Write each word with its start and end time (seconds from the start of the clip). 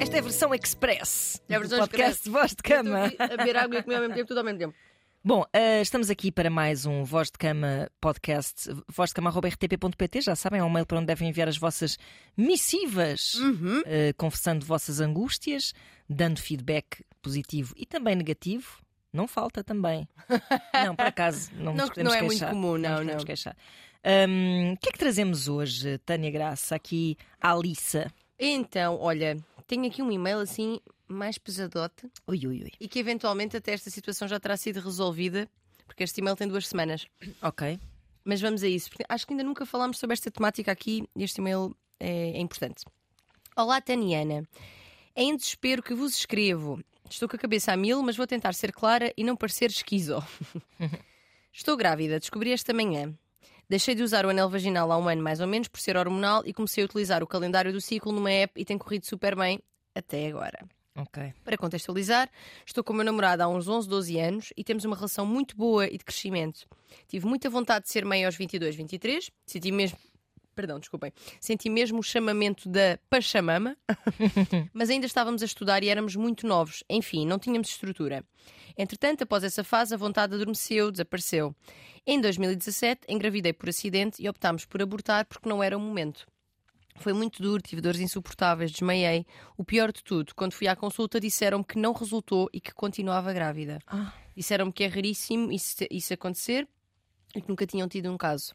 Esta 0.00 0.16
é 0.16 0.18
a 0.18 0.22
versão 0.22 0.54
express. 0.54 1.40
É 1.48 1.54
a 1.54 1.58
versão 1.58 1.78
do 1.78 1.88
podcast 1.88 2.12
express. 2.18 2.30
Voz 2.30 2.50
de 2.50 2.56
Cama. 2.62 3.10
A 3.18 3.36
beber 3.38 3.56
água 3.56 3.78
e 3.78 3.82
comer 3.82 3.94
ao 3.96 4.00
mesmo 4.02 4.14
tempo, 4.16 4.28
tudo 4.28 4.36
ao 4.38 4.44
mesmo 4.44 4.58
tempo. 4.58 4.74
Bom, 5.24 5.46
eh, 5.50 5.80
estamos 5.80 6.10
aqui 6.10 6.30
para 6.30 6.50
mais 6.50 6.84
um 6.84 7.04
Voz 7.04 7.28
de 7.30 7.38
Cama 7.38 7.90
podcast. 7.98 8.68
vozdecama.rtp.pt, 8.86 10.20
já 10.20 10.36
sabem, 10.36 10.60
é 10.60 10.62
um 10.62 10.68
mail 10.68 10.84
para 10.84 10.98
onde 10.98 11.06
devem 11.06 11.30
enviar 11.30 11.48
as 11.48 11.56
vossas 11.56 11.96
missivas, 12.36 13.32
Uhum. 13.36 13.82
eh, 13.86 14.12
confessando 14.18 14.66
vossas 14.66 15.00
angústias, 15.00 15.72
dando 16.06 16.38
feedback 16.38 17.02
positivo 17.22 17.72
e 17.78 17.86
também 17.86 18.14
negativo. 18.14 18.76
Não 19.10 19.26
falta 19.26 19.64
também. 19.64 20.06
Não, 20.86 20.94
por 20.94 21.06
acaso, 21.06 21.50
não, 21.54 21.72
nos 21.72 21.76
Não, 21.80 21.88
podemos 21.88 22.12
não 22.12 22.18
é 22.18 22.20
muito 22.22 22.30
queixar. 22.32 22.50
comum, 22.50 22.76
não, 22.76 22.90
nos 22.90 22.98
podemos 22.98 23.14
não. 23.22 23.24
queixar. 23.24 23.56
Hum, 24.06 24.74
o 24.74 24.76
que 24.76 24.88
é 24.88 24.92
que 24.92 24.98
trazemos 24.98 25.48
hoje, 25.48 25.98
Tânia 25.98 26.30
Graça, 26.30 26.76
aqui 26.76 27.16
à 27.40 27.50
Alissa? 27.50 28.06
Então, 28.38 29.00
olha, 29.00 29.36
tenho 29.66 29.84
aqui 29.84 30.00
um 30.00 30.12
e-mail 30.12 30.38
assim 30.38 30.78
mais 31.08 31.38
pesadote 31.38 32.08
Ui, 32.24 32.46
ui, 32.46 32.62
ui. 32.62 32.72
e 32.78 32.86
que 32.86 33.00
eventualmente 33.00 33.56
até 33.56 33.72
esta 33.72 33.90
situação 33.90 34.28
já 34.28 34.38
terá 34.38 34.56
sido 34.56 34.78
resolvida, 34.78 35.48
porque 35.86 36.04
este 36.04 36.20
e-mail 36.20 36.36
tem 36.36 36.46
duas 36.46 36.68
semanas. 36.68 37.06
Ok. 37.42 37.80
Mas 38.24 38.40
vamos 38.40 38.62
a 38.62 38.68
isso, 38.68 38.90
porque 38.90 39.04
acho 39.08 39.26
que 39.26 39.32
ainda 39.32 39.42
nunca 39.42 39.66
falámos 39.66 39.98
sobre 39.98 40.14
esta 40.14 40.30
temática 40.30 40.70
aqui 40.70 41.08
e 41.16 41.24
este 41.24 41.40
e-mail 41.40 41.76
é, 41.98 42.30
é 42.30 42.40
importante. 42.40 42.84
Olá, 43.56 43.80
Taniana. 43.80 44.48
É 45.16 45.22
em 45.22 45.36
desespero 45.36 45.82
que 45.82 45.94
vos 45.94 46.16
escrevo. 46.16 46.80
Estou 47.10 47.28
com 47.28 47.34
a 47.34 47.38
cabeça 47.40 47.72
a 47.72 47.76
mil, 47.76 48.02
mas 48.04 48.16
vou 48.16 48.26
tentar 48.26 48.52
ser 48.54 48.72
clara 48.72 49.12
e 49.16 49.24
não 49.24 49.36
parecer 49.36 49.70
esquizo. 49.70 50.22
Estou 51.52 51.76
grávida, 51.76 52.20
descobri 52.20 52.52
esta 52.52 52.72
manhã. 52.72 53.12
Deixei 53.68 53.94
de 53.94 54.02
usar 54.02 54.24
o 54.24 54.28
anel 54.28 54.48
vaginal 54.48 54.92
há 54.92 54.98
um 54.98 55.08
ano 55.08 55.22
mais 55.22 55.40
ou 55.40 55.46
menos 55.46 55.66
por 55.66 55.80
ser 55.80 55.96
hormonal 55.96 56.42
e 56.46 56.52
comecei 56.52 56.82
a 56.82 56.86
utilizar 56.86 57.22
o 57.22 57.26
calendário 57.26 57.72
do 57.72 57.80
ciclo 57.80 58.12
numa 58.12 58.30
app 58.30 58.60
e 58.60 58.64
tem 58.64 58.78
corrido 58.78 59.04
super 59.06 59.34
bem 59.34 59.60
até 59.94 60.28
agora. 60.28 60.64
Ok. 60.96 61.34
Para 61.44 61.58
contextualizar, 61.58 62.30
estou 62.64 62.82
com 62.82 62.92
o 62.92 62.96
meu 62.96 63.04
namorado 63.04 63.42
há 63.42 63.48
uns 63.48 63.68
11, 63.68 63.88
12 63.88 64.18
anos 64.18 64.52
e 64.56 64.64
temos 64.64 64.84
uma 64.84 64.96
relação 64.96 65.26
muito 65.26 65.56
boa 65.56 65.86
e 65.86 65.98
de 65.98 66.04
crescimento. 66.04 66.66
Tive 67.08 67.26
muita 67.26 67.50
vontade 67.50 67.84
de 67.84 67.90
ser 67.90 68.04
mãe 68.04 68.24
aos 68.24 68.36
22, 68.36 68.76
23, 68.76 69.30
senti 69.44 69.72
mesmo. 69.72 69.98
Perdão, 70.56 70.80
desculpem. 70.80 71.12
Senti 71.38 71.68
mesmo 71.68 71.98
o 71.98 72.02
chamamento 72.02 72.66
da 72.66 72.98
Pachamama, 73.10 73.76
mas 74.72 74.88
ainda 74.88 75.04
estávamos 75.04 75.42
a 75.42 75.44
estudar 75.44 75.84
e 75.84 75.90
éramos 75.90 76.16
muito 76.16 76.46
novos. 76.46 76.82
Enfim, 76.88 77.26
não 77.26 77.38
tínhamos 77.38 77.68
estrutura. 77.68 78.24
Entretanto, 78.76 79.22
após 79.22 79.44
essa 79.44 79.62
fase, 79.62 79.92
a 79.92 79.98
vontade 79.98 80.34
adormeceu, 80.34 80.90
desapareceu. 80.90 81.54
Em 82.06 82.18
2017, 82.18 83.02
engravidei 83.06 83.52
por 83.52 83.68
acidente 83.68 84.22
e 84.22 84.28
optámos 84.30 84.64
por 84.64 84.80
abortar 84.80 85.26
porque 85.26 85.46
não 85.46 85.62
era 85.62 85.76
o 85.76 85.80
momento. 85.80 86.26
Foi 87.00 87.12
muito 87.12 87.42
duro, 87.42 87.62
tive 87.62 87.82
dores 87.82 88.00
insuportáveis, 88.00 88.70
desmaiei. 88.70 89.26
O 89.58 89.64
pior 89.64 89.92
de 89.92 90.02
tudo, 90.02 90.34
quando 90.34 90.54
fui 90.54 90.66
à 90.68 90.74
consulta, 90.74 91.20
disseram-me 91.20 91.64
que 91.64 91.78
não 91.78 91.92
resultou 91.92 92.48
e 92.50 92.62
que 92.62 92.72
continuava 92.72 93.30
grávida. 93.30 93.78
Ah. 93.86 94.10
Disseram-me 94.34 94.72
que 94.72 94.84
é 94.84 94.86
raríssimo 94.86 95.52
isso, 95.52 95.84
isso 95.90 96.14
acontecer 96.14 96.66
e 97.34 97.42
que 97.42 97.48
nunca 97.50 97.66
tinham 97.66 97.86
tido 97.86 98.10
um 98.10 98.16
caso. 98.16 98.54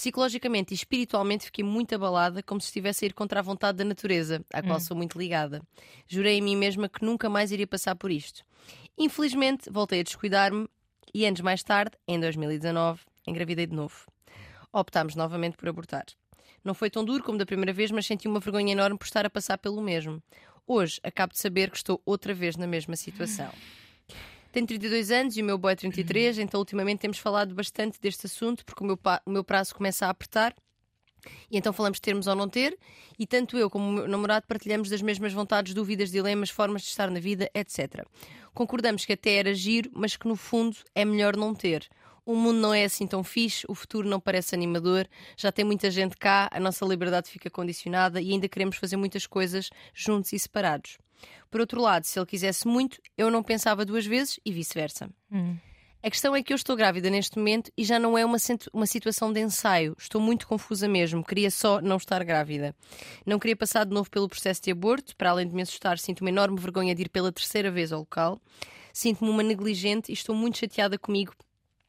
Psicologicamente 0.00 0.72
e 0.72 0.74
espiritualmente 0.74 1.44
fiquei 1.44 1.62
muito 1.62 1.94
abalada, 1.94 2.42
como 2.42 2.58
se 2.58 2.68
estivesse 2.68 3.04
a 3.04 3.08
ir 3.08 3.12
contra 3.12 3.40
a 3.40 3.42
vontade 3.42 3.76
da 3.76 3.84
natureza, 3.84 4.42
à 4.50 4.62
qual 4.62 4.80
sou 4.80 4.96
muito 4.96 5.18
ligada. 5.18 5.60
Jurei 6.08 6.40
a 6.40 6.42
mim 6.42 6.56
mesma 6.56 6.88
que 6.88 7.04
nunca 7.04 7.28
mais 7.28 7.52
iria 7.52 7.66
passar 7.66 7.94
por 7.94 8.10
isto. 8.10 8.42
Infelizmente, 8.96 9.68
voltei 9.70 10.00
a 10.00 10.02
descuidar-me 10.02 10.66
e 11.12 11.26
anos 11.26 11.42
mais 11.42 11.62
tarde, 11.62 11.98
em 12.08 12.18
2019, 12.18 13.02
engravidei 13.26 13.66
de 13.66 13.76
novo. 13.76 14.06
Optámos 14.72 15.14
novamente 15.14 15.58
por 15.58 15.68
abortar. 15.68 16.06
Não 16.64 16.72
foi 16.72 16.88
tão 16.88 17.04
duro 17.04 17.22
como 17.22 17.36
da 17.36 17.44
primeira 17.44 17.74
vez, 17.74 17.90
mas 17.90 18.06
senti 18.06 18.26
uma 18.26 18.40
vergonha 18.40 18.72
enorme 18.72 18.96
por 18.96 19.04
estar 19.04 19.26
a 19.26 19.30
passar 19.30 19.58
pelo 19.58 19.82
mesmo. 19.82 20.22
Hoje, 20.66 20.98
acabo 21.02 21.34
de 21.34 21.38
saber 21.38 21.70
que 21.70 21.76
estou 21.76 22.00
outra 22.06 22.32
vez 22.32 22.56
na 22.56 22.66
mesma 22.66 22.96
situação. 22.96 23.52
Tenho 24.52 24.66
32 24.66 25.10
anos 25.10 25.36
e 25.36 25.42
o 25.42 25.44
meu 25.44 25.56
boy 25.56 25.72
é 25.72 25.76
33, 25.76 26.38
então 26.38 26.58
ultimamente 26.58 27.00
temos 27.00 27.18
falado 27.18 27.54
bastante 27.54 28.00
deste 28.00 28.26
assunto 28.26 28.64
porque 28.64 28.82
o 28.82 28.86
meu, 28.86 28.98
o 29.24 29.30
meu 29.30 29.44
prazo 29.44 29.74
começa 29.74 30.06
a 30.06 30.10
apertar. 30.10 30.54
E 31.50 31.58
então 31.58 31.72
falamos 31.72 31.98
de 31.98 32.02
termos 32.02 32.26
ou 32.26 32.34
não 32.34 32.48
ter, 32.48 32.78
e 33.18 33.26
tanto 33.26 33.58
eu 33.58 33.68
como 33.68 33.88
o 33.88 33.92
meu 33.92 34.08
namorado 34.08 34.46
partilhamos 34.46 34.88
das 34.88 35.02
mesmas 35.02 35.32
vontades, 35.32 35.74
dúvidas, 35.74 36.10
dilemas, 36.10 36.50
formas 36.50 36.82
de 36.82 36.88
estar 36.88 37.10
na 37.10 37.20
vida, 37.20 37.50
etc. 37.54 38.06
Concordamos 38.54 39.04
que 39.04 39.12
até 39.12 39.34
era 39.34 39.54
giro, 39.54 39.90
mas 39.92 40.16
que 40.16 40.26
no 40.26 40.34
fundo 40.34 40.76
é 40.94 41.04
melhor 41.04 41.36
não 41.36 41.54
ter. 41.54 41.86
O 42.24 42.34
mundo 42.34 42.58
não 42.58 42.72
é 42.72 42.84
assim 42.84 43.06
tão 43.06 43.24
fixe, 43.24 43.66
o 43.68 43.74
futuro 43.74 44.08
não 44.08 44.20
parece 44.20 44.54
animador, 44.54 45.06
já 45.36 45.50
tem 45.50 45.64
muita 45.64 45.90
gente 45.90 46.16
cá, 46.16 46.48
a 46.52 46.60
nossa 46.60 46.84
liberdade 46.84 47.30
fica 47.30 47.50
condicionada 47.50 48.20
e 48.20 48.30
ainda 48.30 48.48
queremos 48.48 48.76
fazer 48.76 48.96
muitas 48.96 49.26
coisas 49.26 49.70
juntos 49.94 50.32
e 50.32 50.38
separados. 50.38 50.96
Por 51.50 51.60
outro 51.60 51.80
lado, 51.80 52.04
se 52.04 52.18
ele 52.18 52.26
quisesse 52.26 52.66
muito, 52.66 53.00
eu 53.18 53.30
não 53.30 53.42
pensava 53.42 53.84
duas 53.84 54.06
vezes 54.06 54.38
e 54.44 54.52
vice-versa. 54.52 55.10
A 56.02 56.08
questão 56.08 56.34
é 56.34 56.42
que 56.42 56.50
eu 56.50 56.56
estou 56.56 56.74
grávida 56.74 57.10
neste 57.10 57.36
momento 57.36 57.70
e 57.76 57.84
já 57.84 57.98
não 57.98 58.16
é 58.16 58.24
uma, 58.24 58.38
uma 58.72 58.86
situação 58.86 59.30
de 59.30 59.40
ensaio. 59.40 59.94
Estou 59.98 60.18
muito 60.18 60.46
confusa 60.46 60.88
mesmo. 60.88 61.22
Queria 61.22 61.50
só 61.50 61.78
não 61.82 61.98
estar 61.98 62.24
grávida. 62.24 62.74
Não 63.26 63.38
queria 63.38 63.54
passar 63.54 63.84
de 63.84 63.92
novo 63.92 64.10
pelo 64.10 64.26
processo 64.26 64.62
de 64.62 64.70
aborto. 64.70 65.14
Para 65.14 65.30
além 65.30 65.46
de 65.46 65.54
me 65.54 65.60
assustar, 65.60 65.98
sinto 65.98 66.22
uma 66.22 66.30
enorme 66.30 66.58
vergonha 66.58 66.94
de 66.94 67.02
ir 67.02 67.10
pela 67.10 67.30
terceira 67.30 67.70
vez 67.70 67.92
ao 67.92 68.00
local. 68.00 68.40
Sinto-me 68.94 69.30
uma 69.30 69.42
negligente 69.42 70.10
e 70.10 70.14
estou 70.14 70.34
muito 70.34 70.56
chateada 70.56 70.98
comigo. 70.98 71.34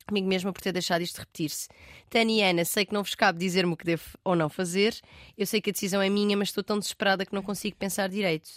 Comigo 0.06 0.28
mesma 0.28 0.52
por 0.52 0.62
ter 0.62 0.74
deixado 0.74 1.02
isto 1.02 1.20
repetir-se. 1.20 1.70
Tânia 2.10 2.48
e 2.48 2.50
Ana, 2.50 2.66
sei 2.66 2.86
que 2.86 2.94
não 2.94 3.04
vos 3.04 3.16
cabe 3.16 3.40
dizer-me 3.40 3.72
o 3.72 3.78
que 3.78 3.86
devo 3.86 4.04
ou 4.26 4.36
não 4.36 4.50
fazer. 4.50 4.94
Eu 5.38 5.46
sei 5.46 5.62
que 5.62 5.70
a 5.70 5.74
decisão 5.74 6.02
é 6.02 6.10
minha, 6.10 6.36
mas 6.36 6.50
estou 6.50 6.62
tão 6.64 6.78
desesperada 6.78 7.26
que 7.26 7.34
não 7.34 7.42
consigo 7.42 7.78
pensar 7.78 8.10
direito. 8.10 8.50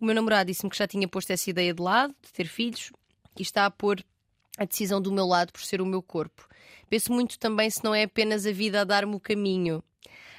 O 0.00 0.04
meu 0.04 0.14
namorado 0.14 0.48
disse-me 0.48 0.70
que 0.70 0.76
já 0.78 0.86
tinha 0.86 1.08
posto 1.08 1.30
essa 1.30 1.48
ideia 1.50 1.72
de 1.72 1.82
lado, 1.82 2.14
de 2.22 2.32
ter 2.32 2.46
filhos, 2.46 2.90
e 3.38 3.42
está 3.42 3.64
a 3.66 3.70
pôr 3.70 4.04
a 4.58 4.64
decisão 4.64 5.00
do 5.00 5.12
meu 5.12 5.26
lado 5.26 5.52
por 5.52 5.62
ser 5.62 5.80
o 5.80 5.86
meu 5.86 6.02
corpo. 6.02 6.46
Penso 6.88 7.12
muito 7.12 7.38
também 7.38 7.68
se 7.70 7.82
não 7.82 7.94
é 7.94 8.02
apenas 8.04 8.46
a 8.46 8.52
vida 8.52 8.80
a 8.80 8.84
dar-me 8.84 9.14
o 9.14 9.20
caminho. 9.20 9.82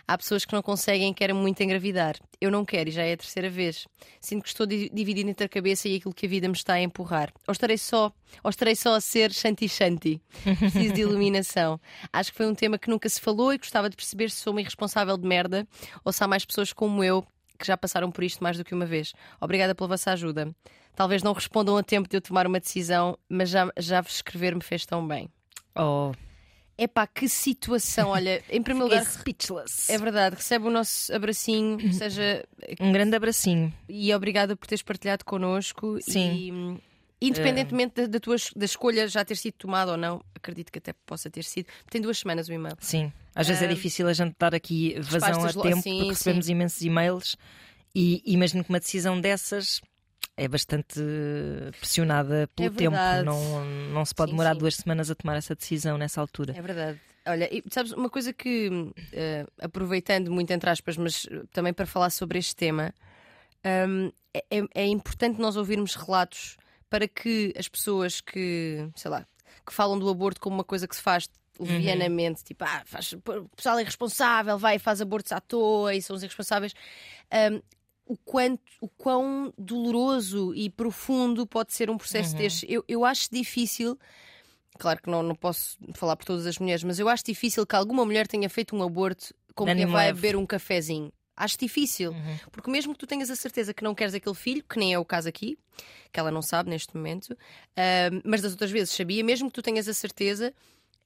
Há 0.08 0.16
pessoas 0.20 0.46
que 0.46 0.54
não 0.54 0.62
conseguem 0.62 1.10
e 1.10 1.14
querem 1.16 1.36
muito 1.36 1.62
engravidar. 1.64 2.16
Eu 2.40 2.52
não 2.52 2.64
quero 2.64 2.90
e 2.90 2.92
já 2.92 3.02
é 3.02 3.14
a 3.14 3.18
terceira 3.18 3.50
vez. 3.50 3.88
Sinto 4.22 4.44
que 4.44 4.50
estou 4.50 4.68
di- 4.68 4.88
dividida 4.94 5.28
entre 5.32 5.48
a 5.48 5.50
cabeça 5.50 5.90
e 5.90 5.96
aquilo 5.96 6.14
que 6.14 6.28
a 6.28 6.30
vida 6.30 6.48
me 6.48 6.54
está 6.54 6.74
a 6.74 6.82
empurrar. 6.82 7.34
Ou 7.48 7.52
estarei 7.52 7.78
só, 7.78 8.14
ou 8.44 8.50
estarei 8.52 8.76
só 8.76 8.94
a 8.94 9.02
ser 9.02 9.34
shanti-shanti. 9.34 10.22
Preciso 10.60 10.94
de 10.94 11.02
iluminação. 11.02 11.82
Acho 12.14 12.30
que 12.32 12.38
foi 12.38 12.46
um 12.46 12.54
tema 12.54 12.78
que 12.78 12.88
nunca 12.88 13.10
se 13.10 13.20
falou 13.20 13.52
e 13.52 13.58
gostava 13.58 13.90
de 13.90 13.96
perceber 13.96 14.30
se 14.30 14.38
sou 14.38 14.54
uma 14.54 14.62
irresponsável 14.62 15.18
de 15.18 15.28
merda 15.28 15.68
ou 16.04 16.14
se 16.14 16.24
há 16.24 16.28
mais 16.28 16.46
pessoas 16.46 16.72
como 16.72 17.04
eu 17.04 17.26
que 17.58 17.66
já 17.66 17.78
passaram 17.78 18.12
por 18.12 18.24
isto 18.24 18.44
mais 18.44 18.58
do 18.58 18.64
que 18.64 18.74
uma 18.74 18.86
vez. 18.86 19.14
Obrigada 19.40 19.74
pela 19.74 19.90
vossa 19.90 20.12
ajuda. 20.12 20.54
Talvez 20.96 21.22
não 21.24 21.34
respondam 21.34 21.78
a 21.78 21.84
tempo 21.84 22.08
de 22.08 22.18
eu 22.18 22.22
tomar 22.22 22.48
uma 22.48 22.60
decisão, 22.60 23.18
mas 23.28 23.50
já, 23.50 23.70
já 23.78 24.02
vos 24.02 24.16
escrever 24.16 24.56
me 24.56 24.62
fez 24.62 24.86
tão 24.86 25.06
bem. 25.06 25.30
Oh, 25.76 26.12
Epá, 26.78 27.08
que 27.08 27.30
situação. 27.30 28.10
Olha, 28.10 28.44
em 28.50 28.62
primeiro 28.62 28.92
é 28.94 29.00
lugar, 29.00 29.10
speechless. 29.10 29.90
é 29.92 29.98
verdade, 29.98 30.36
recebe 30.36 30.68
o 30.68 30.70
nosso 30.70 31.14
abracinho, 31.14 31.94
seja. 31.94 32.46
Um 32.80 32.92
grande 32.92 33.16
abracinho. 33.16 33.74
E 33.88 34.14
obrigada 34.14 34.56
por 34.56 34.68
teres 34.68 34.82
partilhado 34.82 35.24
connosco. 35.24 35.98
Sim. 36.02 36.34
E, 36.34 36.82
independentemente 37.28 38.02
da, 38.02 38.08
da 38.08 38.20
tua 38.20 38.36
da 38.56 38.66
escolha 38.66 39.08
já 39.08 39.24
ter 39.26 39.36
sido 39.36 39.54
tomada 39.56 39.92
ou 39.92 39.98
não, 39.98 40.22
acredito 40.36 40.72
que 40.72 40.80
até 40.80 40.94
possa 41.06 41.30
ter 41.30 41.44
sido. 41.44 41.68
Tem 41.90 42.02
duas 42.02 42.18
semanas 42.20 42.48
o 42.48 42.54
e-mail. 42.54 42.76
Sim. 42.80 43.12
Às 43.34 43.48
vezes 43.48 43.64
é 43.64 43.68
difícil 43.68 44.08
a 44.08 44.14
gente 44.14 44.36
dar 44.40 44.56
aqui 44.56 44.98
vazão 45.02 45.44
a 45.44 45.52
tempo 45.52 45.82
sim, 45.82 45.98
porque 45.98 46.10
recebemos 46.12 46.46
sim. 46.46 46.52
imensos 46.54 46.82
e-mails 46.82 47.36
e 47.94 48.22
imagino 48.26 48.64
que 48.64 48.70
uma 48.70 48.80
decisão 48.80 49.20
dessas 49.20 49.82
é 50.38 50.48
bastante 50.48 51.00
pressionada 51.80 52.50
pelo 52.56 52.68
É 52.68 52.72
tempo. 52.78 52.96
Não, 53.24 53.66
não 53.94 54.06
se 54.06 54.14
pode 54.14 54.32
Sim, 54.32 54.36
demorar 54.36 54.54
sim. 54.54 54.60
duas 54.60 54.76
semanas 54.76 55.10
a 55.12 55.16
tomar 55.16 55.36
essa 55.38 55.56
decisão 55.56 55.98
nessa 55.98 56.20
altura. 56.22 56.54
É 56.58 56.62
verdade. 56.62 57.00
Olha, 57.28 57.50
e 57.52 57.64
sabes, 57.72 57.92
uma 57.92 58.10
coisa 58.10 58.32
que, 58.32 58.70
eh, 59.12 59.46
aproveitando 59.60 60.32
muito 60.32 60.52
entre 60.52 60.70
aspas, 60.70 60.96
mas 60.96 61.26
eh, 61.32 61.42
também 61.52 61.74
para 61.74 61.86
falar 61.88 62.12
sobre 62.12 62.38
este 62.38 62.56
tema, 62.56 62.94
hum, 63.88 64.12
é, 64.34 64.44
é- 64.52 64.68
é 64.84 64.86
importante 64.86 65.40
nós 65.40 65.56
ouvirmos 65.56 65.96
relatos 65.96 66.56
para 66.96 67.10
que 67.10 67.54
as 67.58 67.68
pessoas 67.68 68.22
que, 68.22 68.90
sei 68.96 69.12
lá, 69.12 69.28
que 69.66 69.74
falam 69.74 70.00
do 70.00 70.08
aborto 70.08 70.40
como 70.40 70.56
uma 70.56 70.64
coisa 70.64 70.88
que 70.88 70.96
se 70.96 71.02
faz 71.02 71.28
levianamente, 71.60 72.42
tipo, 72.42 72.64
ah, 72.64 72.84
faz, 72.86 73.12
o 73.12 73.50
pessoal 73.54 73.78
é 73.78 73.82
irresponsável, 73.82 74.58
vai 74.58 74.78
e 74.78 74.80
faz 74.80 75.02
abortos 75.02 75.34
à 75.34 75.42
toa 75.42 75.94
e 75.94 76.02
são 76.02 76.16
os 76.16 76.24
irresponsáveis. 76.24 76.74
hum, 77.52 77.62
o, 78.06 78.16
quanto, 78.16 78.62
o 78.80 78.88
quão 78.88 79.54
doloroso 79.58 80.56
e 80.56 80.70
profundo 80.70 81.46
pode 81.46 81.74
ser 81.74 81.90
um 81.90 81.98
processo 81.98 82.34
deste. 82.34 82.66
Eu, 82.72 82.86
eu 82.88 83.04
acho 83.04 83.28
difícil 83.30 84.00
Claro 84.78 85.02
que 85.02 85.10
não, 85.10 85.22
não 85.24 85.36
posso 85.36 85.78
falar 85.94 86.16
por 86.16 86.26
todas 86.26 86.46
as 86.46 86.60
mulheres, 86.60 86.84
mas 86.84 87.00
eu 87.00 87.10
acho 87.10 87.24
difícil 87.26 87.66
que 87.66 87.76
alguma 87.76 88.06
mulher 88.06 88.28
tenha 88.28 88.50
feito 88.50 88.76
um 88.76 88.84
aborto 88.84 89.34
como 89.54 89.74
quem 89.74 89.86
vai 89.86 90.14
beber 90.14 90.36
um 90.36 90.46
cafezinho. 90.46 91.12
Acho 91.38 91.58
difícil, 91.58 92.16
porque 92.52 92.70
mesmo 92.72 92.94
que 92.94 93.00
tu 93.00 93.08
tenhas 93.08 93.30
a 93.30 93.36
certeza 93.36 93.74
que 93.74 93.84
não 93.84 93.94
queres 93.94 94.14
aquele 94.14 94.36
filho, 94.36 94.64
que 94.64 94.80
nem 94.80 94.94
é 94.94 95.00
o 95.00 95.04
caso 95.04 95.28
aqui, 95.28 95.58
que 96.12 96.20
ela 96.20 96.32
não 96.32 96.42
sabe 96.42 96.70
neste 96.70 96.96
momento, 96.96 97.38
ah, 97.76 98.10
mas 98.24 98.42
das 98.42 98.54
outras 98.54 98.72
vezes 98.72 98.94
sabia, 98.94 99.24
mesmo 99.24 99.50
que 99.50 99.54
tu 99.56 99.62
tenhas 99.62 99.88
a 99.88 99.94
certeza, 99.94 100.54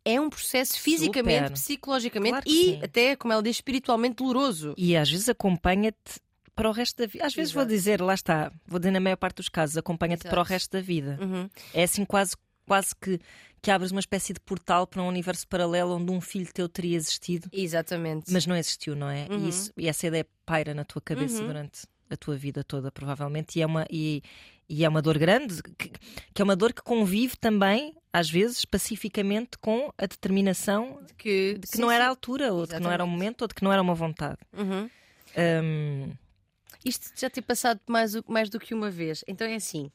é 0.06 0.20
um 0.20 0.30
processo 0.30 0.80
fisicamente, 0.80 1.48
Super. 1.48 1.54
psicologicamente 1.54 2.32
Claro 2.32 2.46
e 2.48 2.66
sim. 2.66 2.80
até, 2.84 3.16
como 3.16 3.34
ela 3.34 3.44
diz, 3.44 3.58
espiritualmente 3.58 4.16
doloroso. 4.18 4.74
E 4.78 4.96
às 4.96 5.10
vezes 5.10 5.30
acompanha-te 5.30 6.20
para 6.56 6.70
o 6.70 6.72
resto 6.72 6.98
da 6.98 7.06
vida. 7.08 7.26
Às 7.26 7.34
vezes 7.34 7.54
vou 7.54 7.62
Exato. 7.64 7.74
dizer, 7.74 8.02
lá 8.02 8.14
está, 8.14 8.52
vou 8.68 8.80
dizer 8.80 8.92
na 8.92 9.00
maior 9.00 9.16
parte 9.16 9.38
dos 9.38 9.50
casos, 9.50 9.78
acompanha-te 9.78 10.28
para 10.28 10.40
o 10.40 10.44
resto 10.44 10.72
da 10.74 10.82
vida. 10.82 11.18
Uhum. 11.22 11.50
É 11.74 11.84
assim 11.84 12.04
quase, 12.06 12.36
quase 12.70 12.96
que, 12.96 13.20
que 13.62 13.72
abres 13.72 13.92
uma 13.92 14.00
espécie 14.00 14.32
de 14.32 14.40
portal 14.40 14.86
para 14.88 15.02
um 15.04 15.08
universo 15.08 15.48
paralelo 15.48 15.96
onde 15.96 16.12
um 16.12 16.22
filho 16.22 16.48
teu 16.54 16.70
teria 16.70 16.96
existido, 16.96 17.50
Exatamente. 17.52 18.32
mas 18.32 18.46
não 18.46 18.56
existiu, 18.56 18.96
não 18.96 19.10
é? 19.10 19.28
Uhum. 19.30 19.46
E, 19.46 19.50
isso- 19.50 19.74
e 19.76 19.88
essa 19.90 20.08
ideia 20.08 20.26
paira 20.46 20.74
na 20.74 20.86
tua 20.86 21.02
cabeça 21.02 21.42
Uhum. 21.42 21.48
durante 21.48 21.82
a 22.10 22.16
tua 22.16 22.36
vida 22.38 22.64
toda, 22.64 22.92
provavelmente, 22.92 23.58
e 23.60 23.62
é 23.62 23.66
uma, 23.66 23.86
e, 23.90 24.22
e 24.68 24.84
é 24.86 24.90
uma 24.90 25.02
dor 25.02 25.18
grande, 25.20 25.62
que, 25.62 25.90
que 26.34 26.42
é 26.42 26.44
uma 26.44 26.56
dor 26.56 26.74
que 26.74 26.82
convive 26.82 27.36
também, 27.38 27.96
às 28.14 28.30
vezes, 28.30 28.66
pacificamente, 28.66 29.58
com 29.60 29.92
a 29.98 30.06
determinação 30.08 31.00
De 31.06 31.14
que, 31.14 31.54
de 31.60 31.68
que 31.68 31.78
não 31.80 31.92
era 31.92 32.06
a 32.06 32.10
altura, 32.10 32.52
ou 32.54 32.66
de 32.66 32.74
que 32.76 32.80
não 32.80 32.92
era 32.92 33.04
o 33.04 33.06
Exatamente. 33.06 33.12
momento, 33.12 33.42
ou 33.44 33.48
de 33.48 33.54
que 33.56 33.64
não 33.64 33.72
era 33.74 33.82
uma 33.82 33.94
vontade. 33.96 34.38
Uhum. 34.54 34.90
Hum, 35.38 36.12
Isto 36.84 37.12
já 37.16 37.30
ter 37.30 37.42
passado 37.42 37.80
mais, 37.88 38.14
mais 38.28 38.50
do 38.50 38.60
que 38.60 38.74
uma 38.74 38.90
vez. 38.90 39.24
Então 39.28 39.46
é 39.46 39.56
assim. 39.56 39.92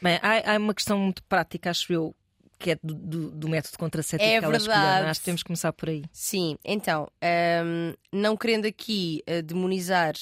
Bem, 0.00 0.18
há, 0.22 0.54
há 0.54 0.58
uma 0.58 0.74
questão 0.74 0.98
muito 0.98 1.22
prática, 1.24 1.70
acho 1.70 1.92
eu, 1.92 2.14
que 2.58 2.72
é 2.72 2.78
do, 2.82 2.94
do- 2.94 3.30
do 3.30 3.48
método 3.48 3.78
contraceptivo 3.78 4.34
É 4.34 4.38
que 4.38 4.44
ela 4.44 4.56
escolheu. 4.56 4.80
é? 4.80 5.10
Acho 5.10 5.20
que 5.20 5.24
temos 5.26 5.42
que 5.42 5.46
começar 5.46 5.72
por 5.72 5.88
aí. 5.88 6.04
Sim, 6.12 6.56
então, 6.64 7.08
hum, 7.64 7.94
não 8.12 8.36
querendo 8.36 8.66
aqui 8.66 9.22
uh, 9.28 9.42
demonizar 9.42 10.14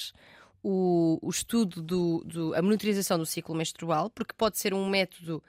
o, 0.62 1.18
o 1.22 1.30
estudo 1.30 1.82
do, 1.82 2.22
do- 2.24 2.54
a 2.54 2.62
monitorização 2.62 3.18
do 3.18 3.26
ciclo 3.26 3.54
menstrual, 3.54 4.10
porque 4.10 4.32
pode 4.36 4.58
ser 4.58 4.72
um 4.74 4.88
método. 4.88 5.42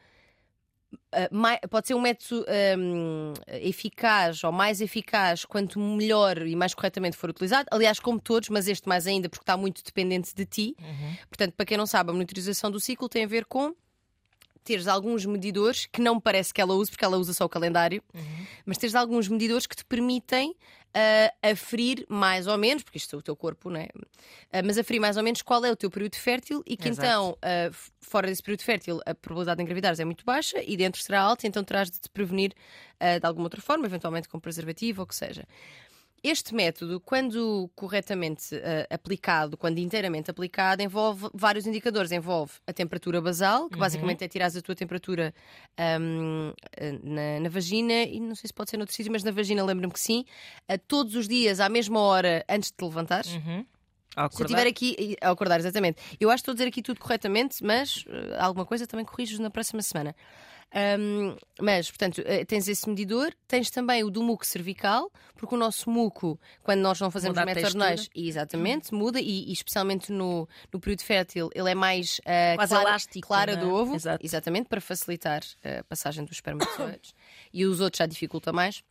uh, 0.93 0.97
mai- 1.35 1.59
pode 1.69 1.87
ser 1.87 1.93
um 1.95 2.01
método 2.01 2.45
hum, 2.77 3.33
eficaz 3.47 4.43
ou 4.43 4.51
mais 4.51 4.81
eficaz 4.81 5.45
quanto 5.45 5.79
melhor 5.79 6.45
e 6.45 6.55
mais 6.55 6.73
corretamente 6.73 7.15
for 7.17 7.29
utilizado. 7.29 7.67
Aliás, 7.71 7.99
como 7.99 8.19
todos, 8.19 8.49
mas 8.49 8.67
este 8.67 8.87
mais 8.89 9.07
ainda 9.07 9.29
porque 9.29 9.43
está 9.43 9.55
muito 9.57 9.83
dependente 9.83 10.33
de 10.35 10.45
ti. 10.45 10.75
Portanto, 11.29 11.53
para 11.53 11.65
quem 11.65 11.77
não 11.77 11.87
sabe, 11.87 12.09
a 12.09 12.13
monitorização 12.13 12.69
do 12.69 12.79
ciclo 12.79 13.07
tem 13.09 13.23
a 13.23 13.27
ver 13.27 13.45
com 13.45 13.73
teres 14.65 14.87
alguns 14.87 15.25
medidores 15.25 15.85
que 15.85 16.01
não 16.01 16.15
me 16.15 16.21
parece 16.21 16.53
que 16.53 16.59
ela 16.59 16.73
use, 16.73 16.91
porque 16.91 17.05
ela 17.05 17.15
usa 17.17 17.31
só 17.33 17.45
o 17.45 17.49
calendário, 17.49 18.03
mas 18.65 18.77
teres 18.77 18.95
alguns 18.95 19.27
medidores 19.29 19.65
que 19.65 19.75
te 19.75 19.85
permitem 19.85 20.53
ah, 20.93 21.31
aferir 21.51 22.05
mais 22.09 22.47
ou 22.47 22.57
menos, 22.57 22.83
porque 22.83 22.97
isto 22.97 23.15
é 23.15 23.19
o 23.19 23.21
teu 23.21 23.35
corpo, 23.35 23.69
não 23.69 23.79
é? 23.79 23.87
Ah, 24.51 24.61
mas 24.63 24.77
aferir 24.77 24.99
mais 24.99 25.15
ou 25.17 25.23
menos 25.23 25.41
qual 25.41 25.63
é 25.63 25.71
o 25.71 25.75
teu 25.75 25.89
período 25.89 26.15
fértil 26.15 26.63
e 26.65 26.75
que 26.75 26.87
Exato. 26.89 27.07
então, 27.07 27.37
f- 27.71 27.91
fora 28.01 28.27
desse 28.27 28.41
período 28.41 28.61
fértil, 28.63 28.99
a 29.05 29.13
probabilidade 29.13 29.57
de 29.57 29.63
engravidares 29.63 29.99
é 29.99 30.05
muito 30.05 30.25
baixa 30.25 30.61
e 30.65 30.75
dentro 30.75 31.01
será 31.01 31.21
alta, 31.21 31.45
então 31.47 31.63
terás 31.63 31.89
de 31.91 31.99
te 31.99 32.09
prevenir 32.09 32.53
de 33.19 33.25
alguma 33.27 33.45
outra 33.45 33.61
forma, 33.61 33.85
eventualmente 33.85 34.27
com 34.29 34.39
preservativo 34.39 35.01
ou 35.01 35.03
o 35.03 35.07
que 35.07 35.15
seja. 35.15 35.43
Este 36.23 36.55
método, 36.55 36.99
quando 36.99 37.69
corretamente 37.75 38.55
eh, 38.55 38.87
aplicado, 38.89 39.55
quando 39.55 39.77
inteiramente 39.77 40.31
aplicado, 40.31 40.81
envolve 40.81 41.29
vários 41.33 41.67
indicadores. 41.67 42.11
Envolve 42.11 42.53
a 42.65 42.73
temperatura 42.73 43.21
basal, 43.21 43.69
que 43.69 43.77
basicamente 43.77 44.23
é 44.23 44.27
tirar 44.27 44.47
a 44.47 44.61
tua 44.61 44.75
temperatura 44.75 45.33
ahm, 45.77 46.51
eh, 46.77 46.99
na, 47.03 47.39
na 47.41 47.49
vagina, 47.49 48.03
e 48.03 48.19
não 48.19 48.33
sei 48.33 48.47
se 48.47 48.53
pode 48.53 48.71
ser 48.71 48.77
noutro 48.77 48.95
sítio, 48.95 49.11
mas 49.11 49.23
na 49.23 49.31
vagina 49.31 49.63
lembro-me 49.63 49.93
que 49.93 49.99
sim, 49.99 50.25
a 50.67 50.77
todos 50.77 51.15
os 51.15 51.27
dias, 51.27 51.59
à 51.59 51.69
mesma 51.69 51.99
hora, 51.99 52.43
antes 52.49 52.71
de 52.71 52.77
te 52.77 52.83
levantares. 52.83 53.31
Uhum. 53.35 53.65
Se 54.31 54.41
eu 54.41 54.45
estiver 54.45 54.65
aqui, 54.65 55.17
ao 55.21 55.33
acordar, 55.33 55.59
exatamente. 55.59 56.01
Eu 56.19 56.29
acho 56.29 56.37
que 56.37 56.41
estou 56.41 56.53
a 56.53 56.55
dizer 56.55 56.69
aqui 56.69 56.81
tudo 56.81 56.99
corretamente, 56.99 57.63
mas 57.63 58.05
eh, 58.07 58.37
alguma 58.39 58.65
coisa 58.65 58.87
também 58.87 59.05
corrijo 59.05 59.41
na 59.41 59.49
próxima 59.49 59.81
semana. 59.81 60.15
Ahm, 60.75 61.37
mas, 61.61 61.89
portanto, 61.89 62.21
eh, 62.25 62.43
tens 62.43 62.67
esse 62.67 62.89
medidor, 62.89 63.33
tens 63.47 63.69
também 63.69 64.03
o 64.03 64.09
do 64.09 64.21
muco 64.21 64.45
cervical, 64.45 65.09
porque 65.33 65.55
o 65.55 65.57
nosso 65.57 65.89
muco, 65.89 66.37
quando 66.61 66.81
nós 66.81 66.99
não 66.99 67.09
fazemos 67.09 67.37
hormonais, 67.37 68.09
exatamente, 68.13 68.93
muda, 68.93 69.21
e, 69.21 69.49
e 69.49 69.53
especialmente 69.53 70.11
no, 70.11 70.45
no 70.73 70.79
período 70.81 71.01
fértil, 71.01 71.49
ele 71.55 71.71
é 71.71 71.75
mais 71.75 72.19
ah, 72.25 72.55
Quase 72.55 72.73
clara, 72.73 72.89
elástico, 72.89 73.27
clara 73.27 73.51
é? 73.53 73.55
do 73.55 73.73
ovo, 73.73 73.95
Exato. 73.95 74.25
exatamente, 74.25 74.67
para 74.67 74.81
facilitar 74.81 75.43
a 75.63 75.81
passagem 75.85 76.25
dos 76.25 76.35
espermatozoides. 76.35 77.15
e 77.53 77.65
os 77.65 77.79
outros 77.79 77.99
já 77.99 78.05
dificulta 78.05 78.51
mais. 78.51 78.83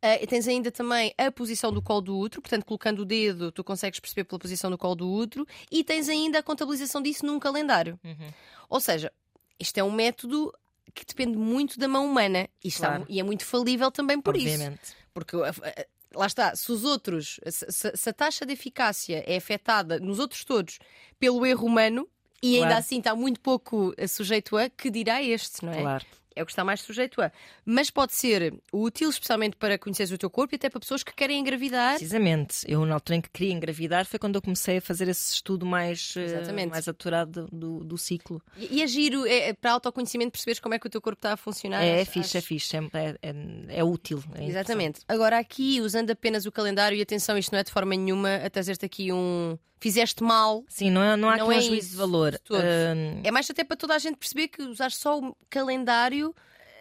E 0.00 0.26
tens 0.26 0.48
ainda 0.48 0.70
também 0.70 1.12
a 1.18 1.30
posição 1.30 1.70
do 1.70 1.82
colo 1.82 2.00
do 2.00 2.16
útero, 2.16 2.40
portanto, 2.40 2.64
colocando 2.64 3.00
o 3.00 3.04
dedo, 3.04 3.52
tu 3.52 3.62
consegues 3.62 4.00
perceber 4.00 4.24
pela 4.24 4.38
posição 4.38 4.70
do 4.70 4.78
colo 4.78 4.94
do 4.94 5.12
útero, 5.12 5.46
e 5.70 5.84
tens 5.84 6.08
ainda 6.08 6.38
a 6.38 6.42
contabilização 6.42 7.02
disso 7.02 7.26
num 7.26 7.38
calendário. 7.38 7.98
Uhum. 8.02 8.30
Ou 8.70 8.80
seja, 8.80 9.12
isto 9.58 9.76
é 9.76 9.82
um 9.82 9.90
método 9.90 10.52
que 10.94 11.04
depende 11.04 11.36
muito 11.36 11.78
da 11.78 11.86
mão 11.88 12.04
humana 12.06 12.48
e, 12.62 12.68
está- 12.68 12.88
Claro. 12.88 13.06
e 13.08 13.18
é 13.20 13.22
muito 13.22 13.44
falível 13.44 13.90
também 13.90 14.20
por 14.20 14.36
isso. 14.36 14.46
obviamente. 14.48 14.80
Porque 15.14 15.36
uh, 15.36 15.42
uh, 15.42 15.84
lá 16.18 16.26
está, 16.26 16.54
se 16.56 16.70
os 16.72 16.84
outros, 16.84 17.40
se, 17.48 17.92
se- 17.96 18.08
a 18.10 18.12
taxa 18.12 18.46
de 18.46 18.52
eficácia 18.52 19.22
é 19.26 19.36
afetada 19.36 19.98
nos 19.98 20.18
outros 20.18 20.44
todos 20.44 20.78
pelo 21.18 21.44
erro 21.44 21.66
humano 21.66 22.08
e 22.42 22.54
ainda 22.54 22.66
Claro. 22.68 22.78
assim 22.80 22.98
está 22.98 23.14
muito 23.16 23.40
pouco 23.40 23.94
uh, 24.00 24.08
sujeito 24.08 24.56
a, 24.56 24.68
que 24.70 24.90
dirá 24.90 25.22
este, 25.22 25.64
não 25.64 25.72
é? 25.72 25.80
Claro. 25.80 26.06
É 26.38 26.42
o 26.42 26.46
que 26.46 26.52
está 26.52 26.64
mais 26.64 26.80
sujeito 26.80 27.20
a. 27.20 27.32
Mas 27.64 27.90
pode 27.90 28.12
ser 28.12 28.54
útil, 28.72 29.10
especialmente 29.10 29.56
para 29.56 29.78
conheceres 29.78 30.12
o 30.12 30.18
teu 30.18 30.30
corpo 30.30 30.54
e 30.54 30.56
até 30.56 30.70
para 30.70 30.80
pessoas 30.80 31.02
que 31.02 31.14
querem 31.14 31.40
engravidar. 31.40 31.96
Precisamente. 31.96 32.58
Eu, 32.66 32.84
na 32.86 32.94
altura 32.94 33.16
em 33.16 33.20
que 33.20 33.30
queria 33.30 33.52
engravidar, 33.52 34.06
foi 34.06 34.18
quando 34.18 34.36
eu 34.36 34.42
comecei 34.42 34.78
a 34.78 34.80
fazer 34.80 35.08
esse 35.08 35.34
estudo 35.34 35.66
mais, 35.66 36.14
eh, 36.16 36.24
Exatamente. 36.24 36.70
mais 36.70 36.88
aturado 36.88 37.48
do, 37.52 37.84
do 37.84 37.98
ciclo. 37.98 38.40
E, 38.56 38.76
e 38.76 38.82
é 38.82 38.86
giro, 38.86 39.26
é, 39.26 39.48
é 39.48 39.52
para 39.52 39.72
autoconhecimento 39.72 40.32
perceberes 40.32 40.60
como 40.60 40.74
é 40.74 40.78
que 40.78 40.86
o 40.86 40.90
teu 40.90 41.00
corpo 41.00 41.18
está 41.18 41.32
a 41.32 41.36
funcionar. 41.36 41.82
é, 41.82 42.00
é 42.00 42.04
fixe, 42.04 42.38
é 42.38 42.40
fixe, 42.40 42.76
é, 42.76 42.80
é, 43.22 43.34
é 43.68 43.84
útil. 43.84 44.22
é 44.34 44.46
Exatamente. 44.46 45.00
Agora 45.08 45.38
aqui, 45.38 45.80
usando 45.80 46.10
apenas 46.10 46.46
o 46.46 46.52
calendário, 46.52 46.96
e 46.96 47.02
atenção, 47.02 47.36
isto 47.36 47.52
não 47.52 47.58
é 47.58 47.64
de 47.64 47.72
forma 47.72 47.94
nenhuma 47.94 48.36
a 48.36 48.50
trazer-te 48.50 48.84
aqui 48.84 49.12
um. 49.12 49.58
Fizeste 49.80 50.22
mal. 50.24 50.64
Sim, 50.68 50.90
não, 50.90 51.02
é, 51.02 51.16
não 51.16 51.28
há 51.30 51.36
Não 51.36 51.46
aqui 51.46 51.54
é 51.54 51.58
um 51.58 51.62
juízo 51.62 51.90
de 51.90 51.96
valor. 51.96 52.40
Hum, 52.50 53.20
É 53.24 53.30
mais 53.30 53.48
até 53.50 53.62
para 53.64 53.76
toda 53.76 53.94
a 53.94 53.98
gente 53.98 54.16
perceber 54.16 54.48
que 54.48 54.62
usar 54.62 54.90
só 54.90 55.18
o 55.18 55.36
calendário 55.48 56.34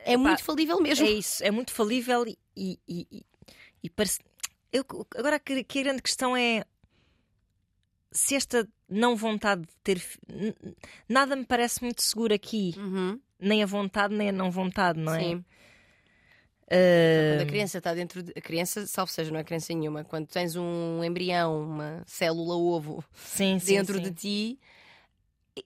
é 0.03 0.17
muito 0.17 0.43
falível 0.43 0.79
mesmo. 0.81 1.05
é 1.05 1.11
isso, 1.11 1.43
é 1.43 1.51
muito 1.51 1.71
falível 1.71 2.25
e, 2.27 2.37
e, 2.55 2.79
e- 2.87 3.25
e 3.83 3.89
parece. 3.89 4.19
Eu, 4.71 4.83
agora 5.15 5.39
que, 5.39 5.63
que 5.63 5.79
a 5.79 5.83
grande 5.83 6.01
questão 6.01 6.35
é 6.35 6.63
se 8.11 8.35
esta 8.35 8.67
não 8.89 9.15
vontade 9.15 9.61
de 9.61 9.75
ter. 9.83 10.01
Nada 11.07 11.35
me 11.35 11.45
parece 11.45 11.83
muito 11.83 12.01
seguro 12.01 12.33
aqui, 12.33 12.73
Uhum, 12.77 13.19
nem 13.39 13.61
a 13.61 13.65
vontade, 13.65 14.15
nem 14.15 14.29
a 14.29 14.31
não 14.31 14.49
vontade, 14.49 14.99
não 14.99 15.13
é? 15.13 15.19
Sim. 15.19 15.45
Uh, 16.67 17.31
Quando 17.31 17.41
a 17.41 17.45
criança 17.45 17.77
está 17.77 17.93
dentro 17.93 18.21
de. 18.21 18.33
A 18.35 18.41
criança, 18.41 18.85
salvo 18.85 19.09
seja, 19.11 19.31
não 19.31 19.39
é 19.39 19.43
criança 19.43 19.73
nenhuma. 19.73 20.03
Quando 20.03 20.27
tens 20.27 20.55
um 20.57 21.01
embrião, 21.03 21.63
uma 21.63 22.03
célula-ovo 22.05 23.03
sim, 23.15 23.57
sim, 23.57 23.65
dentro 23.75 23.95
sim. 23.95 24.01
de 24.01 24.11
ti, 24.11 24.59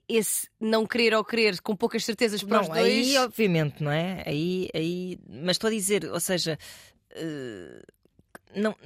esse 0.08 0.48
não 0.60 0.86
querer 0.86 1.12
ou 1.14 1.24
querer 1.24 1.60
com 1.60 1.74
poucas 1.74 2.04
certezas 2.04 2.42
para 2.42 2.60
os 2.60 2.68
Não, 2.68 2.74
dois. 2.74 3.08
aí 3.08 3.18
obviamente, 3.18 3.82
não 3.82 3.90
é? 3.90 4.22
Aí, 4.24 4.68
aí, 4.74 5.18
mas 5.28 5.56
estou 5.56 5.68
a 5.68 5.72
dizer, 5.72 6.04
ou 6.04 6.20
seja, 6.20 6.56
eh, 7.10 7.82
não, 8.54 8.76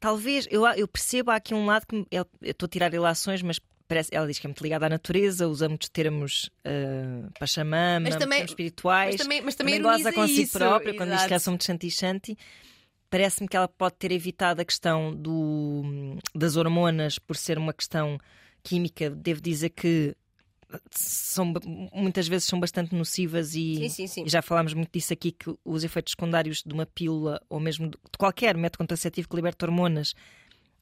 talvez 0.00 0.46
eu, 0.50 0.66
eu 0.66 0.86
percebo 0.88 1.30
há 1.30 1.36
aqui 1.36 1.54
um 1.54 1.66
lado 1.66 1.86
que 1.86 1.94
me- 1.96 2.06
eu 2.10 2.26
estou 2.42 2.66
a 2.66 2.70
tirar 2.70 2.92
ilações, 2.92 3.42
mas 3.42 3.58
parece, 3.88 4.14
ela 4.14 4.26
diz 4.26 4.38
que 4.38 4.46
é 4.46 4.48
muito 4.48 4.62
ligada 4.62 4.86
à 4.86 4.88
natureza, 4.88 5.48
usa 5.48 5.68
muitos 5.68 5.88
termos 5.88 6.50
uh, 6.66 7.30
pachamama, 7.40 8.00
Mas 8.00 8.16
também- 8.16 8.38
termos 8.38 8.50
espirituais, 8.52 9.14
Mas 9.16 9.22
também, 9.22 9.40
mas 9.42 9.54
também, 9.54 9.80
também 9.82 9.92
goza 9.98 10.12
consigo 10.12 10.40
isso. 10.42 10.58
própria 10.58 10.94
quando 10.94 11.10
diz 11.10 11.18
que 11.20 11.24
é 11.24 11.36
Exato. 11.36 11.42
sou 11.44 11.52
muito 11.52 11.64
shanti-shanti. 11.64 12.36
Parece-me 13.10 13.48
que 13.48 13.56
ela 13.56 13.66
pode 13.66 13.96
ter 13.96 14.12
evitado 14.12 14.60
a 14.60 14.64
questão 14.64 15.14
do, 15.14 16.18
das 16.34 16.56
hormonas 16.56 17.18
por 17.18 17.36
ser 17.36 17.56
uma 17.56 17.72
questão 17.72 18.18
química. 18.62 19.08
Devo 19.08 19.40
dizer 19.40 19.70
que 19.70 20.14
são, 20.90 21.54
muitas 21.94 22.28
vezes 22.28 22.46
são 22.46 22.60
bastante 22.60 22.94
nocivas 22.94 23.54
e, 23.54 23.76
Sim, 23.76 23.88
sim, 23.88 24.06
sim. 24.06 24.24
e 24.26 24.28
já 24.28 24.42
falámos 24.42 24.74
muito 24.74 24.90
disso 24.92 25.14
aqui 25.14 25.32
que 25.32 25.50
os 25.64 25.82
efeitos 25.82 26.10
secundários 26.10 26.62
de 26.62 26.74
uma 26.74 26.84
pílula 26.84 27.40
ou 27.48 27.58
mesmo 27.58 27.86
de 27.88 27.92
de 27.96 28.18
qualquer 28.18 28.54
método 28.54 28.78
contraceptivo 28.84 29.26
que 29.26 29.36
liberta 29.36 29.64
hormonas 29.64 30.14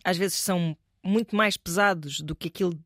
às 0.02 0.16
vezes 0.16 0.38
são 0.38 0.76
muito 1.04 1.36
mais 1.36 1.56
pesados 1.56 2.18
do 2.20 2.34
que 2.34 2.48
aquilo 2.48 2.76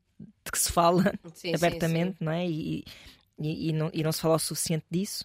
de 0.45 0.53
que 0.53 0.59
se 0.59 0.71
fala 0.71 1.13
Sim, 1.35 1.49
sim, 1.49 1.55
abertamente, 1.55 2.17
não 2.21 2.33
é? 2.33 2.47
E, 2.47 2.85
e, 3.39 3.69
e 3.69 3.73
não, 3.73 3.91
e 3.93 4.03
não 4.03 4.13
se 4.13 4.21
fala 4.21 4.37
o 4.37 4.39
suficiente 4.39 4.85
disso. 4.91 5.25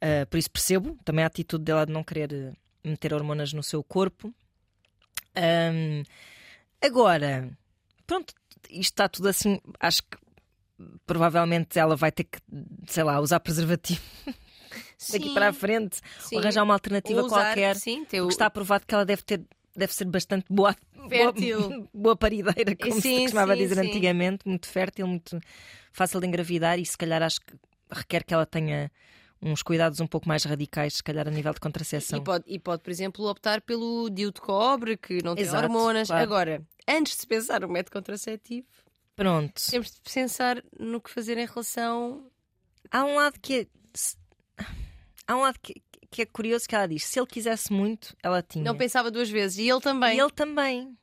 Ah, 0.00 0.26
por 0.26 0.38
isso 0.38 0.50
percebo 0.50 0.96
também 1.04 1.24
a 1.24 1.26
atitude 1.26 1.64
dela 1.64 1.84
de 1.84 1.92
não 1.92 2.04
querer 2.04 2.32
eh, 2.32 2.52
meter 2.84 3.12
hormonas 3.12 3.52
no 3.52 3.62
seu 3.62 3.82
corpo. 3.82 4.32
Ahm, 5.34 6.02
agora, 6.80 7.50
pronto, 8.06 8.32
isto 8.70 8.92
está 8.92 9.08
tudo 9.08 9.28
assim. 9.28 9.60
Acho 9.80 10.02
que 10.02 10.16
provavelmente 11.06 11.78
ela 11.78 11.96
vai 11.96 12.12
ter 12.12 12.24
que, 12.24 12.38
sei 12.86 13.02
lá, 13.02 13.20
usar 13.20 13.40
preservativo 13.40 14.00
sim. 14.96 15.12
daqui 15.18 15.34
para 15.34 15.48
a 15.48 15.52
frente, 15.52 16.00
Sim. 16.20 16.36
ou 16.36 16.42
arranjar 16.42 16.62
uma 16.62 16.74
alternativa 16.74 17.22
usar, 17.22 17.46
qualquer. 17.46 17.76
Sim, 17.76 18.04
Porque 18.04 18.28
está 18.28 18.48
provado 18.48 18.86
que 18.86 18.94
ela 18.94 19.04
deve 19.04 19.22
ter. 19.22 19.42
Deve 19.78 19.94
ser 19.94 20.06
bastante 20.06 20.46
boa, 20.50 20.74
Fértil. 21.08 21.68
boa, 21.70 21.88
boa 21.94 22.16
parideira, 22.16 22.74
como 22.76 22.94
se 22.94 23.02
Sim, 23.02 23.20
costumava 23.22 23.52
sim, 23.54 23.62
dizer 23.62 23.74
sim. 23.76 23.88
antigamente, 23.88 24.46
muito 24.48 24.66
fértil, 24.66 25.06
muito 25.06 25.38
fácil 25.92 26.20
de 26.20 26.26
engravidar 26.26 26.78
e 26.80 26.84
se 26.84 26.98
calhar 26.98 27.22
acho 27.22 27.40
que 27.40 27.54
requer 27.90 28.24
que 28.24 28.34
ela 28.34 28.44
tenha 28.44 28.90
uns 29.40 29.62
cuidados 29.62 30.00
um 30.00 30.06
pouco 30.08 30.26
mais 30.26 30.42
radicais, 30.42 30.94
se 30.94 31.02
calhar 31.02 31.28
a 31.28 31.30
nível 31.30 31.54
de 31.54 31.60
contracepção. 31.60 32.18
E 32.18 32.22
pode, 32.24 32.44
e 32.48 32.58
pode, 32.58 32.82
por 32.82 32.90
exemplo, 32.90 33.24
optar 33.26 33.60
pelo 33.60 34.10
DIU 34.10 34.32
de 34.32 34.40
cobre, 34.40 34.96
que 34.96 35.22
não 35.22 35.36
tem 35.36 35.44
Exato, 35.44 35.62
hormonas. 35.64 36.08
claro. 36.08 36.24
Agora, 36.24 36.62
antes 36.88 37.12
de 37.14 37.20
se 37.20 37.26
pensar 37.28 37.60
no 37.60 37.68
método 37.68 37.92
contraceptivo, 37.92 38.66
Pronto. 39.14 39.62
temos 39.70 39.92
de 39.92 40.00
pensar 40.12 40.60
no 40.78 41.00
que 41.00 41.08
fazer 41.10 41.38
em 41.38 41.46
relação. 41.46 42.28
Há 42.90 43.04
um 43.04 43.14
lado 43.14 43.38
que 43.40 43.60
é. 43.60 43.66
se- 43.94 44.16
Há 45.26 45.36
um 45.36 45.42
lado 45.42 45.58
que, 45.62 45.74
que 46.10 46.22
é 46.22 46.26
curioso 46.26 46.66
que 46.68 46.74
ela 46.74 46.86
diz: 46.86 47.04
se 47.04 47.18
ele 47.18 47.26
quisesse 47.26 47.72
muito, 47.72 48.16
ela 48.22 48.42
tinha. 48.42 48.64
Não 48.64 48.76
pensava 48.76 49.10
duas 49.10 49.28
vezes. 49.30 49.58
E 49.58 49.68
ele 49.68 49.80
também. 49.80 50.16
E 50.16 50.20
ele 50.20 50.30
também. 50.32 50.96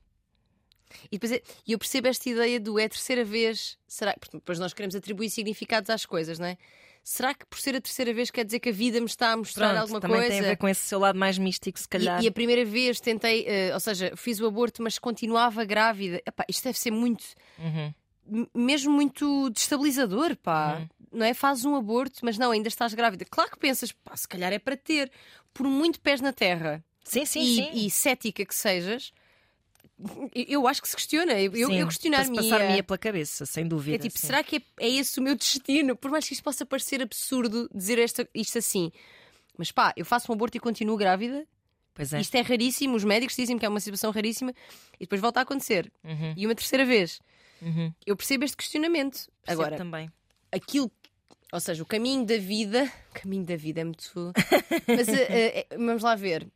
E 1.12 1.18
depois 1.18 1.32
é- 1.32 1.42
eu 1.68 1.78
percebo 1.78 2.08
esta 2.08 2.30
ideia 2.30 2.60
do 2.60 2.80
é 2.80 2.86
a 2.86 2.90
terceira 2.90 3.24
vez. 3.26 3.78
Será 3.88 4.14
porque 4.20 4.38
depois 4.38 4.60
nós 4.60 4.74
queremos 4.74 4.96
atribuir 4.96 5.30
significados 5.30 5.90
às 5.90 6.06
coisas, 6.06 6.40
não 6.40 6.48
é? 6.48 6.58
Será 7.04 7.36
que 7.36 7.46
por 7.46 7.60
ser 7.60 7.76
a 7.76 7.82
terceira 7.82 8.12
vez 8.14 8.32
quer 8.32 8.44
dizer 8.44 8.60
que 8.60 8.70
a 8.70 8.72
vida 8.72 9.00
me 9.00 9.06
está 9.06 9.32
a 9.32 9.38
mostrar 9.38 9.68
Pronto, 9.70 9.82
alguma 9.82 10.00
também 10.02 10.18
coisa? 10.18 10.30
tem 10.32 10.40
a 10.40 10.44
ver 10.50 10.56
com 10.58 10.68
esse 10.68 10.82
seu 10.82 10.98
lado 10.98 11.20
mais 11.20 11.38
místico, 11.38 11.78
se 11.80 11.88
calhar. 11.88 12.20
E, 12.22 12.26
e 12.26 12.28
a 12.28 12.32
primeira 12.32 12.66
vez 12.66 13.00
tentei, 13.00 13.46
eh, 13.48 13.72
ou 13.76 13.80
seja, 13.80 14.12
fiz 14.16 14.40
o 14.40 14.48
aborto, 14.48 14.82
mas 14.82 14.98
continuava 14.98 15.64
grávida. 15.66 16.20
Epá, 16.26 16.44
isto 16.50 16.64
deve 16.64 16.80
ser 16.80 16.90
muito, 16.92 17.24
Uhum. 17.60 17.94
Mesmo 18.54 18.92
muito 18.94 19.50
destabilizador, 19.52 20.36
pá. 20.36 20.78
Uhum. 20.78 20.88
Não 21.20 21.26
é? 21.26 21.34
Fazes 21.34 21.64
um 21.66 21.76
aborto, 21.76 22.20
mas 22.24 22.38
não, 22.38 22.52
ainda 22.52 22.68
estás 22.68 22.94
grávida. 22.94 23.26
Claro 23.26 23.52
que 23.52 23.58
pensas, 23.60 23.92
pá, 23.92 24.16
se 24.18 24.28
calhar 24.28 24.52
é 24.52 24.60
para 24.60 24.76
ter. 24.76 25.12
Por 25.54 25.66
muito 25.66 26.02
pés 26.02 26.20
na 26.20 26.34
terra 26.34 26.84
Sim, 27.06 27.26
sim, 27.26 27.40
e, 27.42 27.56
sim. 27.56 27.86
e 27.86 27.90
cética 27.90 28.44
que 28.46 28.54
sejas, 28.54 29.14
eu, 30.34 30.68
acho 30.68 30.82
que 30.82 30.90
se 30.90 30.96
questiona. 30.96 31.34
Eu, 31.40 31.56
eu, 31.56 31.70
Sim, 31.70 31.76
eu 31.78 31.88
questionar-me. 31.88 32.36
Passar-me 32.36 32.84
pela 32.84 32.98
cabeça, 32.98 33.46
sem 33.46 33.64
É 33.64 33.68
dúvida. 33.68 33.98
tipo, 34.00 34.18
sim. 34.20 34.28
será 34.28 34.44
que 34.44 34.58
é, 34.58 34.62
é 34.86 34.90
esse 34.90 35.20
o 35.20 35.24
meu 35.24 35.36
destino? 35.36 35.96
Por 35.96 36.12
mais 36.12 36.28
que 36.28 36.34
isto 36.34 36.44
possa 36.44 36.66
parecer 36.66 37.02
absurdo 37.02 37.70
dizer 37.74 37.98
esta, 38.00 38.28
isto 38.34 38.58
assim. 38.58 38.92
Mas 39.58 39.72
pá, 39.72 39.94
eu 39.96 40.06
faço 40.06 40.30
um 40.32 40.36
aborto 40.36 40.58
e 40.58 40.60
continuo 40.60 40.98
grávida. 40.98 41.48
Pois 41.94 42.12
é. 42.12 42.20
Isto 42.20 42.36
é 42.36 42.42
raríssimo, 42.42 42.98
os 42.98 43.06
médicos 43.06 43.38
dizem 43.38 43.58
que 43.58 43.66
é 43.66 43.70
uma 43.70 43.80
situação 43.80 44.12
raríssima 44.12 44.54
e 45.00 45.06
depois 45.06 45.22
volta 45.22 45.40
a 45.40 45.44
acontecer. 45.44 45.90
Uhum, 46.04 46.34
E 46.36 46.46
uma 46.46 46.54
terceira 46.54 46.84
vez. 46.84 47.22
Uhum. 47.66 47.94
Eu 48.06 48.16
percebo 48.16 48.46
este 48.46 48.58
questionamento. 48.58 49.28
Percebo 49.44 49.62
Agora, 49.62 49.78
também. 49.78 50.12
aquilo. 50.52 50.92
Ou 51.52 51.60
seja, 51.60 51.84
o 51.84 51.86
caminho 51.86 52.26
da 52.26 52.38
vida. 52.38 52.92
O 53.12 53.22
caminho 53.22 53.46
da 53.46 53.56
vida 53.56 53.82
é 53.82 53.84
muito. 53.84 54.34
Mas 54.88 55.08
eh, 55.08 55.68
eh, 55.70 55.78
vamos 55.78 56.04
lá 56.04 56.16
ver. 56.16 56.48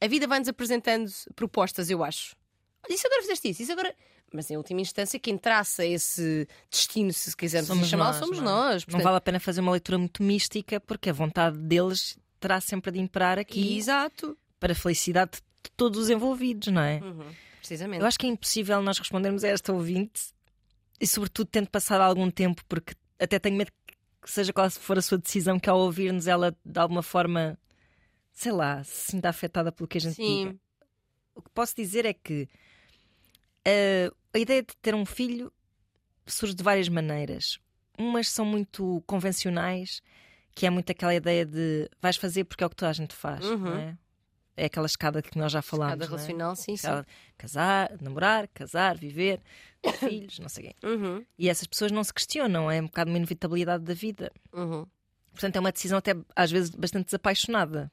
A 0.00 0.06
vida 0.06 0.26
vai-nos 0.26 0.48
apresentando 0.48 1.10
propostas, 1.34 1.90
eu 1.90 2.04
acho. 2.04 2.36
Olha, 2.84 2.94
isso 2.94 3.06
agora 3.06 3.22
fizeste 3.22 3.48
isso, 3.50 3.62
isso 3.62 3.72
agora. 3.72 3.94
Mas 4.32 4.50
em 4.50 4.56
última 4.56 4.80
instância, 4.80 5.18
quem 5.18 5.38
traça 5.38 5.84
esse 5.84 6.46
destino, 6.70 7.12
se 7.12 7.34
quisermos 7.36 7.68
Somos 7.68 7.88
chamá-lo, 7.88 8.10
nós, 8.10 8.18
somos 8.18 8.38
não 8.38 8.44
é? 8.44 8.50
nós. 8.50 8.82
Não 8.82 8.86
Portanto, 8.86 9.04
vale 9.04 9.16
a 9.16 9.20
pena 9.20 9.40
fazer 9.40 9.60
uma 9.60 9.72
leitura 9.72 9.98
muito 9.98 10.22
mística, 10.22 10.78
porque 10.80 11.10
a 11.10 11.12
vontade 11.12 11.56
deles 11.58 12.18
terá 12.38 12.60
sempre 12.60 12.90
de 12.92 13.00
imperar 13.00 13.38
aqui 13.38 13.78
Exato. 13.78 14.36
para 14.60 14.72
a 14.72 14.76
felicidade 14.76 15.32
de 15.62 15.70
todos 15.76 15.98
os 16.02 16.10
envolvidos, 16.10 16.68
não 16.68 16.82
é? 16.82 17.00
Uhum, 17.02 17.24
Precisamente. 17.58 18.00
Eu 18.00 18.06
acho 18.06 18.18
que 18.18 18.26
é 18.26 18.30
impossível 18.30 18.80
nós 18.82 18.98
respondermos 18.98 19.44
a 19.44 19.48
esta 19.48 19.72
ouvinte 19.72 20.32
e, 21.00 21.06
sobretudo, 21.06 21.48
tendo 21.50 21.68
passado 21.70 22.00
algum 22.02 22.30
tempo, 22.30 22.62
porque 22.68 22.94
até 23.18 23.38
tenho 23.38 23.56
medo 23.56 23.70
que 24.22 24.30
seja 24.30 24.52
qual 24.52 24.68
for 24.70 24.98
a 24.98 25.02
sua 25.02 25.18
decisão, 25.18 25.58
que 25.58 25.70
ao 25.70 25.78
ouvir-nos 25.78 26.26
ela 26.26 26.56
de 26.64 26.78
alguma 26.78 27.02
forma, 27.02 27.58
sei 28.32 28.52
lá, 28.52 28.82
se 28.84 29.12
sinta 29.12 29.28
afetada 29.28 29.70
pelo 29.72 29.88
que 29.88 29.98
a 29.98 30.00
gente 30.00 30.16
diga. 30.16 30.50
Sim. 30.50 30.60
O 31.34 31.42
que 31.42 31.50
posso 31.50 31.74
dizer 31.76 32.04
é 32.04 32.12
que 32.12 32.48
eh, 33.64 34.10
a 34.34 34.38
ideia 34.38 34.62
de 34.62 34.76
ter 34.82 34.94
um 34.94 35.04
filho 35.06 35.52
surge 36.26 36.54
de 36.54 36.62
várias 36.62 36.88
maneiras. 36.88 37.58
Umas 37.98 38.28
são 38.28 38.44
muito 38.44 39.02
convencionais, 39.06 40.02
que 40.54 40.66
é 40.66 40.70
muito 40.70 40.90
aquela 40.90 41.14
ideia 41.14 41.44
de 41.46 41.88
vais 42.00 42.16
fazer 42.16 42.44
porque 42.44 42.62
é 42.62 42.66
o 42.66 42.70
que 42.70 42.76
toda 42.76 42.90
a 42.90 42.92
gente 42.94 43.14
faz, 43.14 43.44
Uhum. 43.44 43.56
não 43.58 43.76
é? 43.78 43.96
É 44.60 44.64
aquela 44.66 44.86
escada 44.86 45.22
que 45.22 45.38
nós 45.38 45.52
já 45.52 45.62
falámos. 45.62 45.92
Cada 45.94 46.06
não 46.06 46.14
é? 46.14 46.16
relacional, 46.16 46.56
sim, 46.56 46.76
sim. 46.76 46.86
Aquela- 46.86 47.06
Casar, 47.36 47.92
namorar, 48.00 48.48
casar, 48.48 48.96
viver, 48.96 49.40
ter 49.80 49.92
filhos, 50.26 50.38
não 50.40 50.48
sei 50.48 50.64
o 50.64 50.68
quê. 50.68 50.74
Uhum, 50.86 51.24
E 51.38 51.48
essas 51.48 51.66
pessoas 51.66 51.92
não 51.92 52.02
se 52.02 52.12
questionam, 52.12 52.70
é 52.70 52.80
um 52.80 52.86
bocado 52.86 53.10
uma 53.10 53.16
inevitabilidade 53.16 53.84
da 53.84 53.94
vida. 53.94 54.32
uhum. 54.52 54.84
Portanto, 55.30 55.54
é 55.54 55.60
uma 55.60 55.70
decisão 55.70 55.98
até 55.98 56.16
às 56.34 56.50
vezes 56.50 56.70
bastante 56.70 57.04
desapaixonada. 57.06 57.92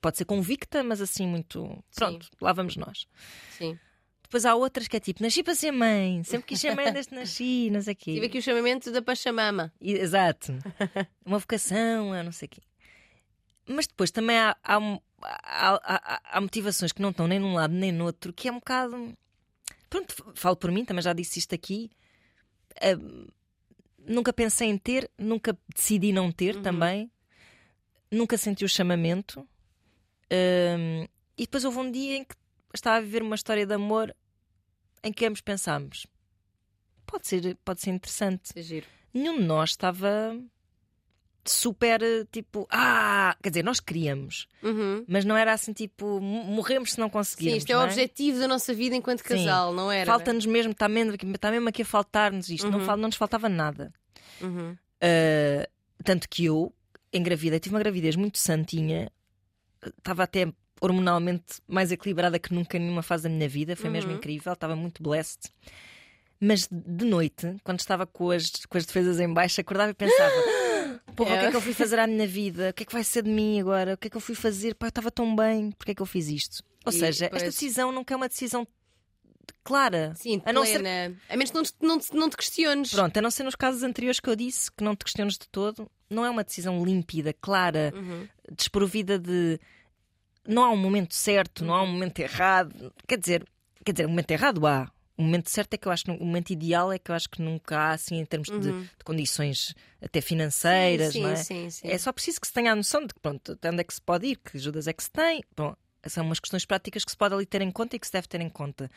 Pode 0.00 0.18
ser 0.18 0.24
convicta, 0.24 0.84
mas 0.84 1.00
assim 1.00 1.26
muito. 1.26 1.82
Pronto, 1.96 2.28
lá 2.40 2.52
vamos 2.52 2.76
nós. 2.76 3.06
Sim. 3.50 3.76
Depois 4.22 4.44
há 4.44 4.54
outras 4.54 4.86
que 4.86 4.96
é 4.96 5.00
tipo, 5.00 5.20
nasci 5.22 5.42
para 5.42 5.54
ser 5.54 5.72
mãe, 5.72 6.22
sempre 6.22 6.46
quis 6.46 6.60
ser 6.60 6.74
mãe 6.76 6.92
desde 6.92 7.12
nasci, 7.14 7.70
não 7.72 7.80
sei 7.80 7.92
o 7.92 7.96
quê. 7.96 8.14
Tive 8.14 8.26
aqui 8.26 8.38
o 8.38 8.42
chamamento 8.42 8.92
da 8.92 9.00
Pachamama. 9.02 9.72
Exato. 9.80 10.52
Uma 11.24 11.38
vocação, 11.38 12.14
é 12.14 12.22
não 12.22 12.30
sei 12.32 12.46
o 12.46 12.50
quê. 12.50 12.60
Mas 13.68 13.86
depois 13.86 14.10
também 14.10 14.36
há, 14.38 14.56
há, 14.62 14.76
há- 15.22 16.20
há- 16.24 16.40
motivações 16.40 16.92
que 16.92 17.02
não 17.02 17.10
estão 17.10 17.26
nem 17.26 17.38
num 17.38 17.54
lado 17.54 17.72
nem 17.74 17.90
no 17.92 18.04
outro, 18.04 18.32
que 18.32 18.48
é 18.48 18.52
um 18.52 18.56
bocado. 18.56 19.16
Pronto, 19.90 20.14
falo 20.34 20.56
por 20.56 20.70
mim, 20.70 20.84
também 20.84 21.02
já 21.02 21.12
disse 21.12 21.38
isto 21.38 21.54
aqui. 21.54 21.90
Ah, 22.76 22.96
nunca 23.98 24.32
pensei 24.32 24.68
em 24.68 24.78
ter, 24.78 25.10
nunca 25.18 25.56
decidi 25.74 26.12
não 26.12 26.30
ter 26.30 26.60
também. 26.62 27.10
Nunca 28.10 28.38
senti 28.38 28.64
o 28.64 28.68
chamamento. 28.68 29.46
Ah, 30.30 31.08
e 31.36 31.42
depois 31.42 31.64
houve 31.64 31.78
um 31.78 31.90
dia 31.90 32.16
em 32.16 32.24
que 32.24 32.34
estava 32.72 32.96
a 32.96 33.00
viver 33.00 33.22
uma 33.22 33.34
história 33.34 33.66
de 33.66 33.74
amor 33.74 34.14
em 35.02 35.12
que 35.12 35.26
ambos 35.26 35.40
pensámos. 35.40 36.06
Pode 37.06 37.26
ser, 37.28 37.56
pode 37.64 37.80
ser 37.80 37.90
interessante 37.90 38.50
É 38.58 38.62
nenhum 39.14 39.38
de 39.38 39.44
nós 39.44 39.70
estava 39.70 40.36
super 41.50 42.00
tipo, 42.32 42.66
ah, 42.70 43.36
quer 43.42 43.50
dizer, 43.50 43.62
nós 43.64 43.80
queríamos, 43.80 44.46
Uhum. 44.62 45.04
mas 45.08 45.24
não 45.24 45.36
era 45.36 45.52
assim 45.52 45.72
tipo, 45.72 46.20
morremos 46.20 46.92
se 46.92 46.98
não 46.98 47.06
Sim, 47.06 47.12
conseguirmos. 47.12 47.58
isto 47.58 47.70
é 47.70 47.76
o 47.76 47.78
não 47.80 47.86
objetivo 47.86 48.38
da 48.38 48.48
nossa 48.48 48.72
vida 48.74 48.94
enquanto 48.96 49.20
Sim. 49.22 49.28
casal, 49.28 49.72
não 49.72 49.90
era? 49.90 50.06
Falta-nos 50.06 50.46
mesmo, 50.46 50.72
está 50.72 50.88
mesmo, 50.88 51.14
está 51.34 51.50
mesmo 51.50 51.68
aqui 51.68 51.82
a 51.82 51.84
faltar-nos 51.84 52.48
isto, 52.50 52.70
não, 52.70 52.78
Uhum. 52.80 52.84
fal- 52.84 52.96
não 52.96 53.08
nos 53.08 53.16
faltava 53.16 53.48
nada. 53.48 53.92
Uhum. 54.40 54.72
Uh, 54.72 55.66
tanto 56.04 56.28
que 56.28 56.44
eu 56.46 56.72
engravidei, 57.12 57.58
tive 57.60 57.74
uma 57.74 57.80
gravidez 57.80 58.16
muito 58.16 58.38
santinha, 58.38 59.10
estava 59.98 60.22
até 60.24 60.52
hormonalmente 60.80 61.60
mais 61.66 61.90
equilibrada 61.90 62.38
que 62.38 62.52
nunca 62.52 62.76
em 62.76 62.80
nenhuma 62.80 63.02
fase 63.02 63.22
da 63.24 63.28
minha 63.30 63.48
vida, 63.48 63.74
foi 63.76 63.88
mesmo 63.88 64.10
Uhum. 64.10 64.16
incrível, 64.18 64.52
estava 64.52 64.76
muito 64.76 65.02
blessed. 65.02 65.50
Mas 66.38 66.68
de 66.70 67.04
noite, 67.06 67.56
quando 67.64 67.80
estava 67.80 68.06
com 68.06 68.30
as, 68.30 68.50
com 68.68 68.76
as 68.76 68.84
defesas 68.84 69.18
em 69.20 69.32
baixo, 69.32 69.58
acordava 69.58 69.90
e 69.90 69.94
pensava: 69.94 70.34
Porra, 71.14 71.36
o 71.36 71.38
que 71.40 71.44
é 71.46 71.50
que 71.50 71.56
eu 71.56 71.60
fui 71.62 71.72
fazer 71.72 71.98
à 71.98 72.06
minha 72.06 72.26
vida? 72.26 72.70
O 72.70 72.74
que 72.74 72.82
é 72.82 72.86
que 72.86 72.92
vai 72.92 73.04
ser 73.04 73.22
de 73.22 73.30
mim 73.30 73.60
agora? 73.60 73.94
O 73.94 73.96
que 73.96 74.08
é 74.08 74.10
que 74.10 74.16
eu 74.16 74.20
fui 74.20 74.34
fazer? 74.34 74.74
Pá, 74.74 74.86
eu 74.86 74.88
estava 74.88 75.10
tão 75.10 75.34
bem, 75.34 75.70
porque 75.72 75.92
é 75.92 75.94
que 75.94 76.02
eu 76.02 76.06
fiz 76.06 76.28
isto? 76.28 76.62
Ou 76.84 76.92
E, 76.92 76.98
seja, 76.98 77.28
pois. 77.30 77.42
esta 77.42 77.50
decisão 77.52 77.90
nunca 77.92 78.12
é 78.12 78.16
uma 78.16 78.28
decisão 78.28 78.66
clara. 79.64 80.12
Sim, 80.16 80.42
a 80.44 80.52
não 80.52 80.64
ser 80.64 80.80
plena. 80.80 81.16
A 81.28 81.36
menos 81.36 81.50
que 81.50 81.56
não 81.56 81.62
te, 81.62 81.72
não, 81.80 81.98
te, 81.98 82.14
não 82.14 82.30
te 82.30 82.36
questiones. 82.36 82.90
Pronto, 82.92 83.16
a 83.16 83.22
não 83.22 83.30
ser 83.30 83.44
nos 83.44 83.54
casos 83.56 83.82
anteriores 83.82 84.20
que 84.20 84.28
eu 84.28 84.36
disse, 84.36 84.70
que 84.70 84.84
não 84.84 84.94
te 84.94 85.04
questiones 85.04 85.34
de 85.38 85.48
todo, 85.48 85.90
não 86.10 86.24
é 86.24 86.30
uma 86.30 86.44
decisão 86.44 86.84
límpida, 86.84 87.32
clara, 87.32 87.92
Uhum. 87.94 88.28
desprovida 88.52 89.18
de. 89.18 89.58
Não 90.46 90.64
há 90.64 90.70
um 90.70 90.76
momento 90.76 91.14
certo, 91.14 91.64
não 91.64 91.74
há 91.74 91.82
um 91.82 91.86
momento 91.88 92.18
errado. 92.20 92.92
Quer 93.08 93.18
dizer, 93.18 93.44
quer 93.84 93.92
dizer, 93.92 94.06
um 94.06 94.10
momento 94.10 94.30
errado 94.30 94.64
há. 94.66 94.88
O 95.16 95.22
momento 95.22 95.48
certo 95.48 95.74
é 95.74 95.78
que 95.78 95.88
eu 95.88 95.92
acho 95.92 96.04
que 96.04 96.10
o 96.10 96.24
momento 96.24 96.50
ideal 96.50 96.92
é 96.92 96.98
que 96.98 97.10
eu 97.10 97.14
acho 97.14 97.28
que 97.30 97.40
nunca 97.40 97.78
há 97.78 97.90
assim 97.92 98.16
em 98.16 98.24
termos 98.24 98.48
de, 98.48 98.60
de 98.60 99.04
condições 99.04 99.74
até 100.00 100.20
financeiras, 100.20 101.14
sim, 101.14 101.22
não 101.22 101.30
é? 101.30 101.36
sim, 101.36 101.70
sim. 101.70 101.88
É 101.88 101.96
só 101.96 102.12
preciso 102.12 102.40
que 102.40 102.46
se 102.46 102.52
tenha 102.52 102.72
a 102.72 102.76
noção 102.76 103.06
de 103.06 103.14
que 103.14 103.20
pronto, 103.20 103.52
até 103.52 103.70
onde 103.70 103.80
é 103.80 103.84
que 103.84 103.94
se 103.94 104.00
pode 104.00 104.26
ir, 104.26 104.36
que 104.36 104.58
ajudas 104.58 104.86
é 104.86 104.92
que 104.92 105.02
se 105.02 105.10
tem. 105.10 105.42
Bom, 105.56 105.74
são 106.06 106.24
umas 106.24 106.38
questões 106.38 106.64
práticas 106.64 107.04
que 107.04 107.10
se 107.10 107.16
pode 107.16 107.34
ali 107.34 107.46
ter 107.46 107.62
em 107.62 107.70
conta 107.70 107.96
e 107.96 107.98
que 107.98 108.06
se 108.06 108.12
deve 108.12 108.28
ter 108.28 108.40
em 108.40 108.48
conta. 108.50 108.90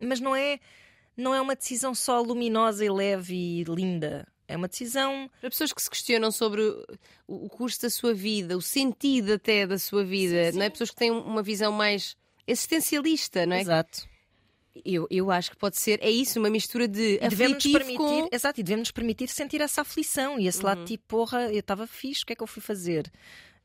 Mas 0.00 0.20
não 0.20 0.36
é, 0.36 0.60
não 1.16 1.34
é 1.34 1.40
uma 1.40 1.56
decisão 1.56 1.94
só 1.94 2.20
luminosa 2.20 2.84
e 2.84 2.90
leve 2.90 3.34
e 3.34 3.64
linda. 3.64 4.26
É 4.48 4.56
uma 4.56 4.68
decisão. 4.68 5.28
Para 5.40 5.50
pessoas 5.50 5.72
que 5.72 5.82
se 5.82 5.90
questionam 5.90 6.30
sobre 6.30 6.62
o, 6.62 6.86
o 7.26 7.48
curso 7.48 7.82
da 7.82 7.90
sua 7.90 8.14
vida, 8.14 8.56
o 8.56 8.62
sentido 8.62 9.32
até 9.32 9.66
da 9.66 9.78
sua 9.78 10.04
vida, 10.04 10.52
não 10.52 10.62
é? 10.62 10.70
Pessoas 10.70 10.90
que 10.90 10.96
têm 10.96 11.10
uma 11.10 11.42
visão 11.42 11.72
mais 11.72 12.16
existencialista, 12.46 13.44
não 13.44 13.56
é? 13.56 13.62
Exato. 13.62 14.08
Eu, 14.84 15.06
eu 15.10 15.30
acho 15.30 15.50
que 15.50 15.56
pode 15.56 15.76
ser, 15.78 15.98
é 16.02 16.10
isso, 16.10 16.38
uma 16.38 16.50
mistura 16.50 16.86
de 16.88 17.16
E 17.22 17.28
devemos 17.28 17.62
permitir, 17.62 17.96
com... 17.96 18.04
Uhum. 18.22 18.28
exato, 18.32 18.60
e 18.60 18.62
devemos 18.62 18.90
permitir 18.90 19.28
sentir 19.28 19.60
essa 19.60 19.80
aflição 19.82 20.38
e 20.38 20.46
esse 20.46 20.62
lado 20.62 20.84
tipo, 20.84 21.04
porra, 21.06 21.50
eu 21.52 21.60
estava 21.60 21.86
fixe, 21.86 22.22
o 22.22 22.26
que 22.26 22.32
é 22.32 22.36
que 22.36 22.42
eu 22.42 22.46
fui 22.46 22.62
fazer? 22.62 23.10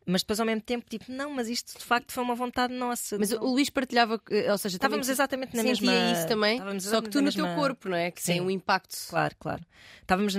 Mas 0.03 0.23
depois 0.23 0.39
ao 0.39 0.45
mesmo 0.47 0.61
tempo, 0.61 0.83
tipo, 0.89 1.05
não, 1.11 1.29
mas 1.31 1.47
isto 1.47 1.77
de 1.77 1.85
facto 1.85 2.11
foi 2.11 2.23
uma 2.23 2.33
vontade 2.33 2.73
nossa. 2.73 3.19
Mas 3.19 3.29
não- 3.29 3.43
o 3.43 3.51
Luís 3.51 3.69
partilhava, 3.69 4.19
ou 4.49 4.57
seja, 4.57 4.77
Estávamos 4.77 5.07
exatamente 5.07 5.55
na 5.55 5.61
sentia 5.61 5.91
mesma. 5.91 6.11
isso 6.13 6.27
também, 6.27 6.79
só 6.79 7.01
que 7.01 7.09
tu 7.09 7.19
no 7.19 7.25
na 7.25 7.31
teu 7.31 7.43
mesma- 7.45 7.55
corpo, 7.61 7.87
não 7.87 7.95
é? 7.97 8.09
Que 8.09 8.23
tem 8.23 8.35
Sim. 8.37 8.41
um 8.41 8.49
impacto. 8.49 8.97
Claro, 9.09 9.35
claro. 9.39 9.63
Estávamos 10.01 10.33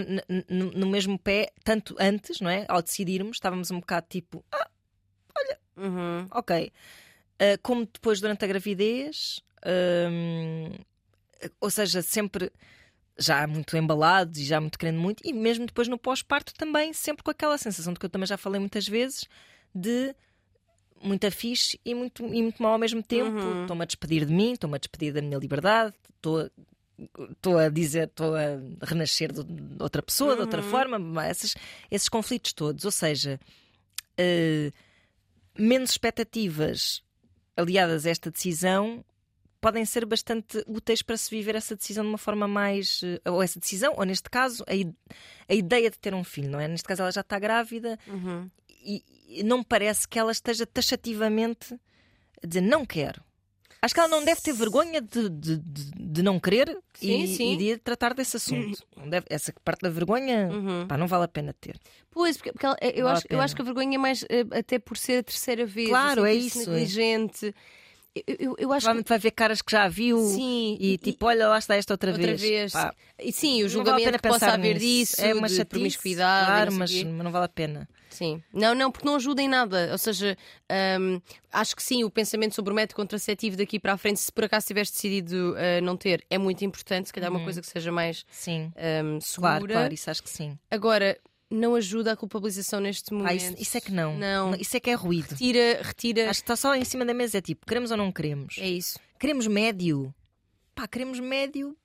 no 0.49 0.87
mesmo 0.89 1.17
pé, 1.17 1.53
tanto 1.63 1.95
antes, 2.01 2.41
não 2.41 2.51
é? 2.51 2.65
Ao 2.69 2.83
decidirmos, 2.83 3.37
estávamos 3.37 3.71
um 3.71 3.79
bocado 3.79 4.07
tipo, 4.11 4.45
ah, 4.51 4.69
Uhum. 5.77 6.27
ok. 6.33 6.73
Ah, 7.39 7.59
como 7.63 7.87
depois 7.87 8.21
durante 8.21 8.45
a 8.45 8.49
gravidez, 8.49 9.41
hum, 9.67 10.73
ou 11.61 11.71
seja, 11.71 12.03
sempre 12.03 12.51
já 13.19 13.47
muito 13.47 13.77
embalados 13.77 14.39
e 14.39 14.45
já 14.45 14.61
muito 14.61 14.79
querendo 14.79 14.99
muito, 15.01 15.23
e 15.25 15.33
mesmo 15.33 15.67
depois 15.67 15.87
no 15.89 15.99
pós-parto 15.99 16.55
também, 16.55 16.93
sempre 16.93 17.23
com 17.23 17.31
aquela 17.31 17.59
sensação 17.59 17.93
de 17.93 18.01
que 18.01 18.07
eu 18.07 18.11
também 18.11 18.27
já 18.27 18.37
falei 18.37 18.59
muitas 18.59 18.89
vezes, 18.89 19.27
de 19.75 20.15
muita 21.03 21.31
fixe 21.31 21.79
e 21.85 21.95
muito, 21.95 22.25
e 22.25 22.43
muito 22.43 22.63
mal 22.63 22.73
ao 22.73 22.79
mesmo 22.79 23.03
tempo. 23.03 23.41
Uhum. 23.41 23.63
Estou-me 23.63 23.83
a 23.83 23.87
despedir 23.87 24.25
de 24.25 24.33
mim, 24.33 24.53
estou-me 24.53 24.77
a 24.77 24.79
despedir 24.79 25.13
da 25.13 25.21
minha 25.21 25.39
liberdade, 25.39 25.95
estou 26.17 26.41
a, 26.41 26.51
estou 27.31 27.59
a 27.59 27.69
dizer, 27.69 28.05
estou 28.09 28.35
a 28.35 28.87
renascer 28.87 29.33
de 29.33 29.45
outra 29.83 30.03
pessoa, 30.03 30.35
de 30.37 30.41
outra 30.43 30.63
Uhum. 30.63 30.69
forma, 30.71 31.29
esses, 31.29 31.55
esses 31.91 32.09
conflitos 32.09 32.53
todos. 32.53 32.85
Ou 32.85 32.91
seja, 32.91 33.39
eh, 34.17 34.71
menos 35.59 35.91
expectativas 35.91 37.03
aliadas 37.57 38.07
a 38.07 38.11
esta 38.11 38.31
decisão 38.31 39.05
podem 39.63 39.85
ser 39.87 40.05
bastante 40.05 40.63
úteis 40.67 41.01
para 41.01 41.17
se 41.17 41.31
viver 41.31 41.55
essa 41.55 41.75
decisão 41.75 42.05
de 42.05 42.11
uma 42.11 42.19
forma 42.19 42.47
mais. 42.47 43.01
eh, 43.03 43.31
Ou 43.31 43.43
essa 43.43 43.59
decisão, 43.59 43.95
ou 43.97 44.05
neste 44.05 44.29
caso, 44.29 44.63
a, 44.69 44.73
a 45.51 45.55
ideia 45.55 45.89
de 45.91 45.99
ter 45.99 46.13
um 46.13 46.25
filho, 46.25 46.51
não 46.51 46.61
é? 46.61 46.69
Neste 46.69 46.87
caso, 46.87 47.01
ela 47.03 47.13
já 47.13 47.23
está 47.23 47.39
grávida 47.39 47.99
Uhum. 48.07 48.51
e, 48.69 49.03
e 49.29 49.43
não 49.43 49.59
me 49.59 49.65
parece 49.65 50.07
que 50.07 50.19
ela 50.19 50.33
esteja 50.33 50.67
taxativamente 50.67 51.75
a 52.43 52.47
dizer 52.47 52.61
não 52.61 52.85
quero. 52.85 53.23
Acho 53.81 53.95
que 53.95 54.01
ela 54.01 54.09
não 54.09 54.25
deve 54.25 54.41
ter 54.41 54.53
vergonha 54.53 55.01
de, 55.01 55.29
de, 55.29 55.57
de, 55.59 55.91
de 55.97 56.23
não 56.23 56.39
querer 56.39 56.69
Sim, 56.95 57.25
e, 57.25 57.27
sim. 57.37 57.53
e 57.55 57.57
de 57.57 57.77
tratar 57.79 58.15
desse 58.15 58.37
assunto. 58.37 58.79
Não 58.97 59.09
deve, 59.11 59.27
essa 59.29 59.53
parte 59.65 59.81
da 59.81 59.91
vergonha 59.91 60.49
Uhum. 60.53 60.87
pá, 60.87 60.97
não 60.97 61.09
vale 61.09 61.25
a 61.25 61.29
pena 61.29 61.53
ter. 61.53 61.77
Pois, 62.11 62.37
porque, 62.37 62.53
porque 62.53 62.67
ela- 62.67 62.77
eu, 62.81 63.05
Vale 63.07 63.17
acho, 63.19 63.27
eu 63.29 63.41
acho 63.41 63.57
que 63.57 63.63
a 63.63 63.65
vergonha 63.65 63.97
é 63.97 63.99
mais 63.99 64.23
eh, 64.29 64.45
até 64.57 64.79
por 64.79 64.97
ser 64.97 65.19
a 65.19 65.23
terceira 65.25 65.67
vez. 65.67 65.89
Claro, 65.89 66.23
o 66.23 66.27
é 66.27 66.33
isso, 66.35 66.71
é. 66.71 66.85
Eu, 68.15 68.23
eu, 68.27 68.37
eu 68.59 68.73
acho 68.73 68.81
que. 68.81 68.85
Provavelmente 68.85 69.09
vai 69.09 69.19
ver 69.19 69.31
caras 69.31 69.63
que 69.63 69.73
já 69.73 69.89
viu 69.89 70.19
Sim, 70.19 70.77
e, 70.79 70.99
tipo, 70.99 71.25
olha, 71.27 71.49
lá 71.49 71.59
está 71.59 71.75
esta 71.77 71.95
outra, 71.95 72.11
outra 72.13 72.35
vez. 72.37 72.73
Pá, 72.73 72.95
E 73.19 73.33
sim, 73.33 73.55
o 73.55 73.57
vale 73.61 73.69
julgamento 73.69 74.13
que 74.19 74.29
possa 74.29 74.53
haver 74.53 74.75
nisso. 74.75 74.87
disso, 75.17 75.21
é 75.23 75.35
uma 75.35 75.49
de 75.49 75.65
promiscuidade. 75.65 76.43
e 76.45 76.47
Claro, 76.47 76.73
mas, 76.75 76.91
quê. 76.91 77.05
não 77.05 77.33
vale 77.33 77.47
a 77.47 77.49
pena. 77.49 77.89
Sim. 78.11 78.43
Não, 78.53 78.75
não, 78.75 78.93
porque 78.93 79.07
não 79.07 79.17
ajuda 79.17 79.41
em 79.41 79.49
nada. 79.49 79.89
Ou 79.91 79.97
seja, 79.97 80.37
hum, 81.01 81.19
acho 81.51 81.75
que 81.75 81.83
sim, 81.83 82.05
o 82.05 82.11
pensamento 82.11 82.55
sobre 82.55 82.71
o 82.71 82.77
método 82.77 82.97
contraceptivo 82.97 83.57
daqui 83.57 83.81
para 83.81 83.95
a 83.95 83.97
frente, 83.97 84.21
se 84.21 84.31
por 84.31 84.45
acaso 84.45 84.67
tivesse 84.67 84.93
decidido 84.93 85.55
uh, 85.55 85.83
não 85.83 85.97
ter, 85.97 86.23
é 86.29 86.37
muito 86.37 86.63
importante. 86.63 87.07
Se 87.07 87.13
calhar 87.15 87.31
uma 87.31 87.43
coisa 87.43 87.63
que 87.63 87.67
seja 87.67 87.91
mais 87.91 88.27
Sim, 88.31 88.71
hum, 89.03 89.19
segura. 89.23 89.53
claro, 89.59 89.67
claro, 89.73 89.95
isso 89.95 90.11
acho 90.11 90.23
que 90.23 90.29
sim. 90.29 90.59
Agora, 90.71 91.17
não 91.53 91.75
ajuda 91.75 92.13
a 92.13 92.17
culpabilização 92.17 92.81
neste 92.81 93.13
momento. 93.13 93.31
Ah, 93.31 93.35
isso, 93.35 93.55
isso 93.59 93.77
é 93.77 93.81
que 93.81 93.93
não. 93.93 94.17
Não. 94.17 94.55
Isso 94.55 94.77
é 94.77 94.81
que 94.81 94.91
é 94.91 94.95
ruído. 94.95 95.31
Retira, 95.31 95.81
retira. 95.83 96.31
Acho 96.31 96.41
que 96.41 96.45
está 96.45 96.57
só 96.57 96.75
em 96.75 96.85
cima 96.85 97.05
da 97.05 97.15
mesa. 97.15 97.39
É 97.39 97.41
tipo, 97.41 97.67
queremos 97.67 97.91
ou 97.91 97.97
não 97.97 98.11
queremos? 98.11 98.57
É 98.59 98.69
isso. 98.69 98.99
Queremos 99.19 99.47
médio. 99.47 100.15
Pá, 100.75 100.89
queremos 100.89 101.21
médio. 101.21 101.77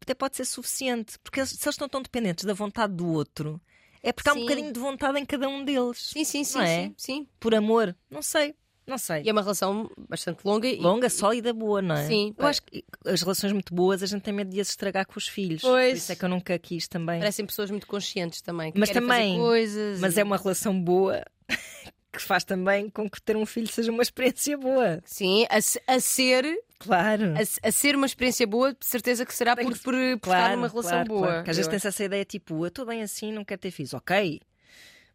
Até 0.00 0.14
pode 0.14 0.36
ser 0.36 0.44
suficiente. 0.44 1.18
Porque 1.18 1.44
se 1.44 1.54
eles 1.54 1.66
estão 1.66 1.88
tão 1.88 2.02
dependentes 2.02 2.44
da 2.44 2.54
vontade 2.54 2.94
do 2.94 3.06
outro, 3.06 3.60
é 4.02 4.12
porque 4.12 4.28
há 4.28 4.32
um 4.32 4.36
Sim. 4.36 4.42
bocadinho 4.42 4.72
de 4.72 4.80
vontade 4.80 5.18
em 5.18 5.24
cada 5.24 5.48
um 5.48 5.64
deles. 5.64 6.10
Sim, 6.12 6.24
sim, 6.24 6.44
sim, 6.44 6.58
Não 6.58 6.64
é? 6.64 6.84
sim, 6.86 6.94
sim. 6.96 7.28
Por 7.38 7.54
amor. 7.54 7.96
Não 8.10 8.22
sei. 8.22 8.54
Não 8.86 8.98
sei. 8.98 9.22
E 9.22 9.28
é 9.28 9.32
uma 9.32 9.42
relação 9.42 9.90
bastante 10.08 10.40
longa 10.44 10.66
e 10.68 10.76
Longa, 10.76 11.08
sólida, 11.08 11.52
boa, 11.52 11.80
não 11.80 11.94
é? 11.94 12.06
Sim, 12.06 12.34
Eu 12.36 12.46
acho 12.46 12.62
que 12.62 12.84
as 13.06 13.22
relações 13.22 13.52
muito 13.52 13.72
boas 13.74 14.02
a 14.02 14.06
gente 14.06 14.22
tem 14.22 14.34
medo 14.34 14.50
de 14.50 14.60
as 14.60 14.68
estragar 14.70 15.06
com 15.06 15.16
os 15.18 15.28
filhos. 15.28 15.62
Pois. 15.62 15.90
Por 15.92 15.96
isso 15.96 16.12
é 16.12 16.16
que 16.16 16.24
eu 16.24 16.28
nunca 16.28 16.58
quis 16.58 16.88
também. 16.88 17.18
parecem 17.20 17.46
pessoas 17.46 17.70
muito 17.70 17.86
conscientes 17.86 18.40
também. 18.42 18.72
Que 18.72 18.78
Mas 18.80 18.90
também- 18.90 19.32
fazer 19.36 19.38
coisas. 19.38 20.00
Mas 20.00 20.16
e- 20.16 20.20
é 20.20 20.24
uma 20.24 20.36
relação 20.36 20.78
boa 20.82 21.22
que 22.12 22.20
faz 22.20 22.44
também 22.44 22.90
com 22.90 23.08
que 23.08 23.22
ter 23.22 23.36
um 23.36 23.46
filho 23.46 23.68
seja 23.68 23.90
uma 23.92 24.02
experiência 24.02 24.58
boa. 24.58 25.00
Sim, 25.04 25.46
a, 25.48 25.94
a 25.94 26.00
ser 26.00 26.44
Claro. 26.78 27.34
a, 27.36 27.68
a 27.68 27.72
ser 27.72 27.94
uma 27.94 28.06
experiência 28.06 28.46
boa, 28.46 28.72
de 28.72 28.84
certeza 28.84 29.24
que 29.24 29.32
será 29.32 29.54
Tem 29.54 29.64
por, 29.64 29.74
por, 29.78 29.94
por 29.94 30.20
Claro, 30.20 30.42
estar 30.42 30.56
numa 30.56 30.68
relação 30.68 30.90
claro, 30.90 31.08
boa. 31.08 31.26
claro. 31.28 31.44
Que 31.44 31.50
às 31.50 31.56
vezes 31.56 31.70
tem-se 31.70 31.86
essa 31.86 32.02
ideia 32.04 32.24
tipo, 32.24 32.64
eu 32.64 32.68
estou 32.68 32.84
bem 32.84 33.00
assim, 33.02 33.30
não 33.32 33.44
quero 33.44 33.60
ter 33.60 33.70
filhos. 33.70 33.94
Ok. 33.94 34.40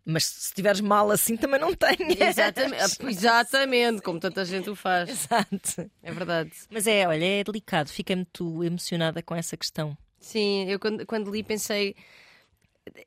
Mas 0.10 0.24
se 0.26 0.40
estiveres 0.48 0.80
mal 0.80 1.12
assim, 1.12 1.36
também 1.36 1.60
não 1.60 1.74
tenhas. 1.76 2.18
Exatamente, 2.18 3.06
exatamente, 3.10 4.02
como 4.02 4.20
tanta 4.22 4.46
gente 4.46 4.70
o 4.70 4.76
faz. 4.76 5.10
Exato. 5.10 5.92
É 6.02 6.12
verdade. 6.14 6.52
Mas 6.70 6.88
é, 6.88 7.06
olha, 7.06 7.26
é 7.26 7.44
delicado. 7.44 7.90
Fiquei 7.90 8.16
muito 8.16 8.64
emocionada 8.64 9.22
com 9.22 9.36
essa 9.36 9.58
questão. 9.58 9.98
Sim, 10.20 10.64
eu 10.70 10.80
quando, 10.80 11.06
quando 11.06 11.30
li 11.30 11.44
pensei. 11.44 11.94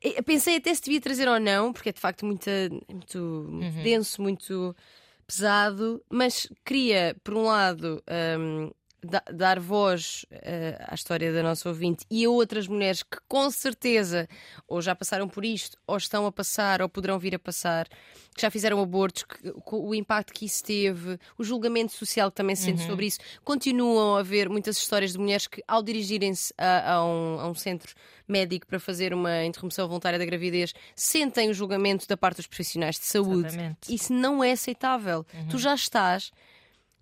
eu 0.01 0.21
Pensei 0.23 0.57
até 0.57 0.73
se 0.75 0.81
devia 0.83 1.01
trazer 1.01 1.27
ou 1.27 1.39
não, 1.39 1.73
porque 1.73 1.89
é 1.89 1.91
de 1.93 1.99
facto 1.99 2.23
muito, 2.25 2.47
muito, 2.87 3.17
muito 3.49 3.75
Uhum. 3.77 3.83
denso, 3.83 4.21
muito 4.21 4.75
pesado, 5.25 6.03
mas 6.09 6.47
queria, 6.63 7.15
por 7.23 7.33
um 7.35 7.43
lado, 7.43 8.03
hum, 8.39 8.69
da- 9.03 9.23
dar 9.33 9.59
voz 9.59 10.25
eh, 10.31 10.77
à 10.87 10.93
história 10.93 11.31
da 11.33 11.41
nossa 11.41 11.67
ouvinte 11.69 12.05
e 12.09 12.23
a 12.25 12.29
outras 12.29 12.67
mulheres 12.67 13.01
que 13.03 13.17
com 13.27 13.49
certeza 13.49 14.27
ou 14.67 14.81
já 14.81 14.95
passaram 14.95 15.27
por 15.27 15.43
isto, 15.43 15.77
ou 15.87 15.97
estão 15.97 16.25
a 16.25 16.31
passar, 16.31 16.81
ou 16.81 16.87
poderão 16.89 17.17
vir 17.17 17.33
a 17.35 17.39
passar, 17.39 17.87
que 18.35 18.41
já 18.41 18.49
fizeram 18.51 18.79
abortos, 18.81 19.23
que- 19.23 19.53
o 19.71 19.95
impacto 19.95 20.31
que 20.33 20.45
isso 20.45 20.63
teve, 20.63 21.17
o 21.37 21.43
julgamento 21.43 21.91
social 21.93 22.29
que 22.29 22.35
também 22.37 22.55
se 22.55 22.63
sente 22.63 22.81
sobre 22.87 23.05
isso. 23.07 23.19
Continuam 23.43 24.15
a 24.15 24.19
haver 24.19 24.49
muitas 24.49 24.77
histórias 24.77 25.11
de 25.13 25.17
mulheres 25.17 25.47
que, 25.47 25.63
ao 25.67 25.81
dirigirem-se 25.83 26.53
a, 26.57 26.93
a 26.93 27.05
um, 27.05 27.39
a 27.39 27.47
um 27.49 27.55
centro 27.55 27.93
médico 28.27 28.65
para 28.67 28.79
fazer 28.79 29.13
uma 29.13 29.43
interrupção 29.43 29.87
voluntária 29.87 30.17
da 30.19 30.25
gravidez, 30.25 30.73
sentem 30.95 31.49
o 31.49 31.53
julgamento 31.53 32.07
da 32.07 32.15
parte 32.15 32.37
dos 32.37 32.47
profissionais 32.47 32.97
de 32.99 33.05
saúde. 33.05 33.47
Exatamente. 33.47 33.93
Isso 33.93 34.13
não 34.13 34.43
é 34.43 34.51
aceitável. 34.51 35.25
Tu 35.49 35.57
já 35.57 35.73
estás, 35.75 36.31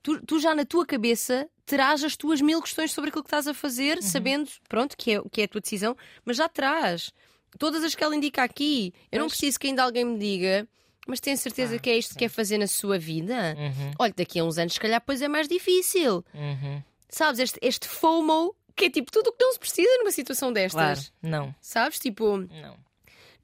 tu, 0.01 0.19
tu 0.25 0.39
já 0.39 0.55
na 0.55 0.65
tua 0.65 0.85
cabeça 0.85 1.47
terás 1.69 2.03
as 2.03 2.17
tuas 2.17 2.41
mil 2.41 2.59
questões 2.63 2.91
sobre 2.91 3.09
aquilo 3.09 3.23
que 3.23 3.27
estás 3.27 3.47
a 3.47 3.53
fazer, 3.53 4.01
sabendo, 4.01 4.49
pronto, 4.67 4.97
que 4.97 5.11
é, 5.13 5.21
que 5.31 5.41
é 5.41 5.43
a 5.43 5.47
tua 5.47 5.61
decisão, 5.61 5.95
mas 6.25 6.35
já 6.35 6.49
terás. 6.49 7.11
Todas 7.59 7.83
as 7.83 7.93
que 7.93 8.03
ela 8.03 8.15
indica 8.15 8.41
aqui. 8.43 8.91
Eu 9.11 9.19
não 9.19 9.27
Pois. 9.27 9.37
preciso 9.37 9.59
que 9.59 9.67
ainda 9.67 9.83
alguém 9.83 10.03
me 10.03 10.17
diga, 10.17 10.67
mas 11.07 11.19
tenho 11.19 11.37
certeza 11.37 11.75
Ah, 11.75 11.79
que 11.79 11.89
é 11.91 11.97
isto 11.97 12.13
que 12.13 12.19
quer 12.19 12.29
fazer 12.29 12.57
na 12.57 12.65
sua 12.67 12.97
vida. 12.97 13.55
Uhum, 13.57 13.91
Olha, 13.99 14.13
daqui 14.17 14.39
a 14.39 14.43
uns 14.43 14.57
anos, 14.57 14.73
se 14.73 14.79
calhar, 14.79 14.99
pois 15.05 15.21
é 15.21 15.27
mais 15.27 15.47
difícil. 15.47 16.25
uhum. 16.33 16.81
Sabes, 17.07 17.39
este, 17.39 17.59
este 17.61 17.87
FOMO, 17.87 18.55
que 18.75 18.85
é 18.85 18.89
tipo 18.89 19.11
tudo 19.11 19.27
o 19.29 19.33
que 19.33 19.43
não 19.43 19.53
se 19.53 19.59
precisa 19.59 19.89
numa 19.99 20.11
situação 20.11 20.51
destas. 20.51 21.09
Claro. 21.09 21.13
Não, 21.21 21.55
Sabes? 21.61 21.99
Tipo, 21.99 22.37
não. 22.37 22.77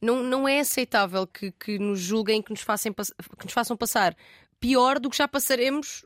não, 0.01 0.23
não 0.23 0.47
é 0.47 0.59
aceitável 0.59 1.25
que, 1.27 1.51
que 1.51 1.77
nos 1.79 1.99
julguem, 1.99 2.41
que 2.41 2.51
nos, 2.51 2.61
façam, 2.61 2.91
que 2.93 3.45
nos 3.45 3.53
façam 3.53 3.75
passar 3.77 4.15
pior 4.59 4.99
do 4.99 5.09
que 5.09 5.17
já 5.17 5.27
passaremos, 5.27 6.05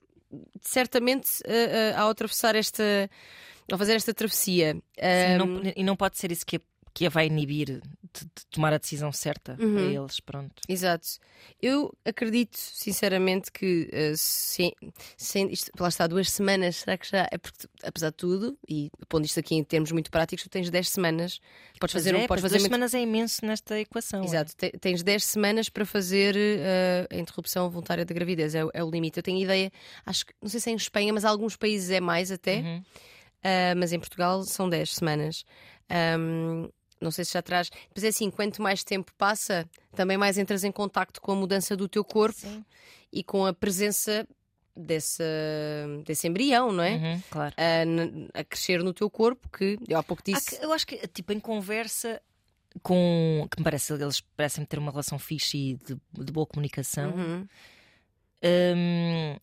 certamente, 0.62 1.28
a- 1.48 1.98
a- 1.98 2.02
ao 2.04 2.10
atravessar 2.10 2.56
esta. 2.56 3.10
ao 3.72 3.78
fazer 3.78 3.94
esta 3.94 4.14
travessia. 4.14 4.74
Sim, 4.74 5.38
não- 5.38 5.74
e 5.76 5.84
não 5.84 5.96
pode 5.96 6.18
ser 6.18 6.32
isso 6.32 6.44
que 6.46 6.60
que 6.94 7.06
a 7.06 7.10
vai 7.10 7.28
inibir 7.28 7.66
de, 7.68 7.82
de 8.26 8.46
tomar 8.52 8.74
a 8.74 8.78
decisão 8.78 9.12
certa 9.12 9.56
Uhum. 9.60 9.74
para 9.76 9.84
eles. 9.84 10.20
Pronto. 10.20 10.62
Exato. 10.68 11.08
Eu 11.62 11.96
acredito, 12.04 12.58
sinceramente, 12.58 13.52
que 13.52 13.90
uh, 13.94 14.14
se, 14.18 14.74
se 15.18 15.46
isto, 15.48 15.72
lá 15.80 15.88
está, 15.90 16.08
duas 16.08 16.30
semanas, 16.32 16.78
será 16.78 16.98
que 16.98 17.08
já 17.10 17.28
é 17.32 17.38
porque, 17.38 17.68
apesar 17.84 18.10
de 18.10 18.16
tudo, 18.18 18.58
e 18.68 18.90
pondo 19.08 19.26
isto 19.26 19.40
aqui 19.40 19.56
em 19.56 19.64
termos 19.64 19.92
muito 19.92 20.10
práticos, 20.12 20.44
tu 20.44 20.50
tens 20.50 20.70
10 20.70 20.90
semanas, 20.90 21.40
podes 21.80 21.94
fazer, 21.94 22.12
Mas 22.14 22.22
um, 22.22 22.24
é, 22.24 22.28
podes 22.28 22.42
fazer 22.42 22.56
duas 22.58 22.64
uma- 22.64 22.68
semanas 22.70 22.94
é 22.94 23.02
imenso 23.02 23.46
nesta 23.46 23.80
equação. 23.80 24.22
é. 24.22 24.26
Exato, 24.26 24.56
te- 24.56 24.72
tens 24.80 25.04
10 25.04 25.24
semanas 25.24 25.70
para 25.70 25.86
fazer 25.86 26.36
uh, 26.36 27.16
a 27.16 27.18
interrupção 27.18 27.70
voluntária 27.70 28.04
da 28.06 28.14
gravidez, 28.14 28.56
é, 28.56 28.66
o- 28.66 28.72
é 28.74 28.84
o 28.84 28.90
limite. 28.90 29.18
Eu 29.18 29.24
tenho 29.24 29.40
ideia, 29.42 29.72
acho 30.06 30.26
que, 30.26 30.34
não 30.42 30.50
sei 30.50 30.60
se 30.60 30.70
é 30.70 30.74
em 30.74 30.76
Espanha, 30.76 31.14
mas 31.14 31.24
alguns 31.26 31.56
países 31.56 31.90
é 31.92 32.00
mais 32.02 32.32
até, 32.32 32.58
Uhum. 32.60 32.78
uh, 32.80 33.76
mas 33.78 33.94
em 33.94 34.00
Portugal 34.00 34.44
são 34.44 34.68
10 34.70 34.96
semanas. 34.96 35.46
Um, 36.20 36.70
não 37.02 37.12
sei 37.12 37.24
se 37.26 37.34
já 37.34 37.42
traz. 37.42 37.70
Mas 37.94 38.04
é 38.04 38.08
assim, 38.10 38.30
quanto 38.30 38.62
mais 38.62 38.84
tempo 38.84 39.12
passa, 39.18 39.68
também 39.96 40.18
mais 40.18 40.38
entras 40.38 40.64
em 40.64 40.72
contacto 40.72 41.22
com 41.22 41.32
a 41.32 41.36
mudança 41.36 41.76
do 41.76 41.88
teu 41.88 42.04
corpo 42.04 42.40
Sim. 42.40 42.64
e 43.12 43.24
com 43.24 43.46
a 43.46 43.54
presença 43.54 44.28
desse, 44.76 45.24
desse 46.06 46.28
embrião, 46.28 46.72
não 46.72 46.84
é? 46.84 46.96
Uhum, 46.96 47.22
claro. 47.30 47.56
A, 47.58 48.40
a 48.40 48.44
crescer 48.44 48.84
no 48.84 48.94
teu 48.94 49.10
corpo, 49.10 49.50
que 49.50 49.78
eu 49.88 49.98
há 49.98 50.04
pouco 50.04 50.24
Há 50.28 50.32
disse. 50.34 50.58
que- 50.58 50.64
eu 50.66 50.72
acho 50.72 50.86
que, 50.88 50.96
tipo, 51.08 51.34
em 51.34 51.40
conversa 51.40 52.22
com. 52.84 53.48
que 53.52 53.60
me 53.60 53.64
parece, 53.64 53.92
eles 53.94 54.22
parecem 54.22 54.64
ter 54.64 54.78
uma 54.80 54.92
relação 54.92 55.18
fixe 55.20 55.58
e 55.58 55.76
de, 55.76 55.98
de 56.24 56.32
boa 56.32 56.46
comunicação. 56.46 57.12
Uhum. 57.12 57.48
hum, 58.44 59.36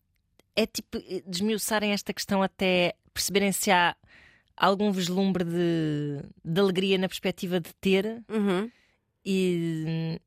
é 0.54 0.66
tipo 0.66 0.98
desmiuçarem 1.26 1.92
esta 1.92 2.14
questão 2.14 2.42
até 2.42 2.94
perceberem 3.12 3.52
se 3.52 3.70
há 3.70 3.94
algum 4.56 4.90
vislumbre 4.92 5.44
de, 5.44 6.22
de 6.44 6.60
alegria 6.60 6.98
na 6.98 7.08
perspectiva 7.08 7.60
de 7.60 7.72
ter 7.74 8.22
Uhum. 8.28 8.70
e. 9.24 10.20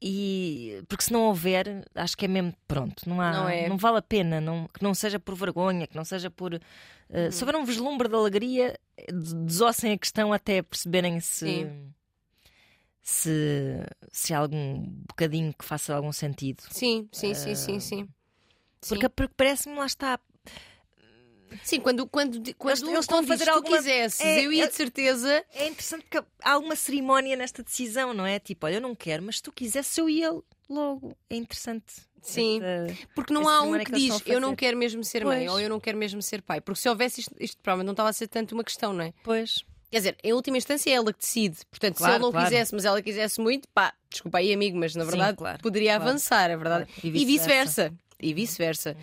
E 0.00 0.80
porque 0.88 1.02
se 1.02 1.12
não 1.12 1.22
houver, 1.24 1.84
acho 1.92 2.16
que 2.16 2.24
é 2.24 2.28
mesmo 2.28 2.54
pronto, 2.68 3.08
não 3.08 3.20
há, 3.20 3.32
Não 3.32 3.48
é. 3.48 3.68
vale 3.76 3.98
a 3.98 4.02
pena, 4.02 4.40
não, 4.40 4.68
que 4.68 4.80
não 4.80 4.94
seja 4.94 5.18
por 5.18 5.34
vergonha, 5.34 5.88
que 5.88 5.96
não 5.96 6.04
seja 6.04 6.30
por 6.30 6.54
uh, 6.54 7.32
se 7.32 7.42
houver 7.42 7.56
um 7.56 7.64
vislumbre 7.64 8.08
de 8.08 8.14
alegria, 8.14 8.78
des- 9.12 9.32
desossem 9.34 9.92
a 9.92 9.98
questão 9.98 10.32
até 10.32 10.62
perceberem 10.62 11.18
se 11.18 11.46
Sim. 11.46 11.92
se, 13.02 13.84
se 14.12 14.32
há 14.32 14.38
algum 14.38 14.82
bocadinho 15.08 15.52
que 15.52 15.64
faça 15.64 15.92
algum 15.96 16.12
sentido. 16.12 16.62
Sim, 16.70 17.08
sim, 17.10 17.34
sim, 17.34 17.56
sim, 17.56 17.80
sim. 17.80 18.08
Porque, 18.88 19.08
porque 19.08 19.34
parece-me 19.36 19.74
lá 19.76 19.86
está. 19.86 20.20
Sim, 21.62 21.80
quando, 21.80 22.06
quando, 22.06 22.54
quando 22.54 22.76
Eles- 22.78 22.82
eles 22.88 23.00
estão 23.00 23.18
a 23.18 23.22
fazer 23.22 23.44
tu 23.44 23.50
alguma- 23.50 23.76
quisesses, 23.76 24.20
É, 24.20 24.44
eu 24.44 24.52
ia 24.52 24.64
é- 24.64 24.66
de 24.68 24.74
certeza. 24.74 25.44
É 25.54 25.66
interessante 25.68 26.04
porque 26.08 26.26
há 26.42 26.58
uma 26.58 26.76
cerimónia 26.76 27.36
nesta 27.36 27.62
decisão, 27.62 28.12
não 28.14 28.26
é? 28.26 28.38
Tipo, 28.38 28.66
olha, 28.66 28.74
eu 28.74 28.80
não 28.80 28.94
quero, 28.94 29.22
mas 29.22 29.36
se 29.36 29.42
tu 29.42 29.52
quisesse, 29.52 30.00
eu 30.00 30.08
ia 30.08 30.30
logo. 30.68 31.16
É 31.30 31.36
interessante. 31.36 31.94
Sim. 32.20 32.60
Esta- 32.62 33.08
Porque 33.14 33.32
não 33.32 33.48
há 33.48 33.62
um 33.62 33.78
que 33.78 33.84
que 33.86 33.92
diz 33.92 34.22
eu 34.26 34.40
não 34.40 34.54
quero 34.56 34.76
mesmo 34.76 35.02
ser 35.04 35.24
mãe 35.24 35.40
Pois. 35.46 35.52
ou 35.52 35.60
eu 35.60 35.68
não 35.68 35.80
quero 35.80 35.96
mesmo 35.96 36.20
ser 36.20 36.42
pai. 36.42 36.60
Porque 36.60 36.80
se 36.80 36.88
houvesse 36.88 37.20
isto, 37.20 37.34
isto 37.40 37.56
provavelmente 37.62 37.86
não 37.86 37.92
estava 37.92 38.08
a 38.08 38.12
ser 38.12 38.26
tanto 38.28 38.52
uma 38.54 38.64
questão, 38.64 38.92
não 38.92 39.04
é? 39.04 39.12
Pois. 39.22 39.64
Quer 39.90 39.98
dizer, 39.98 40.16
em 40.22 40.34
última 40.34 40.58
instância 40.58 40.90
é 40.90 40.94
ela 40.94 41.10
que 41.12 41.20
decide. 41.20 41.56
Portanto, 41.70 41.94
se 41.94 41.98
Claro, 42.00 42.14
ele 42.16 42.22
não 42.24 42.30
claro. 42.30 42.46
quisesse, 42.48 42.74
mas 42.74 42.84
ela 42.84 43.00
quisesse 43.00 43.40
muito, 43.40 43.66
pá, 43.68 43.94
desculpa 44.10 44.36
aí, 44.38 44.52
amigo, 44.52 44.76
mas 44.76 44.94
na 44.94 45.04
Sim, 45.04 45.10
verdade 45.12 45.38
claro, 45.38 45.62
poderia 45.62 45.96
avançar, 45.96 46.50
é 46.50 46.56
verdade. 46.58 46.90
E 47.02 47.10
vice-versa. 47.24 47.94
E 48.20 48.34
vice-versa. 48.34 48.96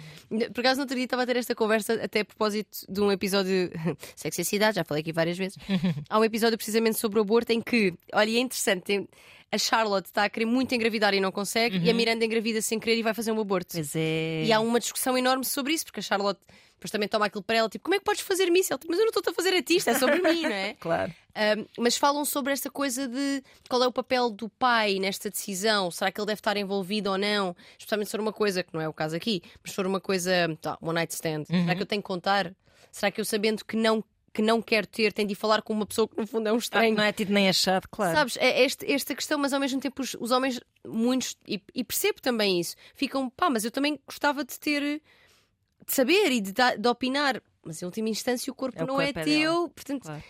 Por 0.54 0.60
acaso, 0.60 0.78
no 0.78 0.84
outro 0.84 0.95
dia 0.95 1.06
estava 1.06 1.23
a 1.23 1.25
ter 1.25 1.38
esta 1.38 1.56
conversa 1.56 1.93
até 2.04 2.19
a 2.19 2.25
propósito 2.25 2.80
de 2.89 2.99
um 2.99 3.12
episódio 3.12 3.71
Sexo 4.15 4.41
e 4.41 4.45
Cidade, 4.45 4.75
já 4.75 4.84
falei 4.84 5.01
aqui 5.01 5.13
várias 5.13 5.38
vezes. 5.38 5.58
Há 6.10 6.19
um 6.19 6.23
episódio 6.25 6.58
precisamente 6.58 6.97
sobre 6.99 7.19
o 7.19 7.21
aborto 7.21 7.51
em 7.54 7.62
que, 7.62 7.93
olha, 8.13 8.30
é 8.30 8.39
interessante, 8.39 8.84
tem- 8.84 9.08
a 9.52 9.58
Charlotte 9.58 10.08
está 10.08 10.24
a 10.26 10.30
querer 10.30 10.46
muito 10.46 10.74
engravidar 10.76 11.14
e 11.14 11.20
não 11.20 11.32
consegue, 11.32 11.78
e 11.78 11.90
a 11.90 11.94
Miranda 11.94 12.26
engravida 12.26 12.62
sem 12.62 12.80
querer 12.80 12.98
e 12.98 13.04
vai 13.04 13.14
fazer 13.14 13.32
um 13.32 13.40
aborto. 13.40 13.74
Pois 13.74 13.96
é. 13.96 14.44
E 14.44 14.52
há 14.52 14.60
uma 14.60 14.80
discussão 14.80 15.18
enorme 15.18 15.46
sobre 15.46 15.74
isso, 15.74 15.86
porque 15.86 16.00
a 16.00 16.04
Charlotte 16.04 16.42
depois 16.76 16.92
também 16.92 17.08
toma 17.08 17.26
aquilo 17.26 17.44
para 17.44 17.56
ela, 17.56 17.70
tipo, 17.70 17.86
como 17.86 17.96
é 17.96 18.00
que 18.00 18.04
podes 18.04 18.22
fazer-me 18.22 18.60
isso? 18.60 18.74
Ela, 18.74 18.80
tipo, 18.80 18.92
mas 18.92 19.00
eu 19.00 19.06
não 19.06 19.10
estou 19.10 19.32
a 19.32 19.34
fazer 19.34 19.54
a 19.56 19.64
ti, 19.64 19.78
isto 19.78 19.90
é 19.90 19.94
sobre 19.98 20.22
mim, 20.22 20.42
não 20.42 20.52
é? 20.52 20.74
Claro. 20.80 21.14
Um, 21.58 21.66
mas 21.84 21.98
falam 21.98 22.24
sobre 22.24 22.54
esta 22.54 22.70
coisa 22.70 23.08
de 23.08 23.44
qual 23.70 23.84
é 23.84 23.88
o 23.88 23.92
papel 23.92 24.30
do 24.30 24.48
pai 24.50 25.00
nesta 25.00 25.30
decisão. 25.30 25.90
Será 25.90 26.12
que 26.12 26.20
ele 26.20 26.28
deve 26.28 26.40
estar 26.40 26.56
envolvido 26.56 27.12
ou 27.12 27.18
não? 27.18 27.56
Especialmente 27.78 28.08
se 28.08 28.12
for 28.12 28.20
uma 28.20 28.32
coisa, 28.32 28.64
que 28.64 28.74
não 28.74 28.80
é 28.80 28.88
o 28.88 28.94
caso 28.94 29.16
aqui, 29.16 29.42
mas 29.62 29.72
se 29.72 29.76
for 29.76 29.86
uma 29.86 30.00
coisa, 30.00 30.32
tá, 30.62 30.78
one 30.82 30.94
night 30.94 31.14
stand. 31.14 31.46
Será 31.46 31.76
que 31.76 31.82
eu 31.82 31.86
tenho 31.86 32.02
que 32.02 32.08
contar? 32.08 32.54
Será 32.92 33.12
que 33.12 33.20
eu 33.20 33.26
sabendo 33.26 33.66
que 33.66 33.76
não, 33.76 34.04
que 34.36 34.41
não 34.41 34.62
quero 34.62 34.86
ter, 34.86 35.13
tenho 35.13 35.28
de 35.28 35.32
ir 35.34 35.36
falar 35.36 35.62
com 35.62 35.71
uma 35.74 35.86
pessoa 35.86 36.08
que 36.08 36.17
no 36.17 36.28
fundo 36.28 36.48
é 36.50 36.54
um 36.54 36.58
estranho? 36.58 36.95
Não 36.95 37.04
é 37.04 37.13
tido 37.13 37.32
nem 37.34 37.48
achado, 37.48 37.88
claro. 37.89 38.13
Sabes, 38.15 38.38
é 38.38 38.63
este- 38.65 38.91
esta 38.91 39.15
questão, 39.15 39.38
mas 39.39 39.54
ao 39.54 39.60
mesmo 39.60 39.80
tempo 39.80 40.02
os, 40.02 40.15
os 40.19 40.32
homens, 40.32 40.60
muitos, 40.86 41.38
e, 41.48 41.62
e 41.74 41.84
percebo 41.84 42.21
também 42.21 42.60
isso, 42.60 42.76
ficam, 42.93 43.30
pá, 43.30 43.50
mas 43.50 43.63
eu 43.63 43.71
também 43.71 44.00
gostava 44.06 44.43
de 44.43 44.60
ter, 44.60 44.82
de 44.82 45.93
saber 45.93 46.32
e 46.32 46.41
de, 46.41 46.52
de 46.52 46.88
opinar. 46.89 47.41
Mas 47.63 47.82
em 47.82 47.86
última 47.86 48.10
instância 48.10 48.52
o 48.52 48.56
corpo 48.56 48.78
É 48.80 48.84
o 48.84 48.88
não 48.88 48.95
corpo 48.95 49.17
é 49.17 49.21
é 49.21 49.24
teu, 49.26 49.52
dela. 49.54 49.69
portanto, 49.69 50.04
Claro. 50.04 50.24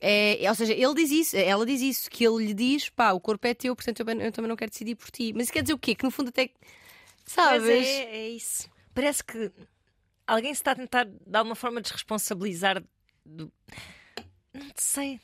é, 0.00 0.42
é- 0.44 0.48
ou 0.48 0.54
seja, 0.54 0.72
ele 0.72 0.94
diz 0.94 1.10
isso, 1.10 1.36
ela 1.36 1.66
diz 1.66 1.80
isso, 1.82 2.10
que 2.10 2.24
ele 2.26 2.46
lhe 2.46 2.54
diz, 2.54 2.88
pá, 2.88 3.12
o 3.12 3.20
corpo 3.20 3.46
é 3.46 3.52
teu, 3.54 3.74
portanto 3.76 4.00
eu, 4.00 4.20
eu 4.20 4.32
também 4.32 4.48
não 4.48 4.56
quero 4.56 4.70
decidir 4.70 4.94
por 4.94 5.10
ti. 5.10 5.32
Mas 5.34 5.44
isso 5.44 5.52
quer 5.52 5.62
dizer 5.62 5.74
o 5.74 5.78
quê? 5.78 5.94
Que 5.94 6.04
no 6.04 6.10
fundo 6.10 6.28
até, 6.28 6.48
sabes? 7.26 7.62
Mas 7.68 7.86
é, 7.86 8.04
é 8.16 8.28
isso. 8.30 8.70
Parece 8.94 9.22
que 9.22 9.50
alguém 10.26 10.54
se 10.54 10.60
está 10.60 10.72
a 10.72 10.76
tentar 10.76 11.04
de 11.04 11.36
alguma 11.36 11.54
forma 11.54 11.80
desresponsabilizar 11.80 12.82
do. 13.28 13.52
Não 14.54 14.66
sei. 14.76 15.20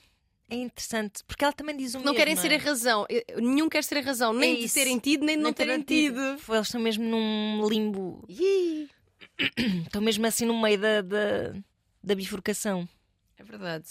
É 0.51 0.57
interessante. 0.57 1.25
Porque 1.27 1.43
ela 1.43 1.53
também 1.53 1.77
diz 1.77 1.95
o 1.95 1.99
Não 1.99 2.05
mesmo. 2.05 2.17
querem 2.17 2.35
não 2.35 2.43
ser 2.43 2.53
é? 2.53 2.57
a 2.57 2.59
razão, 2.59 3.07
Eh, 3.09 3.25
nenhum 3.41 3.69
quer 3.69 3.83
ser 3.83 3.99
a 3.99 4.01
razão, 4.03 4.33
nem 4.33 4.63
É 4.63 4.67
de 4.67 4.73
terem 4.73 4.99
tido, 4.99 5.25
nem 5.25 5.37
de 5.37 5.43
não 5.43 5.53
terem 5.53 5.81
tido. 5.83 6.39
Foi, 6.39 6.57
Eles 6.57 6.69
estão 6.69 6.81
mesmo 6.81 7.05
num 7.05 7.67
limbo. 7.69 8.25
Estão 9.87 10.01
mesmo 10.03 10.25
assim 10.27 10.45
no 10.45 10.61
meio 10.61 10.79
da, 10.79 11.01
da, 11.01 11.55
da 12.03 12.15
bifurcação. 12.15 12.89
É 13.37 13.43
verdade. 13.43 13.89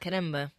Caramba. 0.00 0.50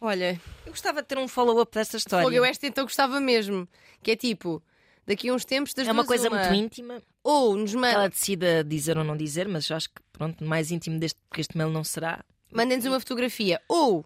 Olha, 0.00 0.40
Eu 0.64 0.72
gostava 0.72 1.02
de 1.02 1.08
ter 1.08 1.18
um 1.18 1.28
follow-up 1.28 1.72
desta 1.74 1.96
história. 1.96 2.24
Fogo, 2.24 2.34
eu 2.34 2.44
esta 2.44 2.66
então 2.66 2.84
gostava 2.84 3.20
mesmo. 3.20 3.68
Que 4.02 4.12
é 4.12 4.16
tipo, 4.16 4.62
daqui 5.06 5.28
a 5.28 5.34
uns 5.34 5.44
tempos 5.44 5.74
das 5.74 5.86
é 5.86 5.92
uma 5.92 6.04
coisa 6.06 6.28
uma. 6.28 6.38
muito 6.38 6.54
íntima. 6.54 7.02
Ou 7.24 7.56
nos 7.56 7.74
mandem 7.74 7.94
Ela 7.94 8.08
decida 8.08 8.64
dizer 8.64 8.98
ou 8.98 9.04
não 9.04 9.16
dizer, 9.16 9.46
mas 9.48 9.70
acho 9.70 9.88
que 9.88 10.02
pronto, 10.12 10.44
mais 10.44 10.70
íntimo 10.70 10.98
deste, 10.98 11.18
porque 11.28 11.40
este 11.40 11.56
mail 11.56 11.70
não 11.70 11.84
será. 11.84 12.24
mandem-nos 12.52 12.86
uma 12.86 12.98
fotografia. 13.00 13.60
Ou 13.68 14.04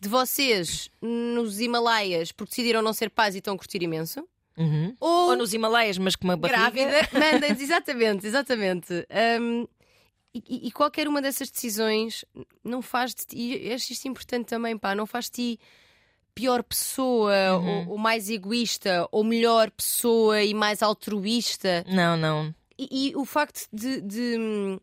de 0.00 0.08
vocês 0.08 0.90
nos 1.02 1.58
Himalaias 1.60 2.30
porque 2.30 2.50
decidiram 2.50 2.82
não 2.82 2.92
ser 2.92 3.10
pais 3.10 3.34
e 3.34 3.38
estão 3.38 3.54
a 3.54 3.58
curtir 3.58 3.82
imenso. 3.82 4.26
Uhum. 4.56 4.94
Ou, 5.00 5.30
Ou 5.30 5.36
nos 5.36 5.54
Himalaias, 5.54 5.98
mas 5.98 6.14
com 6.16 6.24
uma 6.24 6.36
barriga. 6.36 6.70
grávida. 6.70 7.08
Mandem-nos, 7.32 7.60
exatamente, 7.62 8.26
exatamente. 8.26 8.92
Um, 9.40 9.66
e- 10.34 10.68
e, 10.68 10.72
qualquer 10.72 11.08
uma 11.08 11.22
dessas 11.22 11.50
decisões 11.50 12.24
não 12.62 12.82
faz 12.82 13.14
de 13.14 13.24
ti, 13.26 13.56
e 13.66 13.72
acho 13.72 13.92
isto 13.92 14.06
importante 14.08 14.46
também, 14.46 14.76
pá, 14.76 14.94
não 14.94 15.06
faz 15.06 15.24
de 15.26 15.30
ti 15.30 15.60
pior 16.34 16.62
pessoa, 16.62 17.32
ou, 17.56 17.90
ou 17.92 17.98
mais 17.98 18.28
egoísta, 18.30 19.08
ou 19.10 19.24
melhor 19.24 19.70
pessoa 19.70 20.42
e 20.42 20.54
mais 20.54 20.82
altruísta. 20.82 21.84
Não, 21.88 22.16
não. 22.16 22.54
E, 22.78 23.08
e 23.10 23.16
o 23.16 23.24
facto 23.24 23.66
de. 23.72 24.00
de, 24.00 24.36
hum, 24.38 24.78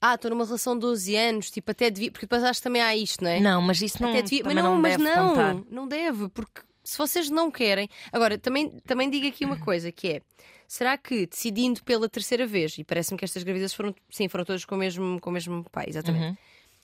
ah, 0.00 0.14
estou 0.14 0.30
numa 0.30 0.44
relação 0.44 0.74
de 0.74 0.80
12 0.80 1.14
anos, 1.16 1.50
tipo, 1.50 1.70
até 1.70 1.90
devia. 1.90 2.10
Porque 2.10 2.26
depois 2.26 2.42
acho 2.44 2.60
que 2.60 2.64
também 2.64 2.82
há 2.82 2.94
isto, 2.96 3.22
não 3.22 3.30
é? 3.30 3.40
Não, 3.40 3.60
mas 3.62 3.80
isso 3.82 4.02
não, 4.02 4.10
até 4.10 4.22
devia. 4.22 4.42
Mas 4.44 4.54
não, 4.54 4.62
não, 4.62 4.76
mas 4.80 4.96
não, 4.96 5.28
contar. 5.28 5.56
não 5.70 5.88
deve, 5.88 6.28
porque 6.30 6.62
se 6.84 6.96
vocês 6.98 7.28
não 7.30 7.50
querem. 7.50 7.88
Agora, 8.12 8.38
também, 8.38 8.68
também 8.86 9.08
digo 9.10 9.26
aqui 9.26 9.44
uma 9.44 9.58
coisa 9.58 9.90
que 9.92 10.08
é. 10.08 10.22
Será 10.66 10.96
que 10.96 11.26
decidindo 11.26 11.82
pela 11.82 12.08
terceira 12.08 12.46
vez, 12.46 12.78
e 12.78 12.84
parece-me 12.84 13.18
que 13.18 13.24
estas 13.24 13.42
gravidezes 13.42 13.74
foram, 13.74 13.92
sim, 14.08 14.28
foram 14.28 14.44
todas 14.44 14.64
com 14.64 14.76
o 14.76 14.78
mesmo, 14.78 15.20
com 15.20 15.28
o 15.28 15.32
mesmo 15.32 15.64
pai, 15.70 15.86
exatamente. 15.88 16.26
Uhum. 16.26 16.36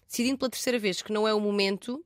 Decidindo 0.08 0.38
pela 0.38 0.50
terceira 0.50 0.76
vez 0.78 1.02
que 1.02 1.12
não 1.12 1.26
é 1.26 1.32
o 1.32 1.38
momento, 1.40 2.04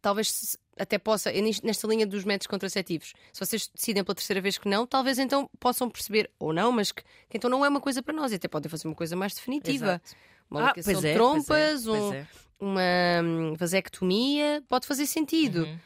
talvez 0.00 0.30
se- 0.30 0.58
até 0.78 0.98
possa, 0.98 1.30
é 1.30 1.40
nesta 1.62 1.86
linha 1.86 2.06
dos 2.06 2.24
métodos 2.24 2.46
contraceptivos, 2.46 3.14
se 3.32 3.40
vocês 3.44 3.68
decidem 3.74 4.04
pela 4.04 4.14
terceira 4.14 4.40
vez 4.40 4.58
que 4.58 4.68
não, 4.68 4.86
talvez 4.86 5.18
então 5.18 5.48
possam 5.58 5.88
perceber, 5.88 6.30
ou 6.38 6.52
não, 6.52 6.70
mas 6.72 6.92
que, 6.92 7.02
que 7.28 7.36
então 7.36 7.48
não 7.50 7.64
é 7.64 7.68
uma 7.68 7.80
coisa 7.80 8.02
para 8.02 8.14
nós, 8.14 8.32
e 8.32 8.34
até 8.36 8.46
podem 8.48 8.70
fazer 8.70 8.86
uma 8.86 8.94
coisa 8.94 9.16
mais 9.16 9.34
definitiva. 9.34 9.84
Exato. 10.04 10.14
Uma 10.50 10.68
Ah, 10.70 10.74
pois 10.74 11.00
de 11.00 11.06
é, 11.08 11.14
trompas, 11.14 11.46
pois 11.46 11.86
é, 11.86 11.90
um- 11.90 12.12
é. 12.14 12.26
uma 12.60 12.82
hum, 13.24 13.54
vasectomia, 13.58 14.62
pode 14.68 14.86
fazer 14.86 15.06
sentido. 15.06 15.64
Uhum. 15.64 15.78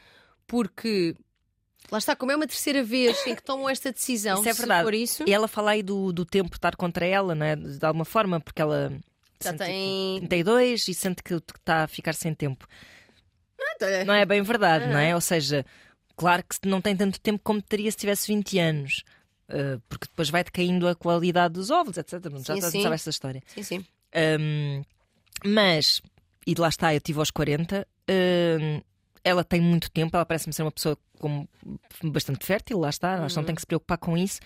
Porque 0.45 1.15
lá 1.91 1.97
está, 1.97 2.15
como 2.15 2.31
é 2.31 2.35
uma 2.35 2.45
terceira 2.47 2.83
vez 2.83 3.25
em 3.25 3.33
que 3.35 3.41
tomam 3.43 3.69
esta 3.69 3.91
decisão, 3.91 4.39
Isso 4.39 4.49
é 4.49 4.53
verdade. 4.53 4.83
for 4.83 4.93
isso, 4.93 5.23
E 5.27 5.33
ela 5.33 5.47
fala 5.47 5.71
aí 5.71 5.81
do, 5.81 6.11
do 6.11 6.25
tempo 6.25 6.53
estar 6.55 6.75
contra 6.75 7.05
ela, 7.05 7.33
não 7.33 7.45
é? 7.45 7.55
De 7.55 7.83
alguma 7.85 8.05
forma, 8.05 8.39
porque 8.39 8.61
ela 8.61 8.91
já 9.41 9.53
tem. 9.53 10.19
32 10.19 10.87
e 10.89 10.93
sente 10.93 11.23
que 11.23 11.33
está 11.33 11.83
a 11.83 11.87
ficar 11.87 12.13
sem 12.13 12.33
tempo. 12.33 12.67
Não 14.05 14.13
é 14.13 14.25
bem 14.25 14.41
verdade, 14.41 14.87
não 14.87 14.97
é? 14.99 15.13
Ou 15.15 15.21
seja, 15.21 15.65
claro 16.15 16.43
que 16.43 16.67
não 16.67 16.81
tem 16.81 16.95
tanto 16.95 17.19
tempo 17.19 17.39
como 17.43 17.61
teria 17.61 17.91
se 17.91 17.97
tivesse 17.97 18.27
20 18.27 18.59
anos. 18.59 19.03
Uh, 19.49 19.81
porque 19.89 20.05
depois 20.07 20.29
vai 20.29 20.43
decaindo 20.43 20.87
a 20.87 20.95
qualidade 20.95 21.55
dos 21.55 21.69
ovos, 21.71 21.97
etc. 21.97 22.13
Já 22.45 22.69
Sim, 22.69 22.83
sabe 22.83 22.95
esta 22.95 23.09
história. 23.09 23.43
Sim, 23.47 23.63
sim. 23.63 23.85
Um, 24.39 24.81
mas, 25.43 26.01
e 26.47 26.53
lá 26.55 26.69
está, 26.69 26.93
eu 26.93 27.01
tive 27.01 27.19
aos 27.19 27.31
40. 27.31 27.85
um, 28.09 28.81
ela 29.23 29.43
tem 29.43 29.59
muito 29.61 29.91
tempo, 29.91 30.15
ela 30.15 30.25
parece-me 30.25 30.53
ser 30.53 30.63
uma 30.63 30.71
pessoa 30.71 30.97
com, 31.19 31.45
bastante 32.05 32.43
fértil, 32.45 32.79
lá 32.79 32.89
está, 32.89 33.13
acho 33.15 33.19
que 33.27 33.31
Uhum. 33.33 33.41
não 33.41 33.45
tem 33.45 33.55
que 33.55 33.61
se 33.61 33.67
preocupar 33.67 33.97
com 33.97 34.17
isso. 34.17 34.39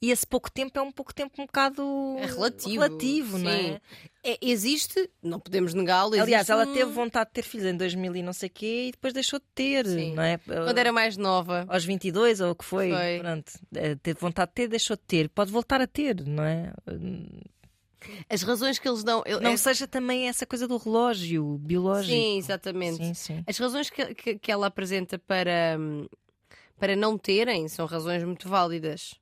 E 0.00 0.12
esse 0.12 0.24
pouco 0.24 0.48
tempo 0.50 0.78
é 0.78 0.82
um 0.82 0.92
pouco 0.92 1.12
tempo 1.12 1.42
um 1.42 1.46
bocado 1.46 1.82
É 2.18 2.26
relativo. 2.26 2.70
relativo, 2.82 3.36
não 3.38 3.50
é? 3.50 3.80
É, 4.22 4.38
existe, 4.40 5.10
não 5.20 5.40
podemos 5.40 5.74
negá-lo. 5.74 6.14
Aliás, 6.20 6.48
ela 6.48 6.64
um- 6.66 6.72
teve 6.72 6.92
vontade 6.92 7.30
de 7.30 7.34
ter 7.34 7.42
filhos 7.42 7.66
em 7.66 7.76
2000 7.76 8.14
e 8.14 8.22
não 8.22 8.32
sei 8.32 8.48
o 8.48 8.52
quê 8.52 8.86
e 8.88 8.90
depois 8.92 9.12
deixou 9.12 9.40
de 9.40 9.44
ter, 9.56 9.86
Sim. 9.86 10.14
não 10.14 10.22
é? 10.22 10.38
Quando 10.38 10.78
era 10.78 10.92
mais 10.92 11.16
nova. 11.16 11.64
Aos 11.68 11.84
22 11.84 12.40
ou 12.40 12.52
o 12.52 12.54
que 12.54 12.64
foi, 12.64 12.90
Foi. 12.92 13.18
pronto, 13.20 13.52
eh, 13.74 13.96
teve 13.96 14.20
vontade 14.20 14.50
de 14.50 14.54
ter, 14.54 14.68
deixou 14.68 14.96
de 14.96 15.02
ter. 15.02 15.28
Pode 15.30 15.50
voltar 15.50 15.80
a 15.80 15.86
ter, 15.86 16.24
não 16.24 16.44
é? 16.44 16.72
As 18.30 18.42
razões 18.42 18.78
que 18.78 18.88
eles 18.88 19.02
dão. 19.02 19.24
Não 19.42 19.50
é- 19.52 19.56
seja 19.56 19.86
também 19.88 20.28
essa 20.28 20.46
coisa 20.46 20.68
do 20.68 20.76
relógio 20.76 21.58
biológico. 21.58 22.14
Sim, 22.14 22.38
exatamente. 22.38 22.96
Sim, 23.04 23.14
sim. 23.14 23.44
As 23.46 23.58
razões 23.58 23.90
que, 23.90 24.14
que, 24.14 24.38
que 24.38 24.52
ela 24.52 24.68
apresenta 24.68 25.18
para, 25.18 25.76
hum, 25.78 26.06
para 26.78 26.94
não 26.94 27.18
terem 27.18 27.66
são 27.66 27.84
razões 27.86 28.22
muito 28.22 28.48
válidas. 28.48 29.14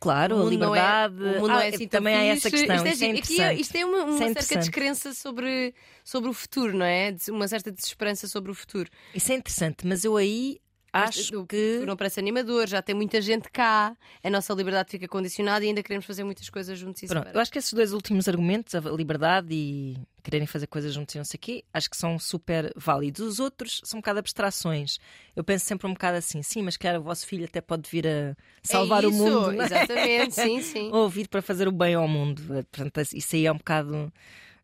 Claro, 0.00 0.34
a 0.36 0.38
não 0.38 0.46
é- 0.46 0.50
liberdade. 0.50 1.14
o 1.22 1.40
mundo 1.40 1.50
Ah, 1.50 1.64
é 1.64 1.68
assim 1.68 1.88
tão 1.88 1.98
também 2.00 2.14
há 2.16 2.24
essa 2.24 2.50
questão. 2.50 2.76
Isto 2.76 2.86
é, 2.86 2.92
Isso 2.92 3.04
é 3.42 3.46
aqui- 3.48 3.60
isto 3.60 3.76
é 3.76 3.84
uma, 3.84 4.04
uma 4.04 4.24
é 4.24 4.34
certa 4.34 4.56
descrença 4.58 5.12
sobre, 5.12 5.74
sobre 6.04 6.30
o 6.30 6.32
futuro, 6.32 6.76
não 6.76 6.86
é? 6.86 7.14
Uma 7.28 7.48
certa 7.48 7.70
desesperança 7.72 8.28
sobre 8.28 8.50
o 8.50 8.54
futuro. 8.54 8.88
Isso 9.14 9.32
é 9.32 9.34
interessante, 9.34 9.86
mas 9.86 10.04
eu 10.04 10.16
aí 10.16 10.60
acho 10.92 11.40
o 11.40 11.46
que. 11.46 11.82
não 11.86 11.96
parece 11.96 12.18
animador, 12.20 12.66
já 12.68 12.80
tem 12.82 12.94
muita 12.94 13.20
gente 13.20 13.50
cá, 13.50 13.96
a 14.22 14.30
nossa 14.30 14.52
liberdade 14.54 14.90
fica 14.90 15.06
condicionada 15.08 15.64
e 15.64 15.68
ainda 15.68 15.82
queremos 15.82 16.04
fazer 16.06 16.24
muitas 16.24 16.48
coisas 16.50 16.78
juntos 16.78 17.02
e 17.02 17.06
Pronto, 17.06 17.18
eu 17.18 17.22
separados. 17.26 17.42
acho 17.42 17.52
que 17.52 17.58
esses 17.58 17.72
dois 17.72 17.92
últimos 17.92 18.28
argumentos, 18.28 18.74
a 18.74 18.80
liberdade 18.80 19.48
e 19.54 19.96
quererem 20.22 20.46
fazer 20.46 20.66
coisas 20.66 20.92
juntos 20.92 21.14
e 21.14 21.18
não 21.18 21.24
sei 21.24 21.38
o 21.38 21.40
quê, 21.40 21.64
acho 21.72 21.88
que 21.88 21.96
são 21.96 22.18
super 22.18 22.72
válidos. 22.76 23.20
Os 23.20 23.38
outros 23.40 23.80
são 23.84 23.98
um 23.98 24.00
bocado 24.02 24.18
abstrações. 24.18 24.98
Eu 25.34 25.42
penso 25.42 25.64
sempre 25.64 25.86
um 25.86 25.92
bocado 25.94 26.18
assim, 26.18 26.42
sim, 26.42 26.62
mas 26.62 26.76
claro, 26.76 26.98
o 27.00 27.02
vosso 27.02 27.26
filho 27.26 27.44
até 27.46 27.60
pode 27.60 27.88
vir 27.90 28.06
a 28.06 28.36
salvar 28.62 29.04
é 29.04 29.06
o 29.06 29.10
isso, 29.10 29.18
mundo. 29.18 29.52
não 29.52 29.62
é? 29.62 29.64
Exatamente, 29.66 30.34
sim, 30.34 30.60
sim. 30.62 30.90
Ou 30.92 31.08
vir 31.08 31.28
para 31.28 31.40
fazer 31.40 31.66
o 31.68 31.72
bem 31.72 31.94
ao 31.94 32.06
mundo. 32.06 32.42
Portanto, 32.70 33.00
isso 33.14 33.36
aí 33.36 33.46
é 33.46 33.52
um 33.52 33.56
bocado. 33.56 34.12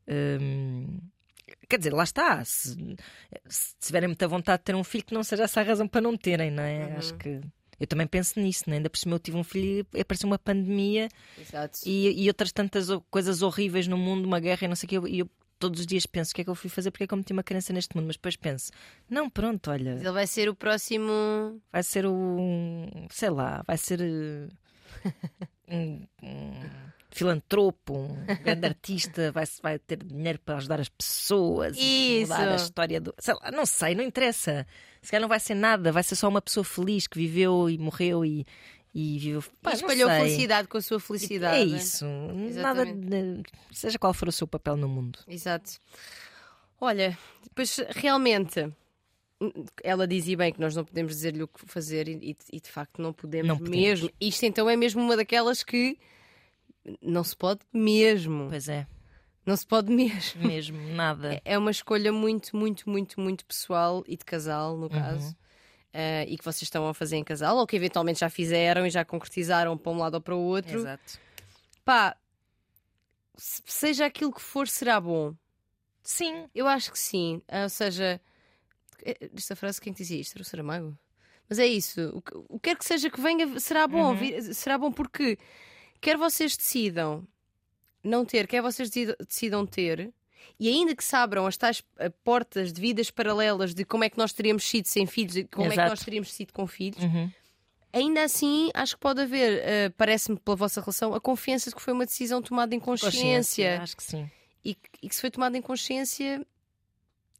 hum, 0.08 0.98
Quer 1.68 1.78
dizer, 1.78 1.92
lá 1.92 2.04
está. 2.04 2.44
Se, 2.44 2.76
se 3.48 3.74
tiverem 3.80 4.08
muita 4.08 4.26
vontade 4.28 4.58
de 4.60 4.64
ter 4.64 4.74
um 4.74 4.84
filho, 4.84 5.04
que 5.04 5.14
não 5.14 5.22
seja 5.24 5.44
essa 5.44 5.60
a 5.60 5.64
razão 5.64 5.86
para 5.88 6.00
não 6.00 6.16
terem, 6.16 6.50
não 6.50 6.62
é? 6.62 6.86
Uhum. 6.86 6.96
Acho 6.98 7.14
que. 7.14 7.40
Eu 7.78 7.86
também 7.88 8.06
penso 8.06 8.38
nisso, 8.38 8.64
né? 8.70 8.76
ainda 8.76 8.88
por 8.88 8.96
cima 8.98 9.16
eu 9.16 9.18
tive 9.18 9.36
um 9.36 9.42
filho 9.42 9.84
e 9.92 10.00
apareceu 10.00 10.28
uma 10.28 10.38
pandemia 10.38 11.08
e, 11.84 12.24
e 12.24 12.28
outras 12.28 12.52
tantas 12.52 12.86
coisas 13.10 13.42
horríveis 13.42 13.88
no 13.88 13.98
mundo, 13.98 14.26
uma 14.26 14.38
guerra 14.38 14.64
e 14.64 14.68
não 14.68 14.76
sei 14.76 14.86
o 14.86 15.02
quê. 15.02 15.08
E 15.10 15.18
eu 15.18 15.30
todos 15.58 15.80
os 15.80 15.86
dias 15.86 16.06
penso 16.06 16.30
o 16.30 16.34
que 16.34 16.42
é 16.42 16.44
que 16.44 16.50
eu 16.50 16.54
fui 16.54 16.68
fazer, 16.70 16.90
porque 16.90 17.04
é 17.04 17.06
que 17.06 17.14
eu 17.14 17.18
meti 17.18 17.32
uma 17.32 17.42
criança 17.42 17.72
neste 17.72 17.96
mundo, 17.96 18.06
mas 18.06 18.16
depois 18.16 18.36
penso, 18.36 18.70
não, 19.08 19.28
pronto, 19.30 19.70
olha, 19.70 19.90
Ele 19.90 20.10
vai 20.12 20.26
ser 20.26 20.48
o 20.48 20.54
próximo. 20.54 21.60
vai 21.72 21.82
ser 21.82 22.06
o. 22.06 22.36
sei 23.10 23.30
lá, 23.30 23.62
vai 23.66 23.76
ser. 23.76 24.00
eh, 24.00 24.48
um, 25.68 26.06
um 26.22 26.52
filantropo, 27.14 27.94
um 27.96 28.24
grande 28.42 28.66
artista, 28.66 29.30
vai, 29.30 29.44
vai 29.62 29.78
ter 29.78 30.02
dinheiro 30.02 30.40
para 30.44 30.56
ajudar 30.56 30.80
as 30.80 30.88
pessoas 30.88 31.76
e 31.78 32.22
Isso. 32.22 32.32
mudar 32.32 32.48
a 32.52 32.56
história 32.56 33.00
do. 33.00 33.14
Sei 33.20 33.34
lá, 33.34 33.52
não 33.52 33.64
sei, 33.64 33.94
não 33.94 34.02
interessa. 34.02 34.66
Se 35.00 35.12
calhar 35.12 35.22
não 35.22 35.28
vai 35.28 35.38
ser 35.38 35.54
nada, 35.54 35.92
vai 35.92 36.02
ser 36.02 36.16
só 36.16 36.28
uma 36.28 36.42
pessoa 36.42 36.64
feliz 36.64 37.06
que 37.06 37.16
viveu 37.16 37.70
e 37.70 37.78
morreu 37.78 38.24
e, 38.24 38.44
e 38.92 39.18
viveu. 39.20 39.44
Pá, 39.62 39.70
e 39.70 39.74
espalhou 39.74 40.10
felicidade 40.10 40.66
com 40.66 40.76
a 40.76 40.82
sua 40.82 40.98
felicidade. 40.98 41.56
É 41.56 41.64
isso. 41.64 42.04
Nada 42.60 42.84
seja 43.70 43.96
qual 43.96 44.12
for 44.12 44.26
o 44.26 44.32
seu 44.32 44.48
papel 44.48 44.76
no 44.76 44.88
mundo. 44.88 45.20
Exato. 45.28 45.78
Olha, 46.80 47.16
depois 47.44 47.76
realmente. 47.90 48.72
Ela 49.82 50.06
dizia 50.06 50.36
bem 50.36 50.52
que 50.52 50.60
nós 50.60 50.74
não 50.74 50.84
podemos 50.84 51.12
dizer-lhe 51.12 51.42
o 51.42 51.48
que 51.48 51.60
fazer 51.66 52.08
e, 52.08 52.36
e 52.52 52.60
de 52.60 52.68
facto 52.68 53.00
não 53.02 53.12
podemos, 53.12 53.46
Não 53.46 53.58
podemos. 53.58 53.76
mesmo. 53.78 54.10
Isto 54.20 54.46
então 54.46 54.70
é 54.70 54.76
mesmo 54.76 55.02
uma 55.02 55.16
daquelas 55.16 55.62
que 55.62 55.98
não 57.00 57.24
se 57.24 57.36
pode 57.36 57.60
mesmo. 57.72 58.48
Pois 58.48 58.68
é, 58.68 58.86
Não 59.46 59.56
se 59.56 59.66
pode 59.66 59.92
mesmo. 59.92 60.42
mesmo, 60.46 60.78
nada. 60.94 61.40
É 61.44 61.56
uma 61.58 61.70
escolha 61.70 62.12
muito, 62.12 62.56
muito, 62.56 62.88
muito, 62.88 63.20
muito 63.20 63.44
pessoal 63.44 64.02
e 64.06 64.16
de 64.16 64.24
casal, 64.24 64.74
Uhum. 64.74 64.80
no 64.80 64.90
caso. 64.90 65.36
Eh, 65.92 66.26
e 66.28 66.36
que 66.36 66.44
vocês 66.44 66.62
estão 66.62 66.88
a 66.88 66.94
fazer 66.94 67.16
em 67.16 67.22
casal, 67.24 67.56
ou 67.56 67.66
que 67.66 67.76
eventualmente 67.76 68.18
já 68.20 68.28
fizeram 68.28 68.84
e 68.86 68.90
já 68.90 69.04
concretizaram 69.04 69.78
para 69.78 69.92
um 69.92 69.98
lado 69.98 70.14
ou 70.14 70.20
para 70.20 70.34
o 70.34 70.40
outro. 70.40 70.78
Exato. 70.80 71.20
Pá, 71.84 72.16
se- 73.36 73.62
seja 73.66 74.06
aquilo 74.06 74.32
que 74.32 74.40
for, 74.40 74.66
será 74.68 75.00
bom. 75.00 75.34
Sim, 76.02 76.48
Eu 76.54 76.66
acho 76.66 76.90
que 76.92 76.98
sim. 76.98 77.40
Ah, 77.48 77.62
Ou 77.62 77.68
seja, 77.68 78.20
eh, 79.04 79.30
esta 79.36 79.54
frase, 79.56 79.80
quem 79.80 79.92
que 79.92 80.00
dizia 80.02 80.20
isto? 80.20 80.34
Era 80.36 80.42
o 80.42 80.44
Saramago? 80.44 80.98
Mas 81.48 81.58
é 81.58 81.66
isso. 81.66 82.10
O 82.14 82.20
que, 82.22 82.32
o 82.36 82.58
que 82.58 82.70
quer 82.70 82.76
que 82.76 82.84
seja 82.84 83.08
que 83.10 83.20
venha, 83.20 83.58
será 83.60 83.86
bom. 83.86 84.10
Uhum. 84.10 84.16
vir- 84.16 84.54
será 84.54 84.76
bom 84.78 84.90
porque 84.92 85.38
quer 86.04 86.16
vocês 86.16 86.56
decidam 86.56 87.26
não 88.02 88.24
ter, 88.24 88.46
quer 88.46 88.60
vocês 88.60 88.90
decidam, 88.90 89.64
ter, 89.66 90.12
e 90.60 90.68
ainda 90.68 90.94
que 90.94 91.02
se 91.02 91.16
abram 91.16 91.46
as 91.46 91.56
tais 91.56 91.82
eh, 91.98 92.10
portas 92.22 92.70
de 92.72 92.80
vidas 92.80 93.10
paralelas 93.10 93.74
de 93.74 93.84
como 93.84 94.04
é 94.04 94.10
que 94.10 94.18
nós 94.18 94.32
teríamos 94.32 94.64
sido 94.64 94.86
sem 94.86 95.06
filhos 95.06 95.36
e 95.36 95.44
como 95.44 95.64
é 95.66 95.68
que 95.70 95.74
Exato. 95.74 95.90
nós 95.90 96.04
teríamos 96.04 96.32
sido 96.32 96.52
com 96.52 96.66
filhos, 96.66 97.02
Uhum. 97.02 97.30
ainda 97.92 98.22
assim 98.22 98.70
acho 98.74 98.94
que 98.96 99.00
pode 99.00 99.22
haver, 99.22 99.60
eh, 99.64 99.88
parece-me 99.96 100.38
pela 100.38 100.54
vossa 100.56 100.80
relação, 100.82 101.14
a 101.14 101.20
confiança 101.20 101.70
de 101.70 101.76
que 101.76 101.80
foi 101.82 101.94
uma 101.94 102.04
decisão 102.04 102.42
tomada 102.42 102.74
em 102.74 102.78
consciência, 102.80 103.80
Acho 103.82 103.96
que 103.96 104.02
sim. 104.02 104.30
E, 104.62 104.74
que- 104.74 104.90
e 105.02 105.08
que 105.08 105.14
se 105.14 105.20
foi 105.22 105.30
tomada 105.30 105.56
em 105.56 105.62
consciência 105.62 106.46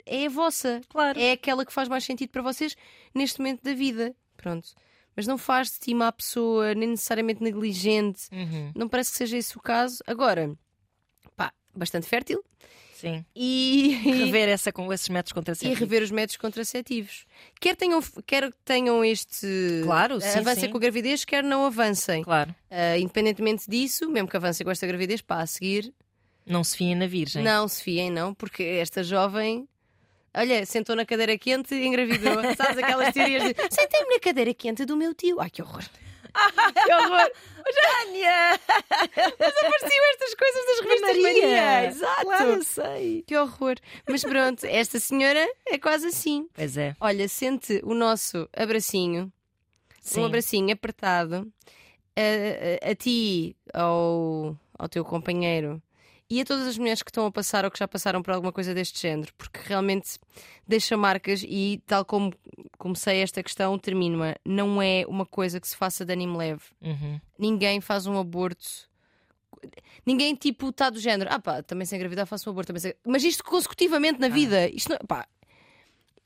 é 0.07 0.27
a 0.27 0.29
vossa. 0.31 0.81
Claro. 0.88 1.18
É 1.18 1.33
aquela 1.33 1.64
que 1.64 1.72
faz 1.72 1.88
mais 1.88 2.05
sentido 2.05 2.31
para 2.31 2.42
vocês 2.42 2.77
neste 3.14 3.38
momento 3.38 3.62
da 3.62 3.72
vida. 3.74 4.14
Pronto. 4.37 4.68
Mas 5.16 5.27
não 5.27 5.38
faz 5.38 5.70
de 5.72 5.79
ti 5.79 5.94
má 5.94 6.11
pessoa, 6.11 6.74
nem 6.74 6.90
necessariamente 6.90 7.42
negligente. 7.42 8.22
Uhum. 8.33 8.72
Não 8.74 8.88
parece 8.88 9.11
que 9.12 9.16
seja 9.18 9.37
esse 9.37 9.57
o 9.57 9.61
caso. 9.61 9.98
Agora, 10.07 10.55
pá, 11.37 11.53
bastante 11.74 12.07
fértil. 12.07 12.42
Sim. 12.94 13.24
E, 13.37 13.98
Rever 14.24 14.48
essa 14.48 14.72
com 14.72 14.90
esses 14.92 15.09
métodos 15.09 15.33
e 15.33 15.35
contraceptivos. 15.35 15.79
rever 15.79 16.03
os 16.03 16.11
métodos 16.11 16.37
contraceptivos. 16.38 17.27
Quer 17.61 17.77
tenham, 17.77 18.00
quer 18.27 18.50
tenham 18.64 19.05
este 19.05 19.46
Claro, 19.85 20.20
sim, 20.20 20.38
avancem 20.38 20.64
sim. 20.64 20.70
com 20.70 20.79
a 20.79 20.81
gravidez, 20.81 21.24
quer 21.24 21.44
não 21.44 21.66
avancem. 21.66 22.22
Claro. 22.24 22.55
Ah, 22.70 22.96
independentemente 22.98 23.68
disso, 23.68 24.09
mesmo 24.09 24.29
que 24.29 24.37
avancem 24.37 24.64
com 24.64 24.70
esta 24.70 24.87
gravidez, 24.87 25.20
pá, 25.20 25.42
a 25.42 25.46
seguir, 25.46 25.92
Não 26.46 26.64
se 26.64 26.77
fiem 26.77 26.94
na 26.94 27.07
Virgem. 27.07 27.42
Não 27.42 27.68
se 27.68 27.83
fiem, 27.83 28.11
não, 28.11 28.33
porque 28.35 28.62
esta 28.62 29.03
jovem. 29.05 29.68
Olha, 30.36 30.66
sentou 30.66 30.96
na 30.96 31.04
cadeira 31.06 31.38
quente 31.38 31.74
e 31.74 31.86
engravidou. 31.86 32.34
Sabes 32.56 32.78
aquelas 32.78 33.12
teorias 33.14 33.42
de 33.44 33.54
sentei-me 33.70 34.14
na 34.14 34.20
cadeira 34.20 34.52
quente 34.52 34.84
do 34.84 34.96
meu 34.96 35.14
tio. 35.14 35.40
Ai, 35.40 35.48
que 35.50 35.62
horror! 35.62 35.82
que 36.84 36.92
horror! 36.92 37.30
Tânia! 37.64 38.52
Apareciam 38.54 40.04
estas 40.12 40.34
coisas 40.34 40.66
das 40.66 40.80
revistas 40.80 41.22
Maria! 41.22 41.86
Exato! 41.86 42.22
Claro, 42.24 42.64
sei. 42.64 43.24
Que 43.26 43.36
horror! 43.36 43.76
Mas 44.08 44.22
pronto, 44.24 44.64
esta 44.66 44.98
senhora 44.98 45.46
é 45.66 45.78
quase 45.78 46.08
assim. 46.08 46.48
Pois 46.52 46.76
é. 46.76 46.96
Olha, 47.00 47.28
sente 47.28 47.80
o 47.84 47.94
nosso 47.94 48.48
abracinho, 48.56 49.32
Sim. 50.00 50.20
um 50.20 50.24
abracinho 50.26 50.72
apertado 50.72 51.50
a, 52.16 52.86
a- 52.88 52.90
a 52.90 52.94
ti, 52.96 53.56
ao, 53.72 54.56
ao 54.78 54.88
teu 54.88 55.04
companheiro 55.04 55.80
e 56.34 56.40
a 56.40 56.44
todas 56.44 56.66
as 56.66 56.76
mulheres 56.76 57.00
que 57.00 57.10
estão 57.10 57.26
a 57.26 57.30
passar 57.30 57.64
ou 57.64 57.70
que 57.70 57.78
já 57.78 57.86
passaram 57.86 58.20
por 58.20 58.32
alguma 58.32 58.52
coisa 58.52 58.74
deste 58.74 59.00
género, 59.00 59.32
porque 59.38 59.60
realmente 59.64 60.18
deixa 60.66 60.96
marcas 60.96 61.44
e, 61.46 61.80
tal 61.86 62.04
como 62.04 62.34
comecei 62.76 63.20
esta 63.20 63.40
questão, 63.40 63.78
termino-a. 63.78 64.34
Não 64.44 64.82
é 64.82 65.04
uma 65.06 65.24
coisa 65.24 65.60
que 65.60 65.68
se 65.68 65.76
faça 65.76 66.04
de 66.04 66.12
ânimo 66.12 66.36
leve. 66.36 66.64
Uhum. 66.82 67.20
Ninguém 67.38 67.80
faz 67.80 68.08
um 68.08 68.18
aborto. 68.18 68.66
Ninguém, 70.04 70.34
tipo, 70.34 70.70
está 70.70 70.90
do 70.90 70.98
género. 70.98 71.30
Ah, 71.32 71.38
pá, 71.38 71.62
também 71.62 71.86
sem 71.86 71.96
engravidar 71.96 72.26
faço 72.26 72.50
um 72.50 72.52
aborto. 72.52 72.66
Também 72.66 72.80
sem... 72.80 72.94
Mas 73.06 73.22
isto 73.22 73.44
consecutivamente 73.44 74.18
na 74.18 74.28
vida. 74.28 74.68
Isto 74.68 74.90
não... 74.90 74.98
pá, 75.06 75.28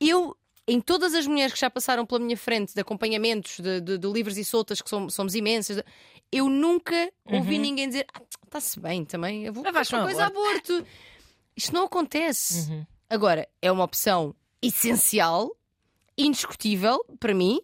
eu, 0.00 0.37
em 0.68 0.80
todas 0.80 1.14
as 1.14 1.26
mulheres 1.26 1.54
que 1.54 1.58
já 1.60 1.70
passaram 1.70 2.04
pela 2.06 2.20
minha 2.20 2.36
frente, 2.36 2.74
de 2.74 2.80
acompanhamentos, 2.80 3.58
de, 3.58 3.80
de- 3.80 3.96
de 3.98 4.06
livros 4.08 4.36
e 4.36 4.44
soltas, 4.44 4.80
que 4.82 4.88
somos, 4.90 5.14
somos 5.14 5.34
imensas, 5.34 5.82
eu 6.30 6.48
nunca 6.48 7.10
ouvi 7.24 7.54
Uhum. 7.56 7.60
ninguém 7.62 7.88
dizer: 7.88 8.06
ah, 8.12 8.20
está-se 8.44 8.78
bem 8.78 9.04
também, 9.04 9.44
eu 9.46 9.52
vou 9.52 9.66
Ah, 9.66 9.72
fazer 9.72 9.94
uma 9.96 10.02
um 10.02 10.06
coisa 10.06 10.26
aborto. 10.26 10.86
Isto 11.56 11.72
não 11.74 11.84
acontece. 11.86 12.70
Uhum. 12.70 12.86
Agora, 13.10 13.48
é 13.62 13.72
uma 13.72 13.82
opção 13.84 14.34
essencial, 14.60 15.50
indiscutível 16.16 17.04
para 17.18 17.34
mim. 17.34 17.60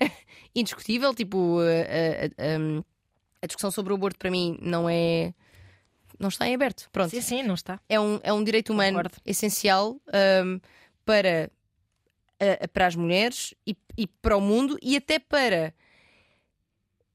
indiscutível, 0.54 1.14
tipo, 1.14 1.58
a, 1.60 1.64
a- 1.64 2.46
a- 2.56 2.84
a 3.42 3.46
discussão 3.46 3.70
sobre 3.70 3.92
o 3.92 3.96
aborto 3.96 4.18
para 4.18 4.30
mim 4.30 4.58
não 4.62 4.88
é. 4.88 5.34
Não 6.18 6.28
está 6.28 6.46
em 6.48 6.54
aberto. 6.54 6.88
Pronto. 6.92 7.10
Sim, 7.10 7.20
sim, 7.20 7.42
não 7.42 7.54
está. 7.54 7.80
É 7.88 7.98
um, 7.98 8.20
é 8.22 8.32
um 8.32 8.42
direito 8.44 8.72
humano 8.72 8.98
Concordo. 8.98 9.18
essencial 9.26 10.00
hum, 10.44 10.60
para, 11.04 11.50
para 12.72 12.86
as 12.86 12.94
mulheres 12.96 13.54
e, 13.66 13.76
e 13.96 14.06
para 14.06 14.36
o 14.36 14.40
mundo 14.40 14.78
e 14.82 14.96
até 14.96 15.18
para 15.18 15.72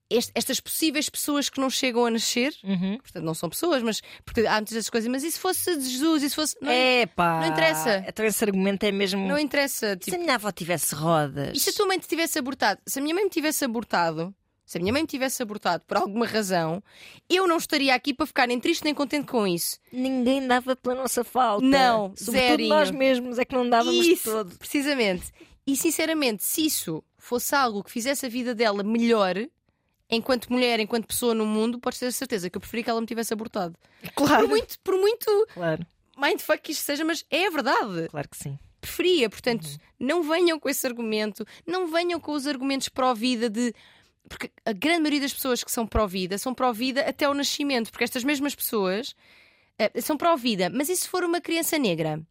est- 0.10 0.32
estas 0.36 0.60
possíveis 0.60 1.10
pessoas 1.10 1.50
que 1.50 1.60
não 1.60 1.70
chegam 1.70 2.06
a 2.06 2.10
nascer. 2.12 2.54
Uhum. 2.64 2.98
Portanto, 2.98 3.24
não 3.24 3.34
são 3.34 3.50
pessoas, 3.50 3.82
mas 3.84 4.02
porque 4.26 4.42
há 4.48 4.56
muitas 4.56 4.74
dessas 4.74 4.90
coisas. 4.90 5.10
Mas 5.10 5.24
e 5.24 5.32
se 5.32 5.40
fosse 5.40 5.76
de 5.78 5.90
Jesus? 5.90 6.24
E 6.24 6.30
se 6.30 6.36
fosse. 6.36 6.56
Não, 6.62 6.72
É 6.72 7.06
pá. 7.06 7.42
não 7.42 7.48
interessa. 7.48 8.04
Então 8.08 8.26
esse 8.26 8.44
argumento 8.44 8.84
é 8.84 8.92
mesmo. 8.92 9.28
não 9.28 9.38
interessa. 9.38 9.92
Se 9.94 9.98
Tipo, 9.98 10.18
a 10.18 10.20
minha 10.20 10.36
avó 10.36 10.52
tivesse 10.52 10.96
rodas. 10.96 11.56
e 11.56 11.60
se 11.60 11.70
a 11.70 11.74
tua 11.74 11.86
mãe 11.88 12.00
te 12.00 12.08
tivesse 12.08 12.40
abortado? 12.40 12.80
Se 12.88 13.00
a 13.00 13.02
minha 13.02 13.14
mãe 13.16 13.24
me 13.24 13.30
tivesse 13.30 13.64
abortado. 13.66 14.34
Se 14.70 14.78
a 14.78 14.82
minha 14.82 14.94
mãe 14.94 15.02
me 15.02 15.08
tivesse 15.08 15.42
abortado 15.42 15.84
por 15.88 15.98
alguma 15.98 16.28
razão, 16.28 16.84
eu 17.28 17.48
não 17.48 17.58
estaria 17.58 17.96
aqui 17.96 18.14
para 18.14 18.28
ficar 18.28 18.48
nem 18.48 18.60
triste 18.60 18.84
nem 18.84 18.94
contente 18.94 19.26
com 19.26 19.48
isso. 19.48 19.80
Ninguém 19.92 20.46
dava 20.46 20.76
pela 20.76 20.94
nossa 20.94 21.24
falta. 21.24 21.66
Não, 21.66 22.14
zerinho. 22.16 22.70
nós 22.70 22.92
mesmos 22.92 23.40
é 23.40 23.46
que 23.46 23.56
não 23.56 23.68
dávamos 23.68 24.06
Isso, 24.06 24.32
todo. 24.32 24.56
precisamente. 24.60 25.32
E 25.66 25.76
sinceramente, 25.76 26.44
se 26.44 26.68
isso 26.68 27.04
fosse 27.18 27.56
algo 27.56 27.84
que 27.84 27.90
fizesse 27.90 28.28
a 28.28 28.30
vida 28.30 28.54
dela 28.54 28.84
melhor, 28.84 29.38
enquanto 30.08 30.54
mulher, 30.54 30.80
enquanto 30.80 31.08
pessoa 31.08 31.34
no 31.34 31.48
mundo, 31.48 31.80
podes 31.80 31.98
ter 31.98 32.06
a 32.06 32.12
certeza 32.12 32.48
que 32.48 32.56
eu 32.56 32.62
preferia 32.62 32.84
que 32.84 32.90
ela 32.92 33.02
me 33.02 33.08
tivesse 33.08 33.34
abortado. 33.34 33.74
Claro. 34.14 34.44
Por 34.44 34.50
muito, 34.50 34.80
por 34.84 34.96
muito 35.00 35.48
Claro, 35.52 35.84
mindfuck 36.16 36.62
que 36.62 36.74
isto 36.74 36.84
seja, 36.86 37.04
mas 37.04 37.26
é 37.32 37.48
a 37.48 37.50
verdade. 37.50 38.08
claro 38.10 38.30
que 38.30 38.38
sim. 38.38 38.60
Preferia, 38.80 39.30
portanto, 39.32 39.68
não 40.00 40.22
venham 40.22 40.60
com 40.60 40.70
esse 40.70 40.86
argumento, 40.86 41.44
não 41.66 41.88
venham 41.88 42.20
com 42.20 42.34
os 42.34 42.46
argumentos 42.46 42.88
pró-vida 42.88 43.50
de. 43.50 43.74
Porque 44.28 44.52
a 44.66 44.74
grande 44.74 45.00
maioria 45.02 45.22
das 45.22 45.34
pessoas 45.34 45.64
que 45.64 45.72
são 45.72 45.88
pró-vida 45.88 46.38
são 46.38 46.54
pró-vida 46.54 47.02
até 47.02 47.26
ao 47.26 47.34
nascimento, 47.34 47.92
porque 47.92 48.04
estas 48.04 48.24
mesmas 48.24 48.54
pessoas 48.54 49.16
eh, 49.78 50.02
são 50.02 50.18
pró-vida. 50.18 50.70
Mas 50.70 50.90
e 50.90 50.96
se 50.96 51.08
for 51.08 51.24
uma 51.24 51.42
criança 51.42 51.78
negra? 51.78 52.22